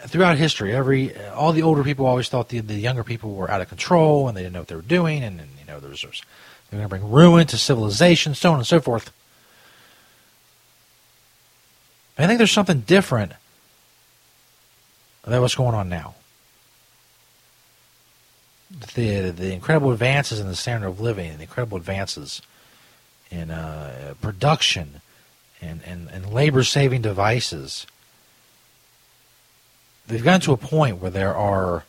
throughout 0.08 0.38
history, 0.38 0.74
every 0.74 1.16
all 1.30 1.52
the 1.52 1.62
older 1.62 1.84
people 1.84 2.06
always 2.06 2.30
thought 2.30 2.50
the, 2.50 2.60
the 2.60 2.76
younger 2.76 3.04
people 3.04 3.34
were 3.34 3.50
out 3.50 3.62
of 3.62 3.70
control 3.70 4.28
and 4.28 4.38
they 4.38 4.42
didn't 4.42 4.54
know 4.54 4.60
what 4.60 4.68
they 4.68 4.76
were 4.76 4.82
doing, 4.82 5.24
and, 5.24 5.40
and 5.40 5.50
you 5.60 5.66
know 5.68 5.80
there 5.80 5.90
was, 5.90 6.02
they're 6.02 6.80
going 6.80 6.84
to 6.84 6.90
bring 6.90 7.10
ruin 7.12 7.48
to 7.48 7.58
civilization, 7.58 8.36
so 8.36 8.52
on 8.52 8.58
and 8.58 8.68
so 8.68 8.80
forth. 8.80 9.12
I 12.18 12.28
think 12.28 12.38
there's 12.38 12.52
something 12.52 12.82
different 12.82 13.32
about 15.24 15.42
what's 15.42 15.56
going 15.56 15.76
on 15.76 15.90
now. 15.90 16.16
The 18.96 19.32
the 19.32 19.54
incredible 19.54 19.92
advances 19.92 20.40
in 20.40 20.48
the 20.48 20.56
standard 20.56 20.88
of 20.88 21.00
living, 21.00 21.36
the 21.38 21.44
incredible 21.44 21.78
advances 21.78 22.42
in 23.32 23.52
uh, 23.52 24.16
production 24.22 25.02
and, 25.62 25.82
and, 25.86 26.10
and 26.10 26.34
labor 26.34 26.64
saving 26.64 27.02
devices 27.02 27.86
they've 30.10 30.24
gotten 30.24 30.42
to 30.42 30.52
a 30.52 30.58
point 30.58 30.98
where 30.98 31.12
there 31.12 31.36
are 31.36 31.86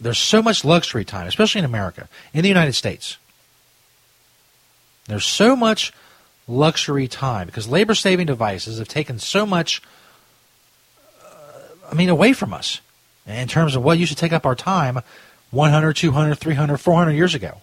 there's 0.00 0.18
so 0.18 0.42
much 0.42 0.64
luxury 0.64 1.04
time, 1.04 1.26
especially 1.26 1.58
in 1.58 1.66
America, 1.66 2.08
in 2.32 2.40
the 2.40 2.48
United 2.48 2.72
States. 2.72 3.18
There's 5.06 5.26
so 5.26 5.54
much 5.54 5.92
luxury 6.48 7.06
time 7.06 7.46
because 7.46 7.68
labor 7.68 7.94
saving 7.94 8.26
devices 8.26 8.78
have 8.78 8.88
taken 8.88 9.18
so 9.18 9.44
much 9.44 9.82
uh, 11.22 11.90
I 11.92 11.94
mean 11.94 12.08
away 12.08 12.32
from 12.32 12.54
us 12.54 12.80
in 13.26 13.46
terms 13.46 13.76
of 13.76 13.84
what 13.84 13.98
used 13.98 14.12
to 14.12 14.18
take 14.18 14.32
up 14.32 14.46
our 14.46 14.54
time 14.54 15.00
100, 15.50 15.94
200, 15.94 16.34
300, 16.36 16.78
400 16.78 17.12
years 17.12 17.34
ago. 17.34 17.58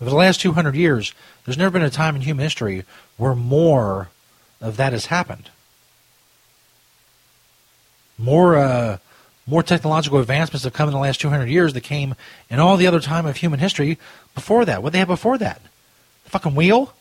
Over 0.00 0.10
the 0.10 0.16
last 0.16 0.40
200 0.40 0.74
years, 0.74 1.14
there's 1.44 1.56
never 1.56 1.70
been 1.70 1.82
a 1.82 1.90
time 1.90 2.16
in 2.16 2.22
human 2.22 2.42
history 2.42 2.84
where 3.16 3.34
more 3.34 4.10
of 4.60 4.76
that 4.76 4.92
has 4.92 5.06
happened 5.06 5.50
more 8.18 8.56
uh, 8.56 8.98
more 9.46 9.62
technological 9.62 10.20
advancements 10.20 10.64
have 10.64 10.72
come 10.72 10.88
in 10.88 10.94
the 10.94 11.00
last 11.00 11.20
200 11.20 11.48
years 11.48 11.74
that 11.74 11.82
came 11.82 12.14
in 12.48 12.60
all 12.60 12.76
the 12.76 12.86
other 12.86 13.00
time 13.00 13.26
of 13.26 13.36
human 13.36 13.60
history 13.60 13.98
before 14.34 14.64
that. 14.64 14.82
What 14.82 14.92
they 14.92 14.98
had 14.98 15.08
before 15.08 15.36
that? 15.38 15.60
The 16.24 16.30
fucking 16.30 16.54
wheel? 16.54 16.94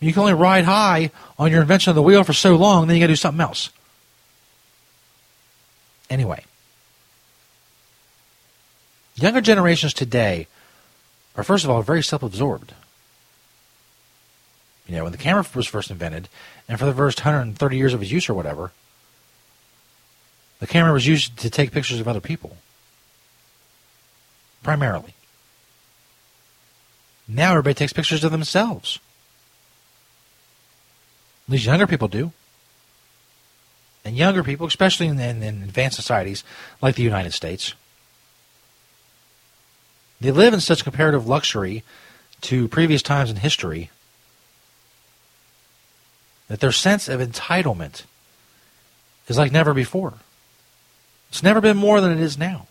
You 0.00 0.12
can 0.12 0.20
only 0.20 0.34
ride 0.34 0.64
high 0.64 1.10
on 1.38 1.50
your 1.50 1.60
invention 1.60 1.90
of 1.90 1.96
the 1.96 2.02
wheel 2.02 2.22
for 2.22 2.32
so 2.32 2.54
long, 2.54 2.86
then 2.86 2.96
you 2.96 3.02
got 3.02 3.08
to 3.08 3.12
do 3.12 3.16
something 3.16 3.40
else. 3.40 3.70
Anyway, 6.08 6.44
younger 9.16 9.40
generations 9.40 9.92
today 9.92 10.46
are, 11.36 11.42
first 11.42 11.64
of 11.64 11.70
all, 11.70 11.82
very 11.82 12.02
self 12.02 12.22
absorbed. 12.22 12.72
You 14.86 14.96
know, 14.96 15.02
when 15.02 15.12
the 15.12 15.18
camera 15.18 15.44
was 15.54 15.66
first 15.66 15.90
invented, 15.90 16.28
and 16.66 16.78
for 16.78 16.86
the 16.86 16.94
first 16.94 17.18
130 17.18 17.76
years 17.76 17.92
of 17.92 18.00
its 18.00 18.10
use 18.10 18.28
or 18.28 18.34
whatever, 18.34 18.72
the 20.60 20.66
camera 20.66 20.92
was 20.92 21.06
used 21.06 21.38
to 21.38 21.50
take 21.50 21.72
pictures 21.72 22.00
of 22.00 22.08
other 22.08 22.20
people, 22.20 22.56
primarily. 24.62 25.14
Now 27.28 27.50
everybody 27.50 27.74
takes 27.74 27.92
pictures 27.92 28.24
of 28.24 28.32
themselves. 28.32 28.98
At 31.46 31.52
least 31.52 31.66
younger 31.66 31.86
people 31.86 32.08
do. 32.08 32.32
And 34.04 34.16
younger 34.16 34.42
people, 34.42 34.66
especially 34.66 35.06
in, 35.06 35.20
in, 35.20 35.42
in 35.42 35.62
advanced 35.62 35.96
societies 35.96 36.42
like 36.80 36.94
the 36.94 37.02
United 37.02 37.32
States, 37.32 37.74
they 40.20 40.30
live 40.30 40.54
in 40.54 40.60
such 40.60 40.84
comparative 40.84 41.28
luxury 41.28 41.84
to 42.42 42.68
previous 42.68 43.02
times 43.02 43.30
in 43.30 43.36
history 43.36 43.90
that 46.48 46.60
their 46.60 46.72
sense 46.72 47.08
of 47.08 47.20
entitlement 47.20 48.04
is 49.28 49.36
like 49.36 49.52
never 49.52 49.74
before. 49.74 50.14
It's 51.30 51.42
never 51.42 51.60
been 51.60 51.76
more 51.76 52.00
than 52.00 52.12
it 52.12 52.20
is 52.20 52.38
now. 52.38 52.66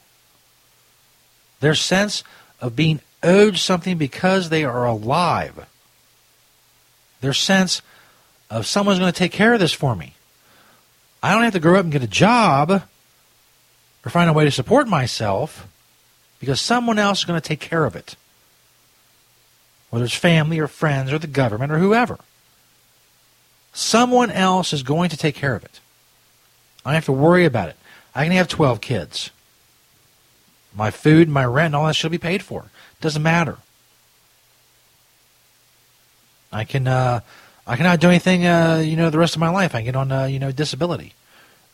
Their 1.59 1.75
sense 1.75 2.23
of 2.61 2.75
being 2.75 3.01
owed 3.23 3.57
something 3.57 3.97
because 3.97 4.49
they 4.49 4.63
are 4.63 4.85
alive. 4.85 5.67
Their 7.21 7.33
sense 7.33 7.81
of 8.49 8.65
someone's 8.65 8.99
going 8.99 9.11
to 9.11 9.17
take 9.17 9.31
care 9.31 9.53
of 9.53 9.59
this 9.59 9.73
for 9.73 9.95
me. 9.95 10.13
I 11.21 11.33
don't 11.33 11.43
have 11.43 11.53
to 11.53 11.59
grow 11.59 11.79
up 11.79 11.83
and 11.83 11.91
get 11.91 12.03
a 12.03 12.07
job 12.07 12.71
or 12.71 14.09
find 14.09 14.29
a 14.29 14.33
way 14.33 14.45
to 14.45 14.51
support 14.51 14.87
myself 14.87 15.67
because 16.39 16.61
someone 16.61 16.99
else 16.99 17.19
is 17.19 17.25
going 17.25 17.39
to 17.41 17.47
take 17.47 17.59
care 17.59 17.85
of 17.85 17.95
it. 17.95 18.15
Whether 19.89 20.05
it's 20.05 20.13
family 20.13 20.59
or 20.59 20.67
friends 20.67 21.11
or 21.11 21.19
the 21.19 21.27
government 21.27 21.71
or 21.71 21.79
whoever. 21.79 22.19
Someone 23.73 24.31
else 24.31 24.73
is 24.73 24.83
going 24.83 25.09
to 25.09 25.17
take 25.17 25.35
care 25.35 25.55
of 25.55 25.63
it. 25.63 25.79
I 26.85 26.89
don't 26.89 26.95
have 26.95 27.05
to 27.05 27.11
worry 27.11 27.45
about 27.45 27.69
it. 27.69 27.77
I 28.17 28.23
can 28.23 28.33
have 28.33 28.47
12 28.47 28.81
kids. 28.81 29.29
My 30.75 30.89
food, 30.89 31.29
my 31.29 31.45
rent, 31.45 31.75
all 31.75 31.85
that 31.85 31.95
should 31.95 32.11
be 32.11 32.17
paid 32.17 32.41
for. 32.41 32.65
Doesn't 32.99 33.21
matter. 33.21 33.59
I 36.51 36.63
can 36.63 36.87
uh, 36.87 37.19
I 37.67 37.75
cannot 37.75 37.99
do 37.99 38.09
anything 38.09 38.47
uh, 38.47 38.81
you 38.83 38.95
know 38.95 39.11
the 39.11 39.19
rest 39.19 39.35
of 39.35 39.39
my 39.39 39.49
life. 39.49 39.75
I 39.75 39.83
get 39.83 39.95
on 39.95 40.11
uh, 40.11 40.25
you 40.25 40.39
know 40.39 40.51
disability, 40.51 41.13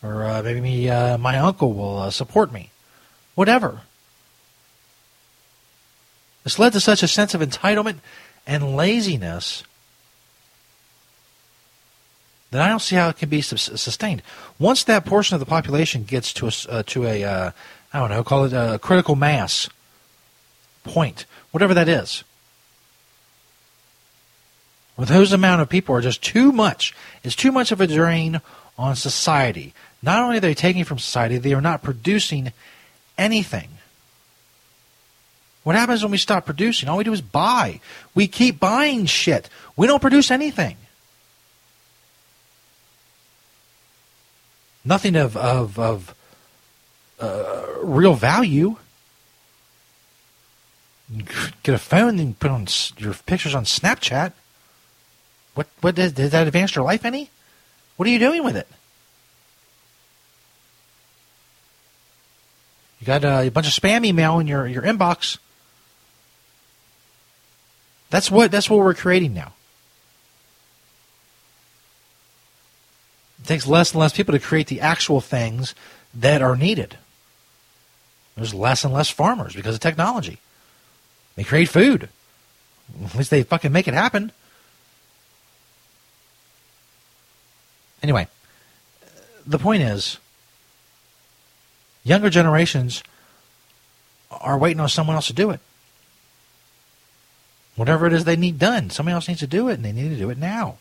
or 0.02 0.26
uh, 0.26 0.44
maybe 0.44 0.60
me, 0.60 0.90
uh, 0.90 1.18
my 1.18 1.38
uncle 1.38 1.72
will 1.72 2.00
uh, 2.00 2.10
support 2.10 2.52
me, 2.52 2.72
whatever. 3.36 3.82
This 6.44 6.60
led 6.60 6.74
to 6.74 6.82
such 6.82 7.04
a 7.04 7.08
sense 7.08 7.34
of 7.34 7.40
entitlement 7.40 8.00
and 8.46 8.76
laziness 8.76 9.64
that 12.54 12.62
I 12.62 12.70
don't 12.70 12.82
see 12.82 12.96
how 12.96 13.10
it 13.10 13.18
can 13.18 13.30
be 13.30 13.42
sustained. 13.42 14.22
Once 14.60 14.84
that 14.84 15.06
portion 15.06 15.34
of 15.34 15.40
the 15.40 15.46
population 15.46 16.04
gets 16.04 16.32
to 16.34 16.48
a 16.48 16.52
uh, 16.70 16.84
to 16.86 17.06
a 17.06 17.24
uh, 17.24 17.52
I 17.92 18.00
don't 18.00 18.10
know, 18.12 18.24
call 18.24 18.46
it 18.46 18.54
a 18.54 18.80
critical 18.80 19.16
mass 19.16 19.70
point, 20.84 21.26
whatever 21.52 21.74
that 21.74 21.90
is. 21.90 22.24
Those 24.98 25.34
amount 25.34 25.62
of 25.62 25.70
people 25.70 25.96
are 25.96 26.02
just 26.02 26.22
too 26.22 26.52
much. 26.52 26.94
It's 27.24 27.36
too 27.36 27.52
much 27.52 27.72
of 27.72 27.82
a 27.82 27.88
drain 27.88 28.40
on 28.78 28.96
society. 28.96 29.74
Not 30.04 30.22
only 30.22 30.38
are 30.38 30.42
they 30.42 30.54
taking 30.54 30.84
from 30.84 31.00
society, 31.00 31.40
they 31.40 31.54
are 31.54 31.62
not 31.62 31.82
producing 31.82 32.54
anything. 33.18 33.70
What 35.64 35.76
happens 35.76 36.04
when 36.04 36.12
we 36.12 36.18
stop 36.18 36.46
producing? 36.46 36.88
All 36.88 36.98
we 36.98 37.04
do 37.04 37.14
is 37.14 37.22
buy. 37.22 37.80
We 38.14 38.28
keep 38.28 38.60
buying 38.60 39.08
shit. 39.08 39.50
We 39.76 39.88
don't 39.88 40.02
produce 40.02 40.30
anything. 40.30 40.78
Nothing 44.86 45.16
of 45.16 45.38
of, 45.38 45.80
of 45.80 46.16
uh, 47.20 47.66
real 47.82 48.16
value. 48.16 48.78
Get 51.64 51.76
a 51.76 51.78
phone 51.78 52.20
and 52.20 52.38
put 52.38 52.52
on 52.52 52.68
your 52.98 53.14
pictures 53.14 53.56
on 53.56 53.66
Snapchat. 53.66 54.34
What 55.54 55.68
what 55.82 55.96
does, 55.96 56.14
does 56.14 56.32
that 56.32 56.48
advance 56.48 56.76
your 56.76 56.86
life 56.86 57.06
any? 57.06 57.30
What 57.96 58.08
are 58.08 58.12
you 58.12 58.20
doing 58.20 58.44
with 58.44 58.58
it? 58.58 58.68
You 63.00 63.08
got 63.08 63.26
uh, 63.26 63.42
a 63.44 63.50
bunch 63.50 63.68
of 63.68 63.74
spam 63.74 64.06
email 64.06 64.40
in 64.40 64.48
your, 64.48 64.66
your 64.66 64.82
inbox. 64.82 65.38
That's 68.10 68.32
what 68.32 68.50
that's 68.50 68.70
what 68.70 68.80
we're 68.80 68.94
creating 68.94 69.34
now. 69.34 69.54
It 73.44 73.48
takes 73.48 73.68
less 73.68 73.92
and 73.92 74.00
less 74.00 74.14
people 74.14 74.32
to 74.32 74.40
create 74.40 74.68
the 74.68 74.80
actual 74.80 75.20
things 75.20 75.76
that 76.14 76.42
are 76.42 76.56
needed. 76.56 76.98
There's 78.38 78.54
less 78.54 78.86
and 78.86 78.94
less 78.94 79.10
farmers 79.10 79.54
because 79.54 79.76
of 79.76 79.82
technology. 79.82 80.38
They 81.36 81.44
create 81.44 81.68
food. 81.68 82.08
At 83.04 83.16
least 83.16 83.32
they 83.32 83.44
fucking 83.44 83.74
make 83.74 83.90
it 83.90 83.94
happen. 83.94 84.32
Anyway, 88.02 88.30
the 89.46 89.60
point 89.60 89.84
is, 89.84 90.20
younger 92.06 92.30
generations 92.30 93.04
are 94.32 94.58
waiting 94.58 94.80
on 94.80 94.88
someone 94.88 95.18
else 95.18 95.28
to 95.28 95.34
do 95.34 95.50
it. 95.50 95.60
Whatever 97.76 98.08
it 98.08 98.14
is 98.14 98.24
they 98.24 98.38
need 98.38 98.58
done, 98.58 98.90
somebody 98.90 99.16
else 99.16 99.28
needs 99.28 99.42
to 99.42 99.48
do 99.48 99.68
it, 99.68 99.74
and 99.74 99.84
they 99.84 99.92
need 99.92 100.10
to 100.10 100.16
do 100.16 100.30
it 100.30 100.38
now. 100.38 100.78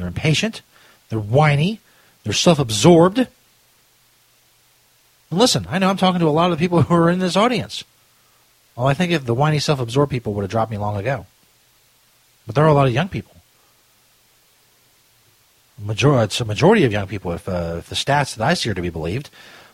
They're 0.00 0.08
impatient, 0.08 0.62
they're 1.10 1.18
whiny, 1.18 1.80
they're 2.24 2.32
self 2.32 2.58
absorbed. 2.58 3.18
And 3.18 3.28
listen, 5.30 5.66
I 5.68 5.78
know 5.78 5.90
I'm 5.90 5.98
talking 5.98 6.20
to 6.20 6.26
a 6.26 6.30
lot 6.30 6.50
of 6.50 6.58
the 6.58 6.62
people 6.62 6.82
who 6.84 6.94
are 6.94 7.10
in 7.10 7.18
this 7.18 7.36
audience. 7.36 7.84
Well, 8.74 8.86
I 8.86 8.94
think 8.94 9.12
if 9.12 9.26
the 9.26 9.34
whiny, 9.34 9.58
self 9.58 9.78
absorbed 9.78 10.10
people 10.10 10.32
would 10.34 10.42
have 10.42 10.50
dropped 10.50 10.70
me 10.70 10.78
long 10.78 10.96
ago. 10.96 11.26
But 12.46 12.54
there 12.54 12.64
are 12.64 12.68
a 12.68 12.74
lot 12.74 12.86
of 12.86 12.94
young 12.94 13.08
people 13.08 13.36
majority, 15.80 16.24
it's 16.24 16.40
a 16.40 16.44
majority 16.44 16.84
of 16.84 16.92
young 16.92 17.06
people, 17.06 17.32
if, 17.32 17.48
uh, 17.48 17.76
if 17.78 17.88
the 17.88 17.94
stats 17.94 18.36
that 18.36 18.46
I 18.46 18.54
see 18.54 18.70
are 18.70 18.74
to 18.74 18.82
be 18.82 18.90
believed. 18.90 19.30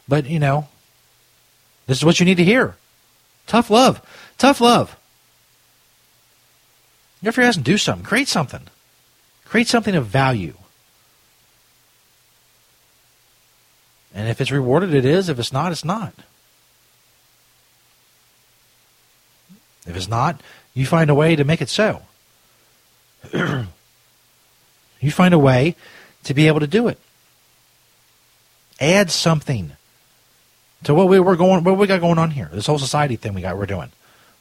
But, 0.09 0.27
you 0.27 0.39
know, 0.39 0.69
this 1.87 1.99
is 1.99 2.05
what 2.05 2.21
you 2.21 2.27
need 2.27 2.37
to 2.37 2.45
hear. 2.45 2.77
Tough 3.47 3.71
love. 3.71 4.01
Tough 4.39 4.61
love. 4.61 4.97
If 7.23 7.37
you're 7.37 7.47
asking, 7.47 7.65
do 7.65 7.79
something. 7.79 8.05
Create 8.05 8.29
something. 8.29 8.63
Create 9.49 9.69
something 9.69 9.95
of 9.95 10.07
value. 10.07 10.55
And 14.15 14.29
if 14.29 14.41
it's 14.41 14.51
rewarded, 14.51 14.95
it 14.95 15.05
is. 15.05 15.29
If 15.29 15.39
it's 15.39 15.53
not, 15.53 15.73
it's 15.73 15.85
not. 15.85 16.15
If 19.87 19.95
it's 19.95 20.09
not, 20.09 20.41
you 20.75 20.87
find 20.87 21.11
a 21.11 21.15
way 21.15 21.37
to 21.37 21.45
make 21.45 21.63
it 21.63 21.69
so. 21.69 22.03
you 23.33 23.67
find 25.11 25.33
a 25.33 25.39
way 25.39 25.77
to 26.25 26.35
be 26.35 26.49
able 26.49 26.61
to 26.61 26.67
do 26.67 26.89
it. 26.89 26.99
Add 28.81 29.11
something 29.11 29.73
to 30.85 30.95
what 30.95 31.09
we, 31.09 31.19
are 31.19 31.37
going, 31.37 31.63
what 31.63 31.79
we 31.79 31.87
got 31.87 32.01
going 32.01 32.19
on 32.19 32.31
here. 32.31 32.51
This 32.53 32.67
whole 32.67 32.79
society 32.79 33.17
thing 33.17 33.33
we 33.35 33.43
got, 33.43 33.57
we're 33.57 33.67
doing. 33.67 33.91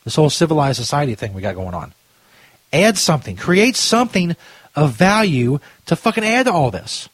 This 0.04 0.16
whole 0.16 0.30
civilized 0.30 0.78
society 0.78 1.16
thing 1.16 1.34
we 1.34 1.42
got 1.42 1.56
going 1.56 1.74
on. 1.74 1.94
Add 2.74 2.98
something. 2.98 3.36
Create 3.36 3.76
something 3.76 4.36
of 4.76 4.94
value 4.94 5.60
to 5.86 5.96
fucking 5.96 6.24
add 6.24 6.46
to 6.46 6.54
all 6.54 6.72
this. 6.72 7.10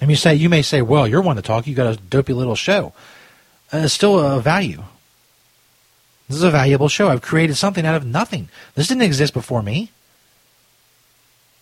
And 0.00 0.10
you 0.10 0.16
say, 0.16 0.34
you 0.34 0.48
may 0.48 0.62
say, 0.62 0.80
well, 0.80 1.06
you're 1.06 1.20
one 1.20 1.36
to 1.36 1.42
talk. 1.42 1.66
You 1.66 1.74
got 1.74 1.94
a 1.94 1.96
dopey 1.96 2.32
little 2.32 2.54
show. 2.54 2.92
Uh, 3.72 3.78
it's 3.78 3.92
still 3.92 4.18
a 4.18 4.40
value. 4.40 4.82
This 6.28 6.38
is 6.38 6.42
a 6.42 6.50
valuable 6.50 6.88
show. 6.88 7.08
I've 7.08 7.22
created 7.22 7.56
something 7.56 7.84
out 7.84 7.96
of 7.96 8.06
nothing. 8.06 8.48
This 8.74 8.88
didn't 8.88 9.02
exist 9.02 9.34
before 9.34 9.62
me. 9.62 9.90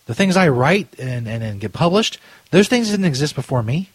The 0.07 0.15
things 0.15 0.37
I 0.37 0.49
write 0.49 0.89
and, 0.99 1.27
and, 1.27 1.43
and 1.43 1.61
get 1.61 1.73
published, 1.73 2.19
those 2.51 2.69
things 2.69 2.91
didn't 2.91 3.07
exist 3.07 3.35
before 3.35 3.63
me. 3.63 3.91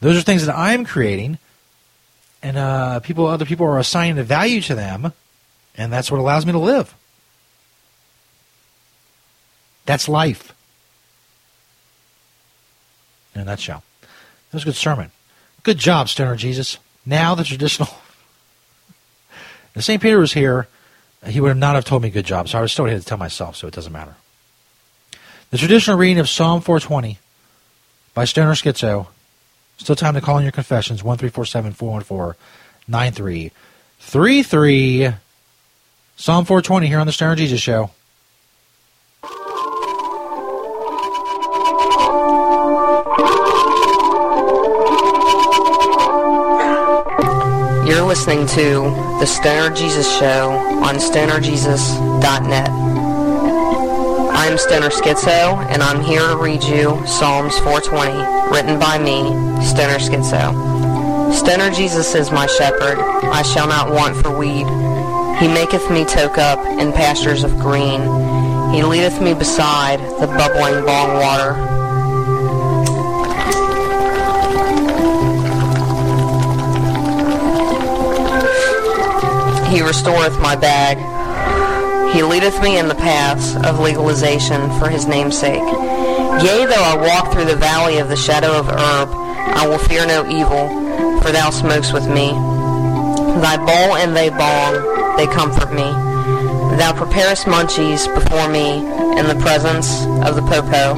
Those 0.00 0.18
are 0.18 0.22
things 0.22 0.44
that 0.44 0.56
I'm 0.56 0.84
creating, 0.84 1.38
and 2.42 2.58
uh, 2.58 3.00
people, 3.00 3.26
other 3.26 3.46
people 3.46 3.66
are 3.66 3.78
assigning 3.78 4.18
a 4.18 4.22
value 4.22 4.60
to 4.62 4.74
them, 4.74 5.12
and 5.76 5.90
that's 5.90 6.10
what 6.10 6.20
allows 6.20 6.44
me 6.44 6.52
to 6.52 6.58
live. 6.58 6.94
That's 9.86 10.08
life. 10.08 10.54
In 13.34 13.42
a 13.42 13.44
nutshell. 13.44 13.82
That 14.00 14.54
was 14.54 14.62
a 14.62 14.66
good 14.66 14.76
sermon. 14.76 15.10
Good 15.62 15.78
job, 15.78 16.08
Stoner 16.08 16.36
Jesus. 16.36 16.78
Now 17.04 17.34
the 17.34 17.44
traditional. 17.44 17.88
If 19.76 19.82
St. 19.82 20.00
Peter 20.00 20.20
was 20.20 20.32
here 20.32 20.68
he 21.26 21.40
would 21.40 21.56
not 21.56 21.74
have 21.74 21.84
told 21.84 22.02
me 22.02 22.10
good 22.10 22.26
job, 22.26 22.48
so 22.48 22.58
I 22.58 22.62
was 22.62 22.72
still 22.72 22.84
here 22.84 22.98
to 22.98 23.04
tell 23.04 23.18
myself, 23.18 23.56
so 23.56 23.66
it 23.66 23.74
doesn't 23.74 23.92
matter. 23.92 24.16
The 25.50 25.58
traditional 25.58 25.96
reading 25.96 26.18
of 26.18 26.28
Psalm 26.28 26.60
420 26.60 27.18
by 28.12 28.24
Stoner 28.24 28.52
Schizo. 28.52 29.06
Still 29.76 29.96
time 29.96 30.14
to 30.14 30.20
call 30.20 30.38
in 30.38 30.44
your 30.44 30.52
confessions, 30.52 31.02
1347 31.02 31.72
414 31.72 32.40
9333. 32.86 35.14
Psalm 36.16 36.44
420 36.44 36.86
here 36.86 37.00
on 37.00 37.06
the 37.06 37.12
Stoner 37.12 37.34
Jesus 37.34 37.60
Show. 37.60 37.90
You're 47.94 48.08
listening 48.08 48.44
to 48.48 48.90
The 49.20 49.24
Stoner 49.24 49.72
Jesus 49.72 50.18
Show 50.18 50.50
on 50.50 50.96
stonerjesus.net. 50.96 52.68
I'm 54.34 54.58
Stoner 54.58 54.88
Schizo, 54.88 55.64
and 55.70 55.80
I'm 55.80 56.02
here 56.02 56.26
to 56.26 56.36
read 56.36 56.64
you 56.64 57.00
Psalms 57.06 57.56
420, 57.58 58.50
written 58.52 58.80
by 58.80 58.98
me, 58.98 59.22
Stoner 59.64 60.00
Schizo. 60.00 61.32
Stoner 61.32 61.70
Jesus 61.70 62.16
is 62.16 62.32
my 62.32 62.46
shepherd, 62.46 62.98
I 62.98 63.42
shall 63.42 63.68
not 63.68 63.92
want 63.92 64.16
for 64.16 64.36
weed. 64.36 64.66
He 65.38 65.46
maketh 65.46 65.88
me 65.88 66.04
toke 66.04 66.36
up 66.36 66.58
in 66.80 66.92
pastures 66.92 67.44
of 67.44 67.56
green. 67.60 68.00
He 68.74 68.82
leadeth 68.82 69.22
me 69.22 69.34
beside 69.34 70.00
the 70.20 70.26
bubbling 70.26 70.84
long 70.84 71.14
water. 71.14 71.73
He 79.74 79.82
restoreth 79.82 80.38
my 80.38 80.54
bag. 80.54 80.98
He 82.14 82.22
leadeth 82.22 82.62
me 82.62 82.78
in 82.78 82.86
the 82.86 82.94
paths 82.94 83.56
of 83.66 83.80
legalization 83.80 84.70
for 84.78 84.88
his 84.88 85.04
name's 85.04 85.36
sake. 85.36 85.58
Yea, 85.58 86.64
though 86.64 86.86
I 86.86 86.94
walk 86.96 87.32
through 87.32 87.46
the 87.46 87.56
valley 87.56 87.98
of 87.98 88.08
the 88.08 88.14
shadow 88.14 88.52
of 88.52 88.68
herb, 88.68 89.08
I 89.10 89.66
will 89.66 89.78
fear 89.78 90.06
no 90.06 90.24
evil, 90.30 90.68
for 91.20 91.32
thou 91.32 91.50
smokest 91.50 91.92
with 91.92 92.06
me. 92.06 92.30
Thy 93.42 93.56
bowl 93.56 93.96
and 93.96 94.16
thy 94.16 94.30
bong, 94.30 95.16
they 95.16 95.26
comfort 95.26 95.72
me. 95.72 95.90
Thou 96.78 96.92
preparest 96.94 97.46
munchies 97.46 98.06
before 98.14 98.48
me 98.48 98.76
in 99.18 99.26
the 99.26 99.42
presence 99.42 100.04
of 100.24 100.36
the 100.36 100.42
popo. 100.42 100.94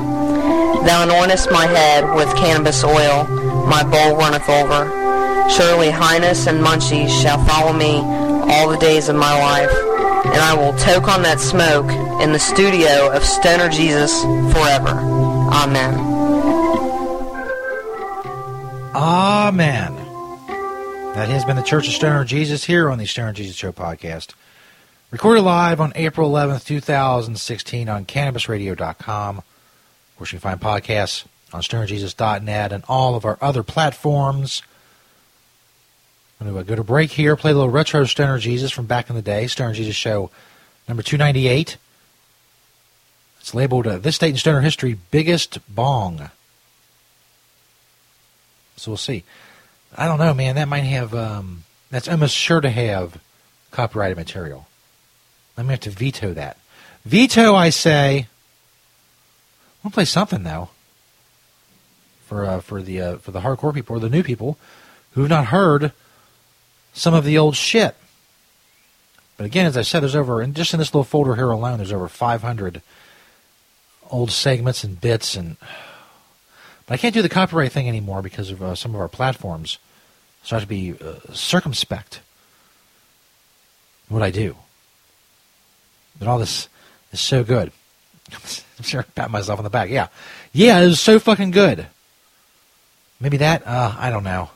Thou 0.85 1.07
anointest 1.07 1.51
my 1.51 1.65
head 1.65 2.15
with 2.15 2.29
cannabis 2.37 2.85
oil, 2.85 3.25
my 3.65 3.83
bowl 3.83 4.19
runneth 4.19 4.51
over. 4.51 4.85
Surely 5.49 5.89
highness 5.89 6.47
and 6.47 6.63
munchies 6.63 7.09
shall 7.23 7.43
follow 7.47 7.73
me 7.73 8.26
all 8.49 8.69
the 8.69 8.79
days 8.79 9.09
of 9.09 9.17
my 9.17 9.39
life, 9.39 9.71
and 10.27 10.37
I 10.37 10.55
will 10.55 10.77
toke 10.79 11.09
on 11.09 11.23
that 11.23 11.41
smoke 11.41 11.91
in 12.23 12.33
the 12.33 12.39
studio 12.39 13.11
of 13.13 13.25
Stoner 13.25 13.69
Jesus 13.69 14.23
forever. 14.53 14.91
Amen. 15.53 15.95
Amen. 18.95 19.95
That 21.15 21.29
has 21.29 21.45
been 21.45 21.57
the 21.57 21.63
Church 21.63 21.89
of 21.89 21.95
Stoner 21.95 22.25
Jesus 22.25 22.65
here 22.65 22.91
on 22.91 22.99
the 22.99 23.07
Stoner 23.07 23.33
Jesus 23.33 23.57
Show 23.57 23.73
podcast. 23.73 24.35
Recorded 25.11 25.43
live 25.43 25.81
on 25.81 25.93
April 25.95 26.31
11th, 26.31 26.65
2016 26.65 27.89
on 27.89 28.05
CannabisRadio.com. 28.05 29.39
Of 29.39 29.45
course, 30.17 30.33
you 30.33 30.41
can 30.41 30.59
find 30.59 30.61
podcasts 30.61 31.25
on 31.53 31.63
StonerJesus.net 31.63 32.73
and 32.73 32.85
all 32.89 33.15
of 33.15 33.25
our 33.25 33.39
other 33.41 33.63
platforms. 33.63 34.63
I'm 36.41 36.53
going 36.53 36.65
to 36.65 36.69
go 36.69 36.77
to 36.77 36.85
break 36.85 37.11
here, 37.11 37.35
play 37.35 37.53
a 37.53 37.55
little 37.55 37.71
retro 37.71 38.05
Stoner 38.05 38.39
Jesus 38.39 38.71
from 38.71 38.87
back 38.87 39.09
in 39.09 39.17
the 39.17 39.23
day, 39.23 39.47
Stoner 39.47 39.73
Jesus 39.73 39.97
Show 39.97 40.31
number 40.87 41.03
298. 41.03 41.79
It's 43.41 43.55
labeled 43.55 43.87
uh, 43.87 43.99
This 43.99 44.17
State 44.17 44.31
in 44.31 44.37
Stoner 44.37 44.61
History 44.61 44.99
Biggest 45.11 45.59
Bong. 45.73 46.31
So 48.77 48.91
we'll 48.91 48.99
see. 48.99 49.25
I 49.97 50.07
don't 50.07 50.19
know, 50.19 50.35
man. 50.35 50.57
That 50.57 50.69
might 50.69 50.81
have, 50.81 51.15
um, 51.15 51.65
that's 51.91 52.09
almost 52.09 52.37
sure 52.37 52.61
to 52.61 52.71
have 52.71 53.19
copyrighted 53.71 54.19
material. 54.19 54.67
I'm 55.57 55.67
going 55.67 55.79
to 55.79 55.89
have 55.89 55.95
to 55.95 55.99
veto 55.99 56.35
that. 56.35 56.59
Veto, 57.07 57.55
I 57.55 57.71
say. 57.71 58.27
I'll 59.85 59.91
play 59.91 60.05
something 60.05 60.43
though. 60.43 60.71
For 62.27 62.45
uh, 62.45 62.61
for 62.61 62.83
the 62.83 63.01
uh, 63.01 63.17
for 63.19 63.31
the 63.31 63.43
hardcore 63.43 63.73
people 63.73 63.97
or 63.97 64.01
the 64.01 64.11
new 64.11 64.25
people 64.25 64.59
who've 65.13 65.29
not 65.29 65.47
heard 65.47 65.93
some 66.97 67.15
of 67.15 67.25
the 67.25 67.39
old 67.39 67.55
shit. 67.55 67.95
But 69.37 69.45
again, 69.45 69.67
as 69.67 69.77
I 69.77 69.83
said, 69.83 70.01
there's 70.01 70.17
over 70.17 70.41
and 70.41 70.57
just 70.57 70.73
in 70.73 70.79
this 70.79 70.95
little 70.95 71.05
folder 71.05 71.37
here 71.37 71.51
alone, 71.51 71.77
there's 71.77 71.93
over 71.93 72.09
500 72.09 72.83
old 74.11 74.31
segments 74.31 74.83
and 74.83 75.01
bits 75.01 75.37
and. 75.37 75.57
But 76.87 76.95
I 76.95 76.97
can't 76.99 77.15
do 77.15 77.23
the 77.23 77.29
copyright 77.29 77.73
thing 77.73 77.89
anymore 77.89 78.23
because 78.23 78.51
of 78.51 78.63
uh, 78.63 78.75
some 78.77 78.95
of 78.95 79.01
our 79.01 79.09
platforms. 79.09 79.79
So 80.45 80.55
I 80.55 80.61
have 80.61 80.69
to 80.69 80.69
be 80.69 80.95
uh, 80.95 81.33
circumspect. 81.33 82.21
What 84.09 84.23
I 84.23 84.31
do. 84.31 84.55
But 86.19 86.29
all 86.29 86.39
this 86.39 86.69
is 87.13 87.21
so 87.21 87.43
good. 87.43 87.73
I'm 88.33 88.85
sure 88.85 89.01
I 89.01 89.03
pat 89.03 89.31
myself 89.33 89.59
on 89.59 89.65
the 89.65 89.71
back. 89.71 89.91
Yeah. 89.91 90.09
Yeah, 90.53 90.81
it 90.81 90.87
was 90.87 91.01
so 91.01 91.19
fucking 91.19 91.51
good. 91.51 91.89
Maybe 93.19 93.39
that? 93.39 93.67
Uh, 93.67 93.95
I 93.99 94.11
don't 94.11 94.25
know. 94.25 94.51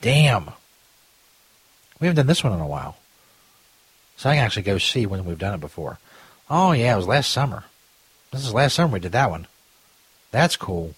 Damn. 0.00 0.52
We 2.00 2.06
haven't 2.06 2.16
done 2.16 2.26
this 2.26 2.44
one 2.44 2.52
in 2.52 2.60
a 2.60 2.66
while. 2.66 2.96
So 4.16 4.30
I 4.30 4.34
can 4.34 4.44
actually 4.44 4.62
go 4.62 4.78
see 4.78 5.06
when 5.06 5.24
we've 5.24 5.38
done 5.38 5.54
it 5.54 5.60
before. 5.60 5.98
Oh, 6.50 6.72
yeah, 6.72 6.94
it 6.94 6.96
was 6.96 7.06
last 7.06 7.30
summer. 7.30 7.64
This 8.32 8.44
is 8.44 8.52
last 8.54 8.74
summer 8.74 8.92
we 8.92 9.00
did 9.00 9.12
that 9.12 9.30
one. 9.30 9.46
That's 10.30 10.56
cool. 10.56 10.94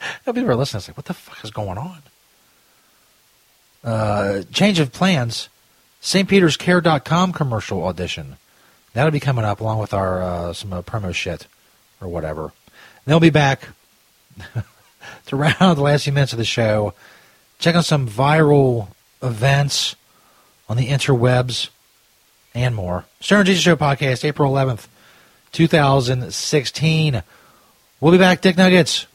People 0.24 0.50
are 0.50 0.56
listening. 0.56 0.78
It's 0.78 0.88
like, 0.88 0.96
what 0.96 1.06
the 1.06 1.14
fuck 1.14 1.44
is 1.44 1.50
going 1.50 1.78
on? 1.78 2.02
Uh, 3.82 4.42
change 4.52 4.78
of 4.78 4.92
plans. 4.92 5.48
stpeterscare.com 6.02 7.32
commercial 7.32 7.84
audition. 7.84 8.36
That'll 8.92 9.10
be 9.10 9.20
coming 9.20 9.44
up 9.44 9.60
along 9.60 9.78
with 9.78 9.94
our 9.94 10.22
uh, 10.22 10.52
some 10.52 10.72
uh, 10.72 10.82
promo 10.82 11.14
shit 11.14 11.46
or 12.00 12.08
whatever. 12.08 12.52
They'll 13.04 13.20
be 13.20 13.30
back 13.30 13.68
to 15.26 15.36
round 15.36 15.56
out 15.60 15.74
the 15.74 15.82
last 15.82 16.04
few 16.04 16.12
minutes 16.12 16.32
of 16.32 16.38
the 16.38 16.44
show. 16.44 16.94
Check 17.60 17.76
on 17.76 17.82
some 17.82 18.08
viral 18.08 18.88
events 19.22 19.94
on 20.68 20.76
the 20.76 20.88
interwebs 20.88 21.70
and 22.54 22.74
more. 22.74 23.04
Stoner 23.20 23.44
Jesus 23.44 23.62
Show 23.62 23.76
podcast, 23.76 24.24
April 24.24 24.52
11th, 24.52 24.88
2016. 25.52 27.22
We'll 28.00 28.12
be 28.12 28.18
back, 28.18 28.40
Dick 28.40 28.56
Nuggets. 28.56 29.06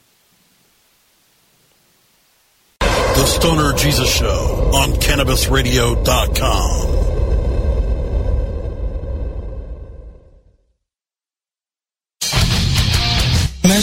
The 2.80 3.26
Stoner 3.26 3.74
Jesus 3.74 4.16
Show 4.16 4.72
on 4.74 4.92
CannabisRadio.com. 4.92 6.96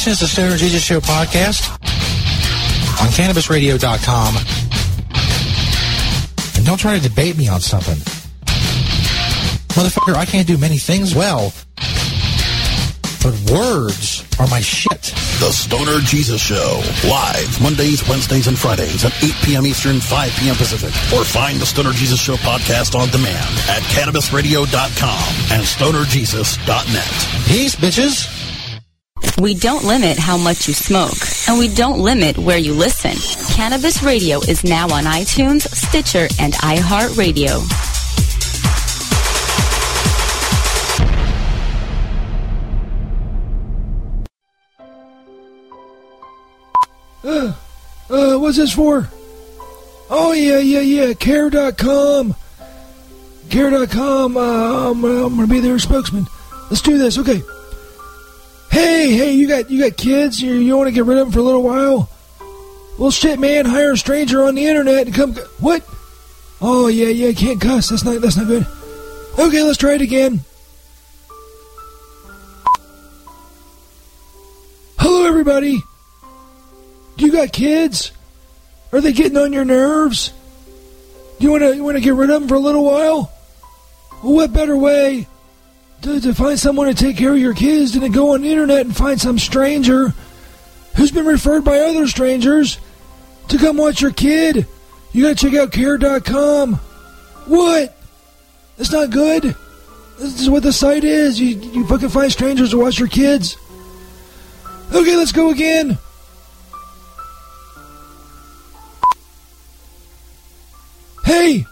Is 0.04 0.18
the 0.18 0.26
Stoner 0.26 0.56
Jesus 0.56 0.82
Show 0.82 0.98
podcast 0.98 2.01
on 3.02 3.08
CannabisRadio.com. 3.08 4.36
And 6.56 6.64
don't 6.64 6.78
try 6.78 6.96
to 6.96 7.02
debate 7.02 7.36
me 7.36 7.48
on 7.48 7.60
something. 7.60 7.98
Motherfucker, 9.74 10.14
I 10.14 10.24
can't 10.24 10.46
do 10.46 10.56
many 10.56 10.78
things 10.78 11.14
well. 11.14 11.52
But 13.22 13.34
words 13.50 14.24
are 14.38 14.46
my 14.48 14.60
shit. 14.60 15.00
The 15.38 15.50
Stoner 15.50 15.98
Jesus 16.00 16.40
Show. 16.40 16.80
Live 17.08 17.60
Mondays, 17.60 18.06
Wednesdays, 18.08 18.46
and 18.46 18.58
Fridays 18.58 19.04
at 19.04 19.12
8 19.22 19.32
p.m. 19.44 19.66
Eastern, 19.66 19.98
5 20.00 20.36
p.m. 20.38 20.54
Pacific. 20.56 20.90
Or 21.16 21.24
find 21.24 21.58
the 21.58 21.66
Stoner 21.66 21.92
Jesus 21.92 22.20
Show 22.20 22.36
podcast 22.36 22.98
on 22.98 23.08
demand 23.08 23.48
at 23.68 23.82
CannabisRadio.com 23.94 25.34
and 25.50 25.62
StonerJesus.net. 25.62 27.48
Peace, 27.48 27.74
bitches. 27.74 28.28
We 29.40 29.54
don't 29.54 29.84
limit 29.84 30.18
how 30.18 30.36
much 30.36 30.68
you 30.68 30.74
smoke, 30.74 31.18
and 31.48 31.58
we 31.58 31.68
don't 31.74 32.00
limit 32.00 32.38
where 32.38 32.58
you 32.58 32.74
listen. 32.74 33.12
Cannabis 33.54 34.02
Radio 34.02 34.38
is 34.40 34.64
now 34.64 34.84
on 34.84 35.04
iTunes, 35.04 35.62
Stitcher, 35.62 36.28
and 36.40 36.54
iHeartRadio. 36.54 37.60
Uh, 47.24 47.54
uh, 48.10 48.38
what's 48.38 48.56
this 48.56 48.72
for? 48.72 49.08
Oh, 50.10 50.32
yeah, 50.32 50.58
yeah, 50.58 50.80
yeah, 50.80 51.14
care.com. 51.14 52.34
Care.com, 53.48 54.36
uh, 54.36 54.90
I'm, 54.90 55.04
I'm 55.04 55.36
gonna 55.36 55.46
be 55.46 55.60
their 55.60 55.78
spokesman. 55.78 56.26
Let's 56.70 56.82
do 56.82 56.96
this, 56.98 57.18
okay. 57.18 57.42
Hey, 58.72 59.12
hey, 59.12 59.32
you 59.32 59.46
got 59.46 59.70
you 59.70 59.86
got 59.86 59.98
kids? 59.98 60.40
You, 60.40 60.54
you 60.54 60.74
want 60.78 60.88
to 60.88 60.92
get 60.92 61.04
rid 61.04 61.18
of 61.18 61.26
them 61.26 61.32
for 61.32 61.40
a 61.40 61.42
little 61.42 61.62
while? 61.62 62.08
Well, 62.98 63.10
shit, 63.10 63.38
man, 63.38 63.66
hire 63.66 63.92
a 63.92 63.98
stranger 63.98 64.44
on 64.44 64.54
the 64.54 64.64
internet 64.64 65.06
and 65.06 65.14
come. 65.14 65.34
What? 65.60 65.86
Oh 66.58 66.86
yeah, 66.86 67.08
yeah, 67.08 67.32
can't 67.32 67.60
cuss. 67.60 67.90
That's 67.90 68.02
not 68.02 68.22
that's 68.22 68.38
not 68.38 68.46
good. 68.46 68.66
Okay, 69.38 69.62
let's 69.62 69.76
try 69.76 69.92
it 69.92 70.00
again. 70.00 70.40
Hello, 74.98 75.26
everybody. 75.26 75.82
Do 77.18 77.26
you 77.26 77.32
got 77.32 77.52
kids? 77.52 78.10
Are 78.90 79.02
they 79.02 79.12
getting 79.12 79.36
on 79.36 79.52
your 79.52 79.66
nerves? 79.66 80.32
Do 81.38 81.44
you 81.44 81.50
want 81.50 81.62
to 81.62 81.76
you 81.76 81.84
want 81.84 81.98
to 81.98 82.02
get 82.02 82.14
rid 82.14 82.30
of 82.30 82.40
them 82.40 82.48
for 82.48 82.54
a 82.54 82.58
little 82.58 82.86
while? 82.86 83.30
Well, 84.22 84.32
what 84.32 84.54
better 84.54 84.78
way 84.78 85.26
to, 86.02 86.20
to 86.20 86.34
find 86.34 86.58
someone 86.58 86.88
to 86.88 86.94
take 86.94 87.16
care 87.16 87.32
of 87.32 87.38
your 87.38 87.54
kids 87.54 87.92
than 87.92 88.02
to 88.02 88.08
go 88.08 88.34
on 88.34 88.42
the 88.42 88.50
internet 88.50 88.80
and 88.80 88.96
find 88.96 89.20
some 89.20 89.38
stranger 89.38 90.12
who's 90.96 91.10
been 91.10 91.26
referred 91.26 91.64
by 91.64 91.78
other 91.78 92.06
strangers 92.06 92.78
to 93.48 93.58
come 93.58 93.76
watch 93.76 94.00
your 94.00 94.10
kid? 94.10 94.66
You 95.12 95.22
gotta 95.24 95.34
check 95.34 95.54
out 95.54 95.72
care.com. 95.72 96.74
What? 97.46 97.96
That's 98.76 98.92
not 98.92 99.10
good. 99.10 99.54
This 100.18 100.40
is 100.40 100.50
what 100.50 100.62
the 100.62 100.72
site 100.72 101.04
is. 101.04 101.40
You, 101.40 101.56
you 101.56 101.86
fucking 101.86 102.08
find 102.08 102.30
strangers 102.30 102.70
to 102.70 102.78
watch 102.78 102.98
your 102.98 103.08
kids. 103.08 103.56
Okay, 104.92 105.16
let's 105.16 105.32
go 105.32 105.50
again. 105.50 105.98
Hey, 111.24 111.64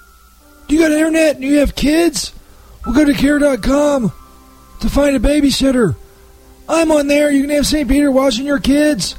do 0.69 0.75
you 0.75 0.81
got 0.81 0.93
internet 0.93 1.37
and 1.37 1.45
you 1.45 1.59
have 1.59 1.75
kids? 1.75 2.33
Well, 2.85 2.95
go 2.95 3.05
to 3.05 3.15
care.com 3.15 4.13
to 4.81 4.89
find 4.91 5.17
a 5.17 5.21
babysitter. 5.21 5.95
I'm 6.69 6.91
on 6.93 7.09
there. 7.09 7.31
You 7.31 7.43
can 7.43 7.51
have 7.51 7.67
St. 7.67 7.89
Peter 7.89 8.11
watching 8.11 8.47
your 8.47 8.61
kids. 8.61 9.17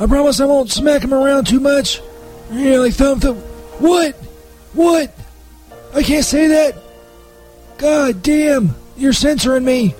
I 0.00 0.06
promise 0.06 0.40
I 0.40 0.46
won't 0.46 0.70
smack 0.70 1.02
them 1.02 1.14
around 1.14 1.46
too 1.46 1.60
much. 1.60 2.00
You 2.50 2.70
know, 2.70 2.80
like 2.80 2.94
thump 2.94 3.22
thump. 3.22 3.38
What? 3.78 4.14
What? 4.72 5.14
I 5.94 6.02
can't 6.02 6.24
say 6.24 6.48
that. 6.48 6.76
God 7.78 8.22
damn, 8.22 8.74
you're 8.96 9.12
censoring 9.12 9.64
me. 9.64 9.94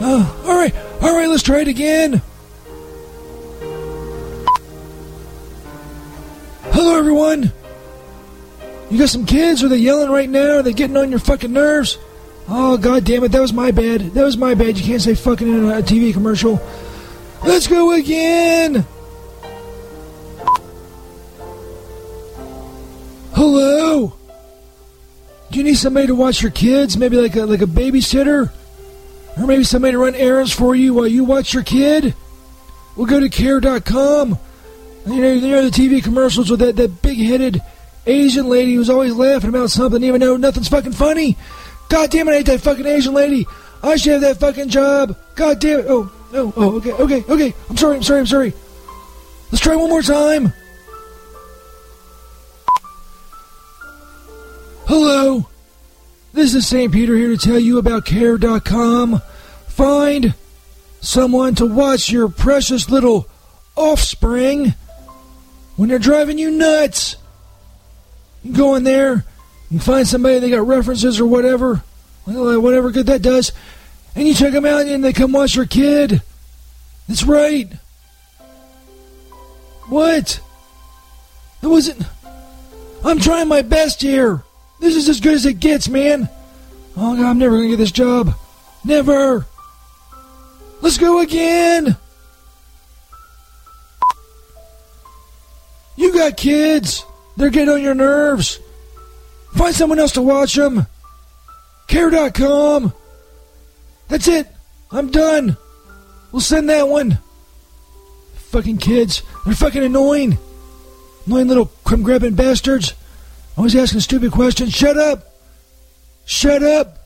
All 0.00 0.20
right, 0.44 0.74
all 1.00 1.14
right, 1.16 1.28
let's 1.28 1.42
try 1.42 1.60
it 1.60 1.68
again. 1.68 2.20
Hello, 6.72 6.98
everyone. 6.98 7.52
You 8.90 8.98
got 8.98 9.08
some 9.08 9.26
kids? 9.26 9.64
Are 9.64 9.68
they 9.68 9.78
yelling 9.78 10.10
right 10.10 10.28
now? 10.28 10.58
Are 10.58 10.62
they 10.62 10.72
getting 10.72 10.96
on 10.96 11.10
your 11.10 11.18
fucking 11.18 11.52
nerves? 11.52 11.98
Oh, 12.48 12.78
god 12.78 13.04
damn 13.04 13.24
it, 13.24 13.32
that 13.32 13.40
was 13.40 13.52
my 13.52 13.72
bad. 13.72 14.12
That 14.12 14.24
was 14.24 14.36
my 14.36 14.54
bad. 14.54 14.78
You 14.78 14.84
can't 14.84 15.02
say 15.02 15.16
fucking 15.16 15.48
in 15.48 15.64
a 15.64 15.82
TV 15.82 16.12
commercial. 16.12 16.60
Let's 17.44 17.66
go 17.66 17.92
again. 17.92 18.86
Hello? 23.34 24.14
Do 25.50 25.58
you 25.58 25.64
need 25.64 25.74
somebody 25.74 26.06
to 26.06 26.14
watch 26.14 26.40
your 26.40 26.52
kids? 26.52 26.96
Maybe 26.96 27.16
like 27.16 27.34
a, 27.34 27.44
like 27.44 27.62
a 27.62 27.66
babysitter? 27.66 28.52
Or 29.36 29.46
maybe 29.46 29.64
somebody 29.64 29.92
to 29.92 29.98
run 29.98 30.14
errands 30.14 30.52
for 30.52 30.74
you 30.76 30.94
while 30.94 31.08
you 31.08 31.24
watch 31.24 31.52
your 31.52 31.64
kid? 31.64 32.14
We'll 32.94 33.06
go 33.06 33.18
to 33.18 33.28
care.com. 33.28 34.38
You 35.06 35.20
know, 35.20 35.32
you 35.32 35.48
know 35.48 35.68
the 35.68 35.70
TV 35.70 36.02
commercials 36.02 36.50
with 36.50 36.60
that, 36.60 36.76
that 36.76 37.02
big 37.02 37.18
headed 37.18 37.60
Asian 38.06 38.48
lady 38.48 38.74
who's 38.74 38.90
always 38.90 39.14
laughing 39.14 39.50
about 39.50 39.70
something 39.70 40.02
even 40.02 40.20
though 40.20 40.36
nothing's 40.36 40.68
fucking 40.68 40.92
funny? 40.92 41.36
God 41.88 42.10
damn 42.10 42.28
it, 42.28 42.32
I 42.32 42.36
hate 42.36 42.46
that 42.46 42.60
fucking 42.60 42.86
Asian 42.86 43.14
lady. 43.14 43.46
I 43.82 43.96
should 43.96 44.12
have 44.12 44.20
that 44.22 44.38
fucking 44.38 44.68
job. 44.68 45.16
God 45.34 45.60
damn 45.60 45.80
it. 45.80 45.86
Oh, 45.88 46.12
oh, 46.32 46.52
oh, 46.56 46.76
okay, 46.76 46.92
okay, 46.92 47.24
okay. 47.28 47.54
I'm 47.68 47.76
sorry, 47.76 47.96
I'm 47.96 48.02
sorry, 48.02 48.20
I'm 48.20 48.26
sorry. 48.26 48.52
Let's 49.52 49.62
try 49.62 49.76
one 49.76 49.90
more 49.90 50.02
time. 50.02 50.52
Hello. 54.86 55.46
This 56.32 56.54
is 56.54 56.66
St. 56.66 56.92
Peter 56.92 57.16
here 57.16 57.28
to 57.28 57.36
tell 57.36 57.58
you 57.58 57.78
about 57.78 58.04
care.com. 58.04 59.22
Find 59.68 60.34
someone 61.00 61.54
to 61.56 61.66
watch 61.66 62.10
your 62.10 62.28
precious 62.28 62.90
little 62.90 63.28
offspring 63.76 64.74
when 65.76 65.88
they're 65.88 65.98
driving 65.98 66.38
you 66.38 66.50
nuts. 66.50 67.16
You 68.46 68.52
go 68.52 68.76
in 68.76 68.84
there, 68.84 69.24
you 69.72 69.80
find 69.80 70.06
somebody 70.06 70.38
they 70.38 70.50
got 70.50 70.64
references 70.64 71.18
or 71.18 71.26
whatever, 71.26 71.82
whatever 72.26 72.92
good 72.92 73.06
that 73.06 73.20
does, 73.20 73.50
and 74.14 74.28
you 74.28 74.34
check 74.34 74.52
them 74.52 74.64
out 74.64 74.86
and 74.86 75.02
they 75.02 75.12
come 75.12 75.32
watch 75.32 75.56
your 75.56 75.66
kid. 75.66 76.22
That's 77.08 77.24
right. 77.24 77.72
What? 79.88 80.40
It 81.60 81.66
wasn't. 81.66 82.04
I'm 83.04 83.18
trying 83.18 83.48
my 83.48 83.62
best 83.62 84.00
here. 84.00 84.44
This 84.78 84.94
is 84.94 85.08
as 85.08 85.18
good 85.18 85.34
as 85.34 85.44
it 85.44 85.54
gets, 85.54 85.88
man. 85.88 86.28
Oh, 86.96 87.16
God, 87.16 87.26
I'm 87.26 87.38
never 87.38 87.56
going 87.56 87.70
to 87.70 87.76
get 87.76 87.78
this 87.78 87.90
job. 87.90 88.32
Never. 88.84 89.44
Let's 90.82 90.98
go 90.98 91.18
again. 91.18 91.96
You 95.96 96.12
got 96.12 96.36
kids. 96.36 97.04
They're 97.36 97.50
getting 97.50 97.74
on 97.74 97.82
your 97.82 97.94
nerves. 97.94 98.60
Find 99.54 99.74
someone 99.74 99.98
else 99.98 100.12
to 100.12 100.22
watch 100.22 100.54
them. 100.54 100.86
Care.com. 101.86 102.92
That's 104.08 104.28
it. 104.28 104.48
I'm 104.90 105.10
done. 105.10 105.56
We'll 106.32 106.40
send 106.40 106.68
that 106.70 106.88
one. 106.88 107.18
Fucking 108.50 108.78
kids. 108.78 109.22
They're 109.44 109.54
fucking 109.54 109.82
annoying. 109.82 110.38
Annoying 111.26 111.48
little 111.48 111.66
crumb 111.84 112.02
grabbing 112.02 112.34
bastards. 112.34 112.94
Always 113.56 113.74
asking 113.74 114.00
stupid 114.00 114.32
questions. 114.32 114.72
Shut 114.72 114.96
up! 114.96 115.24
Shut 116.24 116.62
up! 116.62 116.98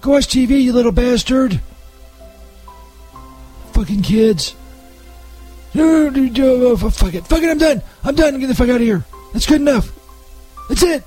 Go 0.00 0.12
watch 0.12 0.26
TV, 0.26 0.62
you 0.62 0.72
little 0.72 0.92
bastard! 0.92 1.60
Fucking 3.72 4.02
kids. 4.02 4.54
Oh, 5.74 6.90
fuck 6.90 7.14
it. 7.14 7.26
Fuck 7.26 7.42
it, 7.42 7.50
I'm 7.50 7.58
done. 7.58 7.82
I'm 8.04 8.14
done. 8.14 8.38
Get 8.38 8.46
the 8.48 8.54
fuck 8.54 8.68
out 8.68 8.76
of 8.76 8.82
here. 8.82 9.04
That's 9.32 9.46
good 9.46 9.60
enough. 9.60 9.90
That's 10.68 10.82
it. 10.82 11.04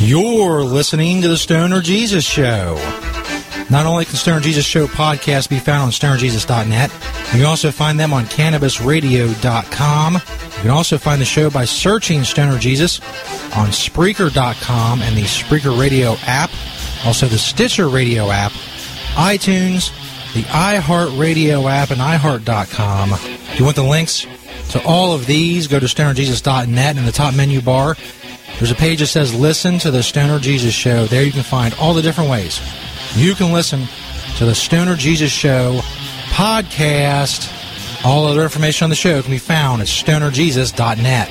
You're 0.00 0.62
listening 0.62 1.22
to 1.22 1.28
the 1.28 1.36
Stoner 1.36 1.80
Jesus 1.80 2.24
Show. 2.24 2.76
Not 3.68 3.84
only 3.84 4.04
can 4.04 4.14
Stoner 4.14 4.40
Jesus 4.40 4.64
Show 4.64 4.86
podcast 4.86 5.50
be 5.50 5.58
found 5.58 5.82
on 5.82 5.90
stonerjesus.net, 5.90 6.90
you 6.90 7.38
can 7.40 7.44
also 7.44 7.70
find 7.70 8.00
them 8.00 8.14
on 8.14 8.24
cannabisradio.com. 8.24 10.14
You 10.14 10.62
can 10.62 10.70
also 10.70 10.96
find 10.98 11.20
the 11.20 11.26
show 11.26 11.50
by 11.50 11.64
searching 11.66 12.24
Stoner 12.24 12.58
Jesus 12.58 13.00
on 13.54 13.68
Spreaker.com 13.68 15.02
and 15.02 15.16
the 15.16 15.22
Spreaker 15.24 15.78
Radio 15.78 16.16
app, 16.22 16.50
also 17.04 17.26
the 17.26 17.38
Stitcher 17.38 17.88
Radio 17.88 18.30
app, 18.30 18.52
iTunes, 19.14 19.92
the 20.34 20.42
iHeartRadio 20.42 21.70
app, 21.70 21.90
and 21.90 22.00
iHeart.com. 22.00 23.12
If 23.12 23.58
you 23.58 23.64
want 23.64 23.76
the 23.76 23.82
links 23.82 24.26
to 24.70 24.82
all 24.84 25.12
of 25.12 25.26
these, 25.26 25.66
go 25.66 25.80
to 25.80 25.86
stonerjesus.net 25.86 26.96
in 26.96 27.04
the 27.04 27.12
top 27.12 27.34
menu 27.34 27.60
bar. 27.60 27.96
There's 28.58 28.70
a 28.70 28.76
page 28.76 29.00
that 29.00 29.06
says 29.06 29.34
Listen 29.34 29.78
to 29.78 29.90
the 29.90 30.02
Stoner 30.02 30.38
Jesus 30.38 30.74
Show. 30.74 31.06
There 31.06 31.22
you 31.22 31.32
can 31.32 31.42
find 31.42 31.74
all 31.74 31.94
the 31.94 32.02
different 32.02 32.30
ways 32.30 32.60
you 33.16 33.34
can 33.34 33.52
listen 33.52 33.86
to 34.36 34.44
the 34.44 34.54
Stoner 34.54 34.96
Jesus 34.96 35.30
Show 35.30 35.80
podcast. 36.30 37.54
All 38.04 38.26
other 38.26 38.42
information 38.42 38.84
on 38.84 38.90
the 38.90 38.96
show 38.96 39.20
can 39.22 39.30
be 39.30 39.38
found 39.38 39.82
at 39.82 39.88
stonerjesus.net. 39.88 41.30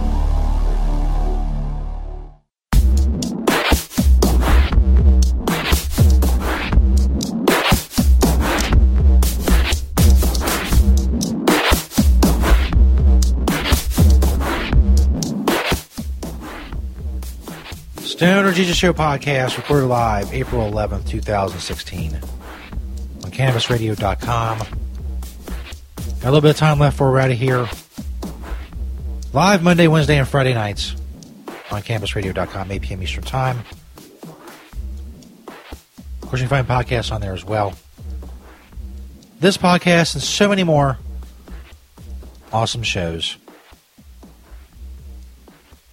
Stoner 18.21 18.51
Jesus 18.51 18.77
Show 18.77 18.93
podcast 18.93 19.57
recorded 19.57 19.87
live 19.87 20.31
April 20.31 20.71
11th, 20.71 21.07
2016 21.07 22.13
on 22.13 22.21
CannabisRadio.com. 23.31 24.59
Got 24.59 24.67
a 26.21 26.25
little 26.25 26.41
bit 26.41 26.51
of 26.51 26.55
time 26.55 26.77
left 26.77 26.97
before 26.97 27.09
we're 27.09 27.17
out 27.17 27.31
of 27.31 27.37
here. 27.39 27.67
Live 29.33 29.63
Monday, 29.63 29.87
Wednesday, 29.87 30.19
and 30.19 30.27
Friday 30.27 30.53
nights 30.53 30.95
on 31.71 31.81
CannabisRadio.com, 31.81 32.71
8 32.71 32.81
p.m. 32.83 33.01
Eastern 33.01 33.23
Time. 33.23 33.63
Of 35.47 36.21
course, 36.21 36.43
you 36.43 36.47
can 36.47 36.63
find 36.63 36.67
podcasts 36.67 37.11
on 37.11 37.21
there 37.21 37.33
as 37.33 37.43
well. 37.43 37.73
This 39.39 39.57
podcast 39.57 40.13
and 40.13 40.21
so 40.21 40.47
many 40.47 40.63
more 40.63 40.99
awesome 42.53 42.83
shows. 42.83 43.37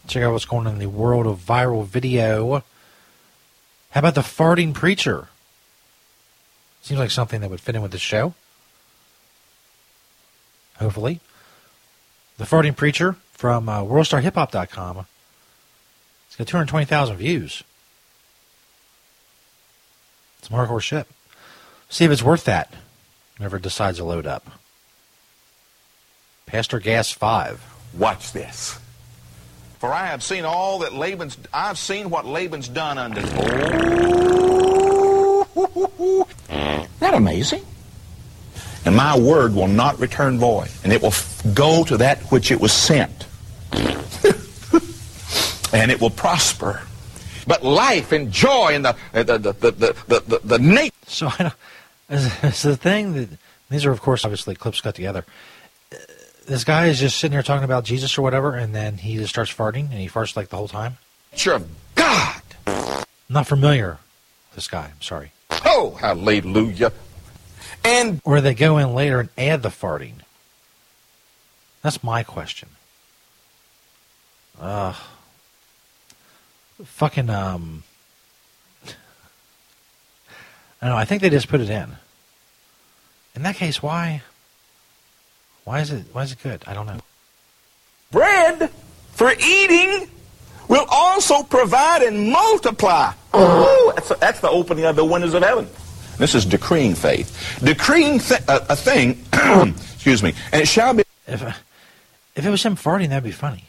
Check 0.09 0.23
out 0.23 0.33
what's 0.33 0.47
going 0.47 0.67
on 0.67 0.75
in 0.75 0.79
the 0.79 0.89
world 0.89 1.27
of 1.27 1.39
viral 1.39 1.85
video. 1.85 2.65
How 3.91 4.01
about 4.01 4.15
the 4.15 4.23
farting 4.23 4.73
preacher? 4.73 5.29
Seems 6.81 6.99
like 6.99 7.11
something 7.11 7.43
that 7.43 7.51
would 7.51 7.61
fit 7.61 7.77
in 7.77 7.83
with 7.83 7.93
the 7.93 7.99
show. 7.99 8.33
Hopefully. 10.79 11.21
The 12.39 12.45
farting 12.45 12.75
preacher 12.75 13.17
from 13.33 13.69
uh, 13.69 13.83
WorldStarHipHop.com. 13.83 15.07
It's 16.27 16.37
got 16.37 16.47
220,000 16.47 17.17
views. 17.17 17.63
Some 20.41 20.57
hardcore 20.57 20.81
shit. 20.81 21.07
See 21.91 22.07
if 22.07 22.11
it's 22.11 22.23
worth 22.23 22.45
that 22.45 22.73
whenever 23.37 23.59
it 23.59 23.63
decides 23.63 23.99
to 23.99 24.05
load 24.05 24.27
up. 24.27 24.47
Pastor 26.47 26.79
Gas 26.79 27.11
5. 27.11 27.63
Watch 27.93 28.33
this. 28.33 28.79
For 29.79 29.93
I 29.93 30.07
have 30.07 30.23
seen 30.23 30.45
all 30.45 30.81
that 30.81 30.93
Laban's, 30.93 31.37
I've 31.53 31.79
seen 31.79 32.11
what 32.11 32.27
Laban's 32.27 32.69
done 32.69 32.99
unto. 32.99 33.21
Oh, 35.57 36.27
isn't 36.51 37.01
that 37.01 37.15
amazing? 37.15 37.65
And 38.85 38.97
my 38.97 39.17
word 39.19 39.55
will 39.55 39.69
not 39.69 39.99
return 40.01 40.39
void, 40.39 40.69
and 40.83 40.93
it 40.93 41.01
will 41.03 41.09
f- 41.09 41.43
go 41.55 41.85
to 41.85 41.97
that 41.99 42.19
which 42.33 42.51
it 42.51 42.61
was 42.61 42.73
sent. 42.73 43.27
and 45.73 45.91
it 45.91 46.01
will 46.01 46.11
prosper. 46.11 46.83
but 47.47 47.63
life 47.65 48.13
and 48.13 48.33
joy 48.33 48.71
and 48.75 48.85
the 48.85 48.97
uh, 49.15 49.23
the 49.23 49.39
the 49.39 49.53
the 49.53 49.71
the, 49.71 49.97
the, 50.07 50.21
the, 50.27 50.41
the 50.45 50.59
nature. 50.59 50.93
So 51.07 51.29
I 51.29 51.37
don't, 51.39 51.55
it's 52.43 52.63
the 52.63 52.77
thing 52.77 53.13
that 53.15 53.29
these 53.71 53.85
are, 53.85 53.91
of 53.93 54.01
course, 54.01 54.25
obviously 54.25 54.55
clips 54.55 54.81
cut 54.81 54.95
together. 54.95 55.25
This 56.49 56.65
guy 56.65 56.87
is 56.87 56.99
just 56.99 57.19
sitting 57.19 57.35
there 57.35 57.43
talking 57.43 57.65
about 57.65 57.85
Jesus 57.85 58.17
or 58.17 58.23
whatever, 58.23 58.55
and 58.55 58.75
then 58.75 58.97
he 58.97 59.19
just 59.19 59.29
starts 59.29 59.53
farting, 59.53 59.91
and 59.91 60.01
he 60.01 60.09
farts 60.09 60.35
like 60.35 60.49
the 60.49 60.57
whole 60.57 60.67
time. 60.67 60.97
Sure 61.35 61.57
of 61.57 61.69
God. 61.95 62.41
Not 63.29 63.47
familiar. 63.47 63.99
with 64.49 64.55
This 64.55 64.67
guy, 64.67 64.87
I'm 64.87 65.03
sorry. 65.03 65.33
Oh, 65.67 65.99
hallelujah. 66.01 66.93
And 67.85 68.23
or 68.25 68.41
they 68.41 68.55
go 68.55 68.79
in 68.79 68.95
later 68.95 69.21
and 69.21 69.29
add 69.37 69.63
the 69.63 69.69
farting. 69.69 70.15
That's 71.83 72.03
my 72.03 72.23
question. 72.23 72.71
Uh, 74.59 74.95
fucking 76.83 77.29
um. 77.29 77.85
I 80.81 80.87
don't 80.87 80.91
know. 80.91 80.97
I 80.97 81.05
think 81.05 81.21
they 81.21 81.29
just 81.31 81.49
put 81.49 81.61
it 81.61 81.69
in. 81.69 81.97
In 83.35 83.43
that 83.43 83.57
case, 83.57 83.83
why? 83.83 84.23
Why 85.69 85.81
is 85.81 85.93
it? 85.93 86.07
Why 86.13 86.23
is 86.23 86.33
it 86.33 86.43
good? 86.43 86.65
I 86.67 86.73
don't 86.73 86.87
know. 86.87 86.99
bread 88.11 88.71
for 89.13 89.31
eating 89.33 90.09
will 90.67 90.87
also 90.89 91.43
provide 91.43 92.01
and 92.01 92.31
multiply. 92.31 93.13
Oh, 93.35 93.93
that's, 93.95 94.09
that's 94.19 94.41
the 94.41 94.49
opening 94.49 94.87
of 94.87 94.97
the 94.97 95.05
windows 95.05 95.35
of 95.35 95.43
heaven. 95.43 95.69
This 96.17 96.35
is 96.35 96.47
decreeing 96.47 96.95
faith. 96.95 97.61
Decreeing 97.63 98.19
th- 98.19 98.41
a, 98.49 98.73
a 98.73 98.77
thing, 98.77 99.23
excuse 99.93 100.23
me, 100.23 100.33
and 100.53 100.63
it 100.63 100.69
shall 100.69 100.95
be. 100.95 101.05
If 101.27 101.43
if 102.35 102.47
it 102.47 102.51
was 102.51 102.63
him 102.63 102.75
farting, 102.75 103.11
that'd 103.11 103.23
be 103.23 103.31
funny. 103.31 103.65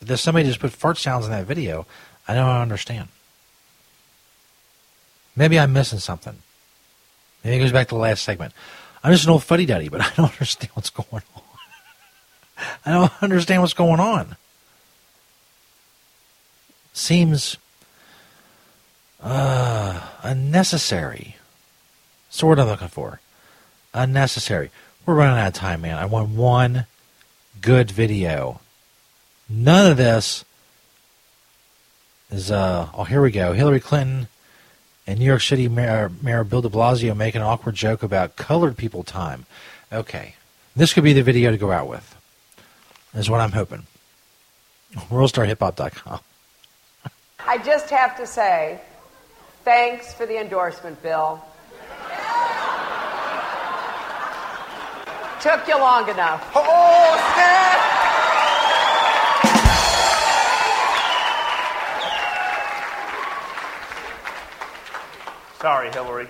If 0.00 0.08
there's 0.08 0.20
somebody 0.20 0.44
just 0.48 0.58
put 0.58 0.72
fart 0.72 0.98
sounds 0.98 1.24
in 1.24 1.30
that 1.30 1.46
video, 1.46 1.86
I 2.26 2.34
don't 2.34 2.48
understand. 2.48 3.06
Maybe 5.36 5.56
I'm 5.56 5.72
missing 5.72 6.00
something. 6.00 6.34
Maybe 7.44 7.58
it 7.58 7.60
goes 7.60 7.70
back 7.70 7.86
to 7.88 7.94
the 7.94 8.00
last 8.00 8.24
segment. 8.24 8.52
I'm 9.02 9.12
just 9.12 9.24
an 9.24 9.30
old 9.30 9.44
fuddy 9.44 9.66
duddy, 9.66 9.88
but 9.88 10.00
I 10.00 10.10
don't 10.16 10.32
understand 10.32 10.70
what's 10.74 10.90
going 10.90 11.22
on. 11.34 11.42
I 12.84 12.92
don't 12.92 13.12
understand 13.22 13.62
what's 13.62 13.74
going 13.74 14.00
on. 14.00 14.36
Seems 16.92 17.56
uh, 19.22 20.00
unnecessary. 20.22 21.36
That's 22.28 22.42
I'm 22.58 22.68
looking 22.68 22.88
for. 22.88 23.20
Unnecessary. 23.94 24.70
We're 25.06 25.14
running 25.14 25.38
out 25.38 25.48
of 25.48 25.54
time, 25.54 25.82
man. 25.82 25.96
I 25.96 26.04
want 26.04 26.30
one 26.30 26.86
good 27.60 27.90
video. 27.90 28.60
None 29.48 29.90
of 29.90 29.96
this 29.96 30.44
is, 32.30 32.50
uh, 32.50 32.88
oh, 32.92 33.04
here 33.04 33.22
we 33.22 33.30
go. 33.30 33.52
Hillary 33.52 33.80
Clinton 33.80 34.28
and 35.08 35.18
New 35.18 35.24
York 35.24 35.40
City 35.40 35.68
Mayor, 35.68 36.06
uh, 36.06 36.22
Mayor 36.22 36.44
Bill 36.44 36.60
de 36.60 36.68
Blasio 36.68 37.16
make 37.16 37.34
an 37.34 37.40
awkward 37.40 37.74
joke 37.74 38.02
about 38.02 38.36
colored 38.36 38.76
people 38.76 39.02
time. 39.02 39.46
Okay. 39.90 40.34
This 40.76 40.92
could 40.92 41.02
be 41.02 41.14
the 41.14 41.22
video 41.22 41.50
to 41.50 41.56
go 41.56 41.72
out 41.72 41.88
with, 41.88 42.14
is 43.14 43.30
what 43.30 43.40
I'm 43.40 43.52
hoping. 43.52 43.84
WorldStarHipHop.com. 44.94 46.20
I 47.40 47.56
just 47.58 47.88
have 47.88 48.18
to 48.18 48.26
say, 48.26 48.80
thanks 49.64 50.12
for 50.12 50.26
the 50.26 50.38
endorsement, 50.38 51.02
Bill. 51.02 51.42
Took 55.40 55.66
you 55.68 55.78
long 55.78 56.08
enough. 56.10 56.52
Oh, 56.54 57.32
snap! 57.34 57.67
Sorry, 65.60 65.90
Hillary. 65.90 66.28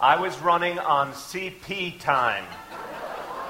I 0.00 0.20
was 0.20 0.36
running 0.40 0.80
on 0.80 1.12
CP 1.12 2.00
time. 2.00 2.44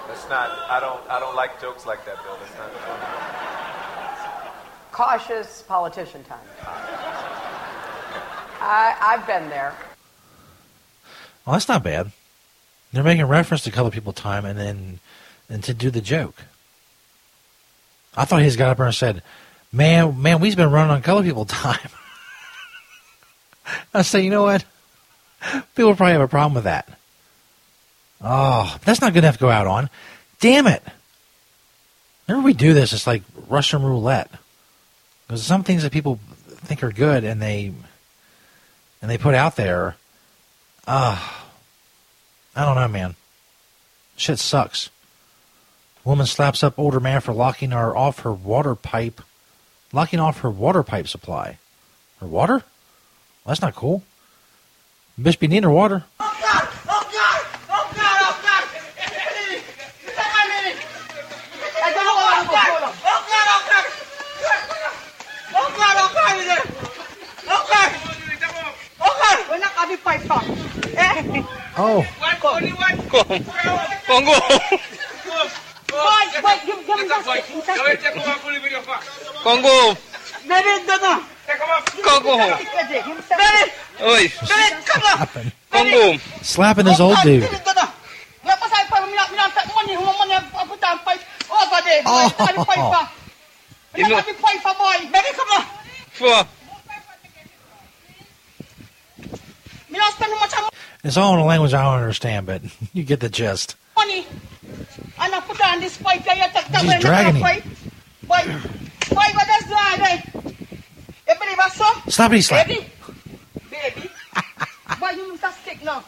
That's 0.07 0.29
not. 0.29 0.51
I 0.69 0.79
don't. 0.79 1.01
I 1.09 1.19
don't 1.19 1.35
like 1.35 1.59
jokes 1.59 1.87
like 1.87 2.05
that, 2.05 2.23
Bill. 2.23 2.37
That's 2.39 2.59
not 2.59 2.71
funny. 2.71 4.51
Cautious 4.93 5.63
politician 5.63 6.23
time. 6.25 6.39
I, 8.61 8.95
I've 9.01 9.27
been 9.27 9.49
there. 9.49 9.75
Well, 11.47 11.55
that's 11.55 11.69
not 11.69 11.83
bad. 11.83 12.13
They're 12.93 13.03
making 13.03 13.25
reference 13.25 13.65
to 13.65 13.71
color 13.71 13.91
people 13.91 14.13
time 14.13 14.45
and 14.45 14.59
then 14.59 15.01
and 15.49 15.65
to 15.65 15.73
do 15.73 15.91
the 15.91 16.03
joke. 16.03 16.43
I 18.15 18.27
thought 18.27 18.41
he 18.41 18.47
just 18.47 18.59
got 18.59 18.69
up 18.69 18.77
there 18.77 18.85
and 18.85 18.95
said, 18.95 19.23
"Man, 19.73 20.21
man, 20.21 20.41
we've 20.41 20.57
been 20.57 20.71
running 20.71 20.91
on 20.91 21.01
color 21.01 21.23
people 21.23 21.47
time." 21.47 21.89
I 23.95 24.03
say, 24.03 24.23
you 24.23 24.31
know 24.31 24.43
what? 24.43 24.65
People 25.75 25.95
probably 25.97 26.13
have 26.13 26.21
a 26.21 26.29
problem 26.29 26.55
with 26.55 26.65
that. 26.65 26.89
Oh, 28.21 28.77
that's 28.85 29.01
not 29.01 29.13
good 29.13 29.25
enough 29.25 29.37
to 29.37 29.41
go 29.41 29.51
out 29.51 29.67
on. 29.67 29.91
Damn 30.41 30.67
it! 30.67 30.83
Whenever 32.27 32.45
we 32.45 32.53
do 32.53 32.75
this, 32.75 32.93
it's 32.93 33.07
like 33.07 33.23
Russian 33.49 33.83
roulette. 33.83 34.31
Because 35.27 35.43
some 35.43 35.65
things 35.65 35.83
that 35.83 35.93
people 35.93 36.21
think 36.49 36.83
are 36.83 36.93
good 36.93 37.25
and 37.25 37.43
they 37.43 37.73
and 39.01 39.11
they 39.11 39.19
put 39.19 39.35
out 39.35 39.57
there, 39.57 39.97
ah, 40.87 41.49
I 42.55 42.65
don't 42.65 42.77
know, 42.77 42.89
man. 42.89 43.17
Shit 44.17 44.39
sucks. 44.39 44.91
Woman 46.05 46.27
slaps 46.27 46.63
up 46.63 46.79
older 46.79 47.01
man 47.01 47.21
for 47.21 47.33
locking 47.33 47.71
her 47.71 47.97
off 47.97 48.21
her 48.21 48.33
water 48.33 48.75
pipe, 48.75 49.21
locking 49.93 50.21
off 50.21 50.41
her 50.41 50.51
water 50.51 50.83
pipe 50.83 51.09
supply. 51.09 51.59
Her 52.21 52.27
water? 52.27 52.63
Well, 53.45 53.51
that's 53.51 53.61
not 53.61 53.75
cool. 53.75 54.05
Bitch 55.21 55.39
be 55.39 55.49
needing 55.49 55.65
her 55.65 55.71
water. 55.71 56.05
Oh. 71.75 72.07
Kongo. 81.59 81.77
Kongo. 82.03 82.39
Kongo. 82.39 83.73
Oi. 84.03 84.29
Kongo. 85.71 86.19
Slapping 86.43 86.85
this 86.85 87.01
old 87.01 87.19
dude. 87.23 87.49
Fua. 96.13 96.47
It's 101.05 101.17
all 101.17 101.35
in 101.35 101.41
a 101.41 101.45
language 101.45 101.75
I 101.75 101.83
don't 101.83 102.01
understand, 102.01 102.47
but 102.47 102.63
you 102.93 103.03
get 103.03 103.21
the 103.21 103.29
gist. 103.29 103.77
money. 103.97 104.25
And 105.21 105.35
I 105.35 105.41
put 105.41 105.61
on 105.61 105.81
this 105.81 105.97
pipe 105.99 106.23
here, 106.23 106.35
you 106.35 106.43
take 106.53 106.69
that 106.69 106.81
She's 106.81 106.89
way, 106.91 107.01
dragging 107.01 107.35
him. 107.35 107.43
a 107.43 107.45
pipe. 107.45 107.65
Boy, 108.23 108.43
boy, 109.11 109.33
what 111.39 111.49
is 111.49 111.55
that, 111.55 111.57
eh? 111.57 111.57
You 111.57 111.57
believe 111.57 111.59
us, 111.59 111.75
so? 111.75 111.85
Slappity 112.11 112.43
slap. 112.43 112.67
Baby, 112.67 112.87
baby. 113.71 114.11
Boy, 115.01 115.11
you 115.11 115.29
must 115.29 115.43
have 115.43 115.55
stick 115.55 115.83
now. 115.85 116.03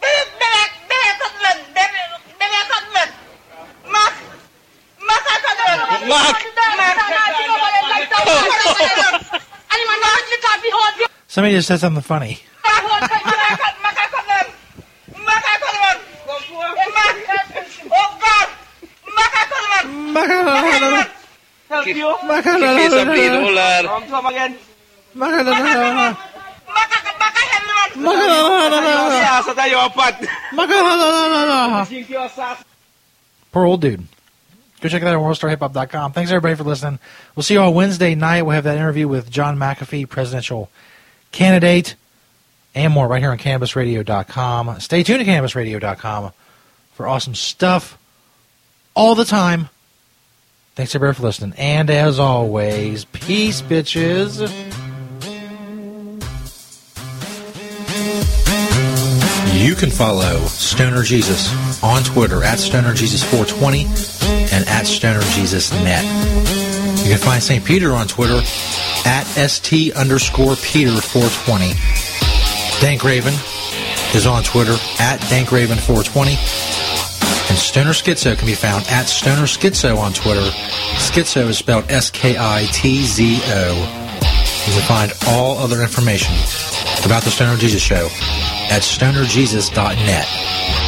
Baby, 0.00 0.30
baby, 0.40 0.70
baby, 0.88 1.10
cutlet, 1.20 1.58
baby, 1.74 2.00
baby, 2.38 2.60
cutlet. 2.68 3.10
Mac, 3.90 4.14
Mac, 5.06 5.22
cutlet. 5.24 6.08
Mac. 6.08 6.44
Anyone 9.74 10.00
know 10.00 10.12
what 10.12 10.26
you 10.30 10.38
can't 10.42 10.62
behold 10.62 10.94
you? 10.98 11.06
Somebody 11.28 11.54
just 11.54 11.68
said 11.68 11.80
something 11.80 12.02
funny. 12.02 12.38
Help 20.84 21.13
you? 21.82 22.14
Kikisa 22.20 23.04
pinular. 23.04 23.84
Come 23.84 24.06
come 24.08 24.26
again. 24.26 24.56
Asa 29.34 29.54
tayo. 29.54 29.90
Poor 33.52 33.64
old 33.64 33.80
dude. 33.80 34.06
Go 34.80 34.88
check 34.88 35.02
it 35.02 35.08
out 35.08 35.14
at 35.14 35.20
worldstarhiphop.com. 35.20 36.12
Thanks 36.12 36.30
everybody 36.30 36.56
for 36.56 36.64
listening. 36.64 36.98
We'll 37.34 37.42
see 37.42 37.54
you 37.54 37.60
all 37.60 37.72
Wednesday 37.72 38.14
night. 38.14 38.42
We'll 38.42 38.54
have 38.54 38.64
that 38.64 38.76
interview 38.76 39.08
with 39.08 39.30
John 39.30 39.56
McAfee, 39.56 40.08
presidential 40.08 40.70
candidate, 41.32 41.94
and 42.74 42.92
more 42.92 43.06
right 43.08 43.22
here 43.22 43.30
on 43.30 43.38
CannabisRadio.com. 43.38 44.80
Stay 44.80 45.02
tuned 45.02 45.24
to 45.24 45.30
CannabisRadio.com 45.30 46.32
for 46.94 47.06
awesome 47.06 47.34
stuff 47.34 47.96
all 48.94 49.14
the 49.14 49.24
time. 49.24 49.68
Thanks 50.74 50.92
everybody 50.96 51.16
for 51.16 51.22
listening. 51.22 51.54
And 51.56 51.88
as 51.88 52.18
always, 52.18 53.04
peace, 53.04 53.62
bitches. 53.62 54.40
You 59.54 59.76
can 59.76 59.90
follow 59.90 60.40
Stoner 60.46 61.02
Jesus 61.04 61.52
on 61.82 62.02
Twitter 62.02 62.42
at 62.42 62.58
Stoner 62.58 62.92
Jesus 62.92 63.22
420 63.22 63.84
and 64.52 64.68
at 64.68 64.86
Stoner 64.86 65.22
Jesus 65.30 65.70
Net. 65.72 66.04
You 67.04 67.10
can 67.10 67.18
find 67.18 67.40
St. 67.40 67.64
Peter 67.64 67.92
on 67.92 68.08
Twitter 68.08 68.40
at 69.06 69.24
ST 69.48 69.92
underscore 69.92 70.56
Peter 70.56 71.00
420. 71.00 71.72
Dank 72.80 73.04
Raven 73.04 73.34
is 74.12 74.26
on 74.26 74.42
Twitter 74.42 74.76
at 74.98 75.20
Dank 75.30 75.52
Raven 75.52 75.78
420. 75.78 76.93
And 77.54 77.60
Stoner 77.60 77.90
Skitzo 77.90 78.36
can 78.36 78.46
be 78.46 78.54
found 78.54 78.84
at 78.88 79.04
Stoner 79.04 79.46
Skitzo 79.46 79.96
on 79.96 80.12
Twitter. 80.12 80.50
Skitzo 80.98 81.46
is 81.46 81.56
spelled 81.56 81.88
S-K-I-T-Z-O. 81.88 83.68
You 84.66 84.72
can 84.72 84.82
find 84.88 85.12
all 85.28 85.58
other 85.58 85.80
information 85.80 86.34
about 87.06 87.22
the 87.22 87.30
Stoner 87.30 87.56
Jesus 87.56 87.80
Show 87.80 88.08
at 88.70 88.82
stonerjesus.net. 88.82 90.83